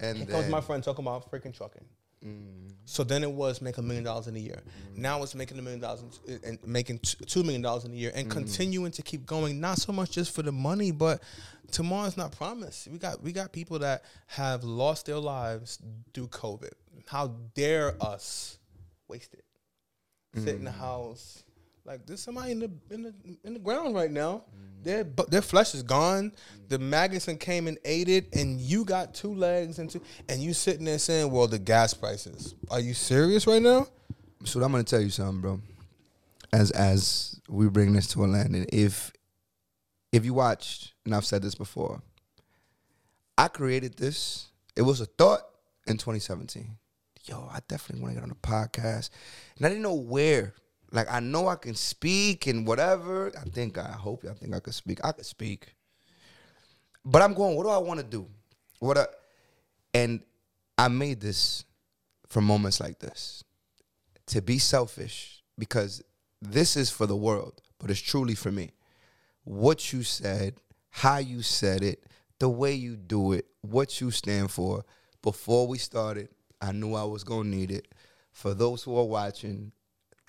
[0.00, 1.84] and then, comes my friend talking about freaking trucking.
[2.24, 2.73] Mm.
[2.86, 4.62] So then it was make a million dollars in a year.
[4.94, 8.12] Now it's making a million dollars in- and making two million dollars in a year
[8.14, 8.38] and mm-hmm.
[8.38, 9.60] continuing to keep going.
[9.60, 11.22] Not so much just for the money, but
[11.70, 12.88] tomorrow's not promised.
[12.88, 15.78] We got we got people that have lost their lives
[16.12, 16.72] due COVID.
[17.06, 18.58] How dare us
[19.08, 19.44] waste it?
[20.36, 20.80] Sit in the mm-hmm.
[20.80, 21.44] house
[21.84, 24.44] like there's somebody in the in the in the ground right now.
[24.82, 26.32] Their bu- their flesh is gone.
[26.68, 30.52] The maggots came and ate it, and you got two legs and two, and you
[30.52, 33.86] sitting there saying, "Well, the gas prices." Are you serious right now?
[34.44, 35.60] So I'm gonna tell you something, bro.
[36.52, 39.12] As as we bring this to a landing, if
[40.12, 42.02] if you watched, and I've said this before,
[43.36, 44.48] I created this.
[44.76, 45.42] It was a thought
[45.86, 46.76] in 2017.
[47.24, 49.10] Yo, I definitely want to get on the podcast,
[49.56, 50.54] and I didn't know where.
[50.94, 53.32] Like I know I can speak and whatever.
[53.36, 55.00] I think I hope I think I could speak.
[55.04, 55.74] I could speak,
[57.04, 57.56] but I'm going.
[57.56, 58.28] What do I want to do?
[58.78, 58.98] What?
[58.98, 59.06] I,
[59.92, 60.20] and
[60.78, 61.64] I made this
[62.28, 63.42] for moments like this
[64.26, 66.00] to be selfish because
[66.40, 68.70] this is for the world, but it's truly for me.
[69.42, 70.54] What you said,
[70.90, 72.04] how you said it,
[72.38, 74.84] the way you do it, what you stand for.
[75.22, 76.28] Before we started,
[76.60, 77.88] I knew I was going to need it.
[78.32, 79.72] For those who are watching,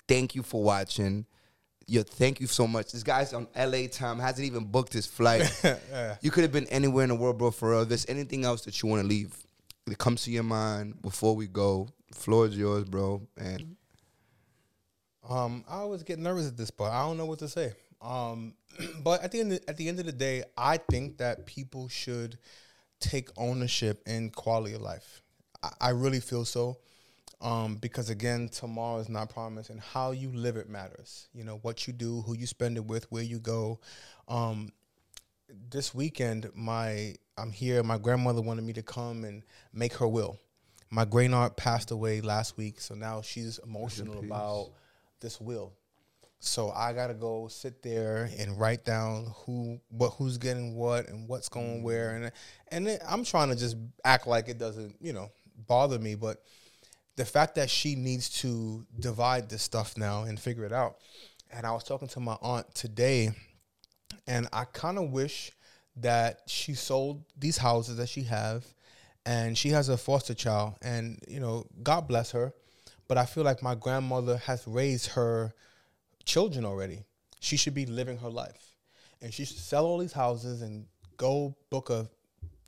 [0.08, 1.26] thank you for watching.
[1.88, 2.90] Yo, thank you so much.
[2.92, 5.42] This guy's on LA time, hasn't even booked his flight.
[6.20, 7.82] You could have been anywhere in the world, bro, for real.
[7.82, 9.32] If there's anything else that you want to leave,
[9.86, 13.22] that comes to your mind before we go, floor is yours, bro.
[13.36, 13.76] And
[15.28, 16.92] Um, I always get nervous at this part.
[16.92, 17.72] I don't know what to say.
[18.00, 18.54] Um,
[19.04, 22.38] but at the end, at the end of the day, I think that people should
[23.00, 25.22] take ownership in quality of life.
[25.62, 26.78] I, I really feel so.
[27.40, 31.28] Um, because again, tomorrow is not promised, and how you live it matters.
[31.34, 33.80] You know what you do, who you spend it with, where you go.
[34.26, 34.72] Um,
[35.70, 37.82] this weekend, my I'm here.
[37.82, 39.42] My grandmother wanted me to come and
[39.72, 40.38] make her will.
[40.90, 44.70] My great aunt passed away last week, so now she's emotional about
[45.20, 45.74] this will.
[46.38, 51.28] So I gotta go sit there and write down who what who's getting what and
[51.28, 52.32] what's going where and
[52.68, 55.30] and then I'm trying to just act like it doesn't you know
[55.66, 56.42] bother me, but
[57.16, 60.98] the fact that she needs to divide this stuff now and figure it out.
[61.50, 63.30] And I was talking to my aunt today,
[64.26, 65.52] and I kind of wish
[65.96, 68.64] that she sold these houses that she have,
[69.24, 72.52] and she has a foster child, and you know, God bless her,
[73.08, 75.54] but I feel like my grandmother has raised her
[76.24, 77.04] children already.
[77.40, 78.76] She should be living her life,
[79.22, 80.86] and she should sell all these houses and
[81.16, 82.08] go book a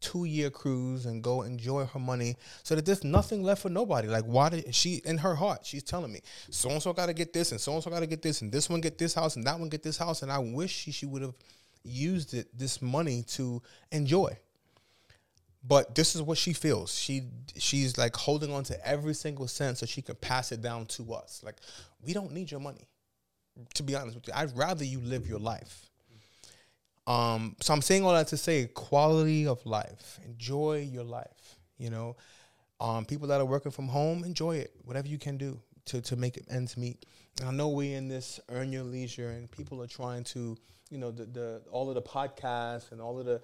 [0.00, 4.08] two year cruise and go enjoy her money so that there's nothing left for nobody.
[4.08, 6.20] Like why did she in her heart, she's telling me,
[6.50, 8.68] so and so gotta get this and so and so gotta get this and this
[8.68, 10.22] one get this house and that one get this house.
[10.22, 11.34] And I wish she, she would have
[11.82, 14.36] used it this money to enjoy.
[15.66, 16.96] But this is what she feels.
[16.96, 17.24] She
[17.56, 21.12] she's like holding on to every single cent so she can pass it down to
[21.14, 21.42] us.
[21.44, 21.56] Like,
[22.00, 22.86] we don't need your money.
[23.74, 24.34] To be honest with you.
[24.36, 25.87] I'd rather you live your life.
[27.08, 30.20] Um, so I'm saying all that to say quality of life.
[30.26, 31.56] Enjoy your life.
[31.78, 32.16] You know,
[32.80, 34.72] um, people that are working from home, enjoy it.
[34.84, 37.06] Whatever you can do to to make ends meet.
[37.40, 40.56] And I know we're in this earn your leisure, and people are trying to,
[40.90, 43.40] you know, the the all of the podcasts and all of the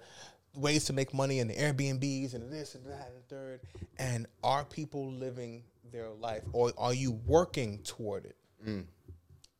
[0.53, 3.61] ways to make money and the Airbnbs and this and that and third.
[3.97, 8.35] And are people living their life, or are you working toward it?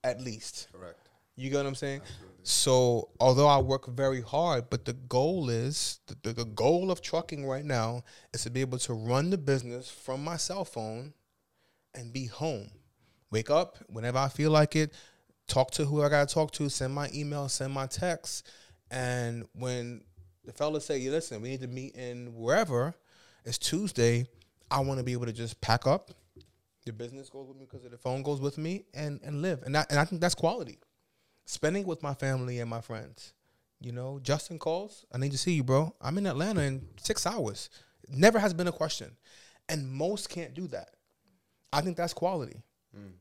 [0.03, 0.67] At least.
[0.71, 1.09] Correct.
[1.35, 2.01] You get what I'm saying?
[2.43, 7.45] So although I work very hard, but the goal is the, the, goal of trucking
[7.45, 8.03] right now
[8.33, 11.13] is to be able to run the business from my cell phone
[11.95, 12.69] and be home.
[13.31, 14.93] Wake up whenever I feel like it,
[15.47, 18.47] talk to who I gotta talk to, send my email, send my text.
[18.91, 20.03] And when
[20.43, 22.93] the fellas say, "You listen, we need to meet in wherever,"
[23.43, 24.27] it's Tuesday.
[24.69, 26.11] I want to be able to just pack up.
[26.85, 29.63] The business goes with me because the phone goes with me, and and live.
[29.63, 30.77] And I, and I think that's quality.
[31.45, 33.33] Spending with my family and my friends.
[33.79, 35.05] You know, Justin calls.
[35.13, 35.95] I need to see you, bro.
[36.01, 37.69] I'm in Atlanta in six hours.
[38.09, 39.11] Never has been a question,
[39.69, 40.89] and most can't do that.
[41.73, 42.63] I think that's quality.
[42.97, 43.13] Mm.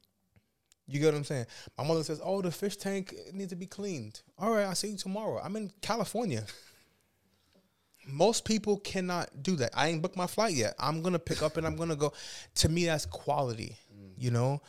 [0.87, 1.47] You get what I'm saying?
[1.77, 4.89] My mother says, "Oh, the fish tank needs to be cleaned." All right, I'll see
[4.89, 5.41] you tomorrow.
[5.43, 6.45] I'm in California.
[8.07, 9.71] Most people cannot do that.
[9.75, 10.75] I ain't booked my flight yet.
[10.79, 12.13] I'm gonna pick up and I'm gonna go.
[12.57, 13.79] To me, that's quality.
[13.93, 14.13] Mm.
[14.19, 14.63] You know,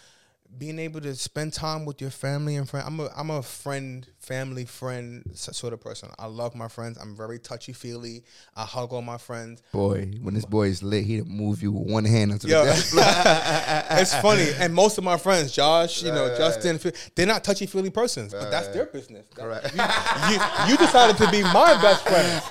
[0.57, 2.85] being able to spend time with your family and friend.
[2.87, 6.09] I'm a I'm a friend, family friend sort of person.
[6.17, 6.97] I love my friends.
[6.97, 8.23] I'm very touchy feely.
[8.55, 9.61] I hug all my friends.
[9.71, 12.63] Boy, when this boy is lit, he'll move you with one hand onto Yo.
[12.63, 12.95] the desk.
[13.91, 16.79] it's funny, and most of my friends, Josh, you know, Right, Justin,
[17.15, 19.27] they're not touchy feely persons, but that's their business.
[19.33, 19.73] Correct.
[19.73, 22.41] You, you decided to be my best friend,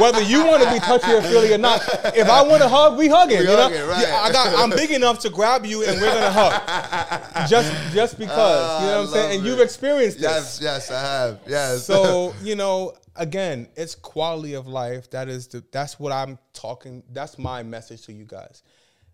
[0.00, 1.82] whether you want to be touchy or feely or not.
[2.16, 3.38] If I want to hug, we hugging.
[3.38, 4.06] We you know, right.
[4.06, 4.58] I got.
[4.58, 7.32] I'm big enough to grab you, and we're gonna hug.
[7.48, 8.38] Just, just because.
[8.38, 9.24] Ah, you know what I'm saying?
[9.24, 10.60] love And you've experienced this.
[10.60, 11.40] yes, yes, I have.
[11.46, 11.84] Yes.
[11.84, 15.10] So you know, again, it's quality of life.
[15.10, 15.62] That is the.
[15.70, 17.02] That's what I'm talking.
[17.12, 18.62] That's my message to you guys.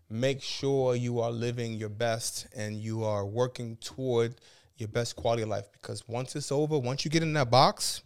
[0.09, 4.35] Make sure you are living your best and you are working toward
[4.77, 5.71] your best quality of life.
[5.71, 8.03] Because once it's over, once you get in that box,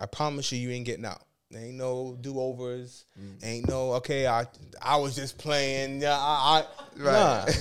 [0.00, 1.22] I promise you, you ain't getting out.
[1.54, 3.06] Ain't no do overs.
[3.18, 3.44] Mm.
[3.44, 4.26] Ain't no okay.
[4.26, 4.46] I
[4.82, 6.02] I was just playing.
[6.02, 6.64] Yeah, I, I
[6.98, 7.12] Right.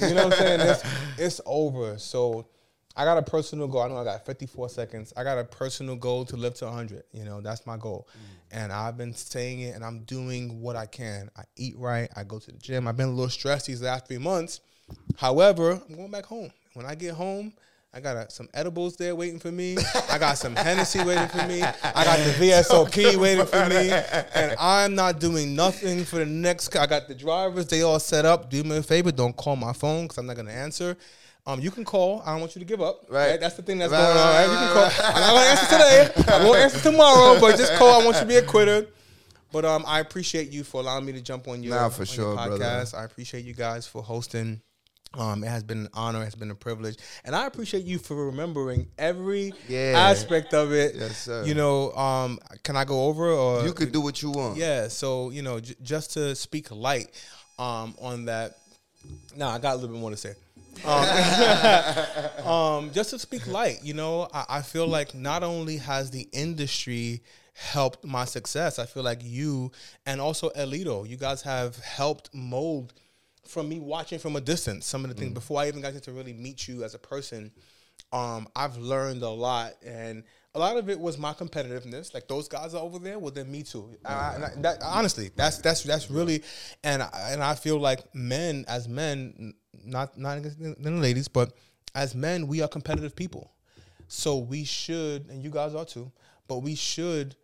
[0.02, 0.08] nah.
[0.08, 0.60] You know what I'm saying?
[0.62, 0.84] It's,
[1.18, 1.98] it's over.
[1.98, 2.48] So
[2.98, 3.84] I got a personal goal.
[3.84, 5.14] I know I got 54 seconds.
[5.16, 7.04] I got a personal goal to live to 100.
[7.14, 8.10] You know, that's my goal.
[8.12, 8.60] Mm.
[8.60, 11.30] And I've been saying it and I'm doing what I can.
[11.38, 12.10] I eat right.
[12.16, 12.88] I go to the gym.
[12.88, 14.62] I've been a little stressed these last three months.
[15.18, 16.52] However, I'm going back home.
[16.74, 17.54] When I get home,
[17.98, 19.76] I got uh, some edibles there waiting for me.
[20.08, 21.64] I got some Hennessy waiting for me.
[21.64, 23.90] I got the VSOP waiting for me.
[24.36, 26.76] And I'm not doing nothing for the next.
[26.76, 27.66] I got the drivers.
[27.66, 28.52] They all set up.
[28.52, 29.12] Do me a favor.
[29.12, 30.96] Don't call my phone because I'm not going to answer.
[31.48, 32.22] Um, you can call.
[32.24, 33.08] I don't want you to give up.
[33.10, 33.40] Right.
[33.40, 34.28] That's the thing that's Right, going on.
[34.28, 34.52] right, Right?
[34.52, 35.06] You can right, call.
[35.08, 36.34] I'm not going to answer today.
[36.36, 37.40] I won't answer tomorrow.
[37.42, 38.00] But just call.
[38.00, 38.86] I want you to be a quitter.
[39.52, 42.06] But um, I appreciate you for allowing me to jump on your, Nah, for on
[42.06, 42.86] sure, your brother.
[42.96, 44.62] I appreciate you guys for hosting.
[45.14, 46.22] Um, it has been an honor.
[46.22, 49.94] It has been a privilege, and I appreciate you for remembering every Yeah.
[49.96, 50.96] aspect of it.
[50.96, 51.44] Yes, sir.
[51.46, 54.58] You know, um, can I go over or you could do what you want.
[54.58, 57.10] yeah, so you know, j- just to speak light
[57.58, 58.58] um, on that.
[59.36, 60.34] Now I got a little bit more to say.
[60.86, 66.12] Um, um, just to speak light, you know, I, I feel like not only has
[66.12, 67.24] the industry
[67.54, 69.72] helped my success, I feel like you
[70.06, 72.94] and also Elito, you guys have helped mold
[73.48, 76.12] from me watching from a distance some of the things before I even got to
[76.12, 77.52] really meet you as a person.
[78.14, 82.14] Um, I've learned a lot, and a lot of it was my competitiveness.
[82.14, 83.98] Like those guys are over there, well, then me too.
[84.06, 86.44] I, and I, that, honestly, that's that's that's really,
[86.84, 89.54] and I, and I feel like men as men,
[89.84, 91.54] not not against the the ladies, but
[91.96, 93.52] as men, we are competitive people.
[94.08, 96.12] So we should, and you guys are too,
[96.48, 97.36] but we should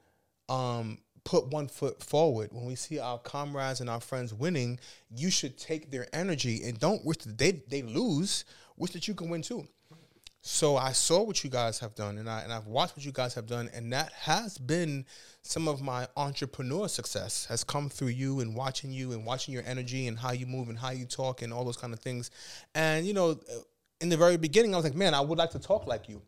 [0.50, 4.80] um, put one foot forward when we see our comrades and our friends winning.
[5.16, 8.46] You should take their energy and don't wish that they they lose.
[8.78, 9.68] Wish that you can win too.
[10.46, 13.14] So I saw what you guys have done, and I and I've watched what you
[13.14, 15.06] guys have done, and that has been
[15.42, 19.64] some of my entrepreneur success has come through you and watching you and watching your
[19.66, 22.30] energy and how you move and how you talk and all those kind of things.
[22.76, 23.40] And you know,
[24.02, 26.22] in the very beginning, I was like, man, I would like to talk like you.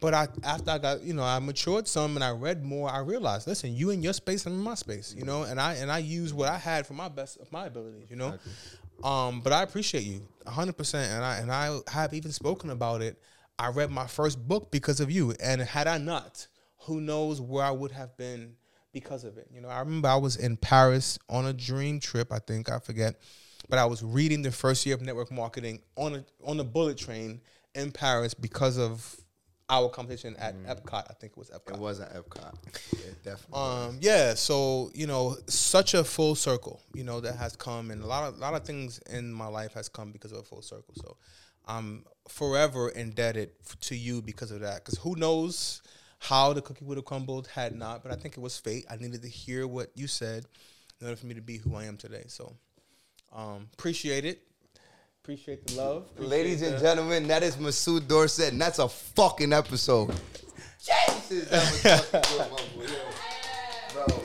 [0.00, 2.90] But I, after I got, you know, I matured some and I read more.
[2.90, 5.74] I realized, listen, you in your space, I'm in my space, you know, and I
[5.74, 8.28] and I use what I had for my best of my abilities, you know.
[8.28, 8.52] Exactly.
[9.04, 13.02] Um, but I appreciate you 100, percent and I and I have even spoken about
[13.02, 13.20] it.
[13.58, 16.46] I read my first book because of you, and had I not,
[16.78, 18.54] who knows where I would have been
[18.92, 19.48] because of it.
[19.52, 22.32] You know, I remember I was in Paris on a dream trip.
[22.32, 23.20] I think I forget,
[23.68, 26.96] but I was reading the first year of network marketing on a on a bullet
[26.96, 27.42] train
[27.74, 29.19] in Paris because of
[29.70, 30.66] our competition at mm.
[30.66, 31.04] Epcot.
[31.08, 31.74] I think it was Epcot.
[31.74, 32.54] It was at Epcot.
[32.92, 33.58] Yeah, definitely.
[33.58, 34.34] Um, yeah.
[34.34, 36.82] So you know, such a full circle.
[36.92, 39.46] You know that has come, and a lot of a lot of things in my
[39.46, 40.94] life has come because of a full circle.
[40.96, 41.16] So
[41.66, 43.52] I'm forever indebted
[43.82, 44.84] to you because of that.
[44.84, 45.82] Because who knows
[46.18, 48.02] how the cookie would have crumbled had not.
[48.02, 48.84] But I think it was fate.
[48.90, 50.44] I needed to hear what you said
[51.00, 52.24] in order for me to be who I am today.
[52.26, 52.56] So
[53.32, 54.42] um, appreciate it.
[55.30, 56.06] Appreciate the love.
[56.16, 60.10] Appreciate Ladies and the- gentlemen, that is Masud Dorsett, and that's a fucking episode.
[60.80, 61.48] Jesus,
[61.82, 62.90] that was fucking good,
[63.92, 64.22] Bro.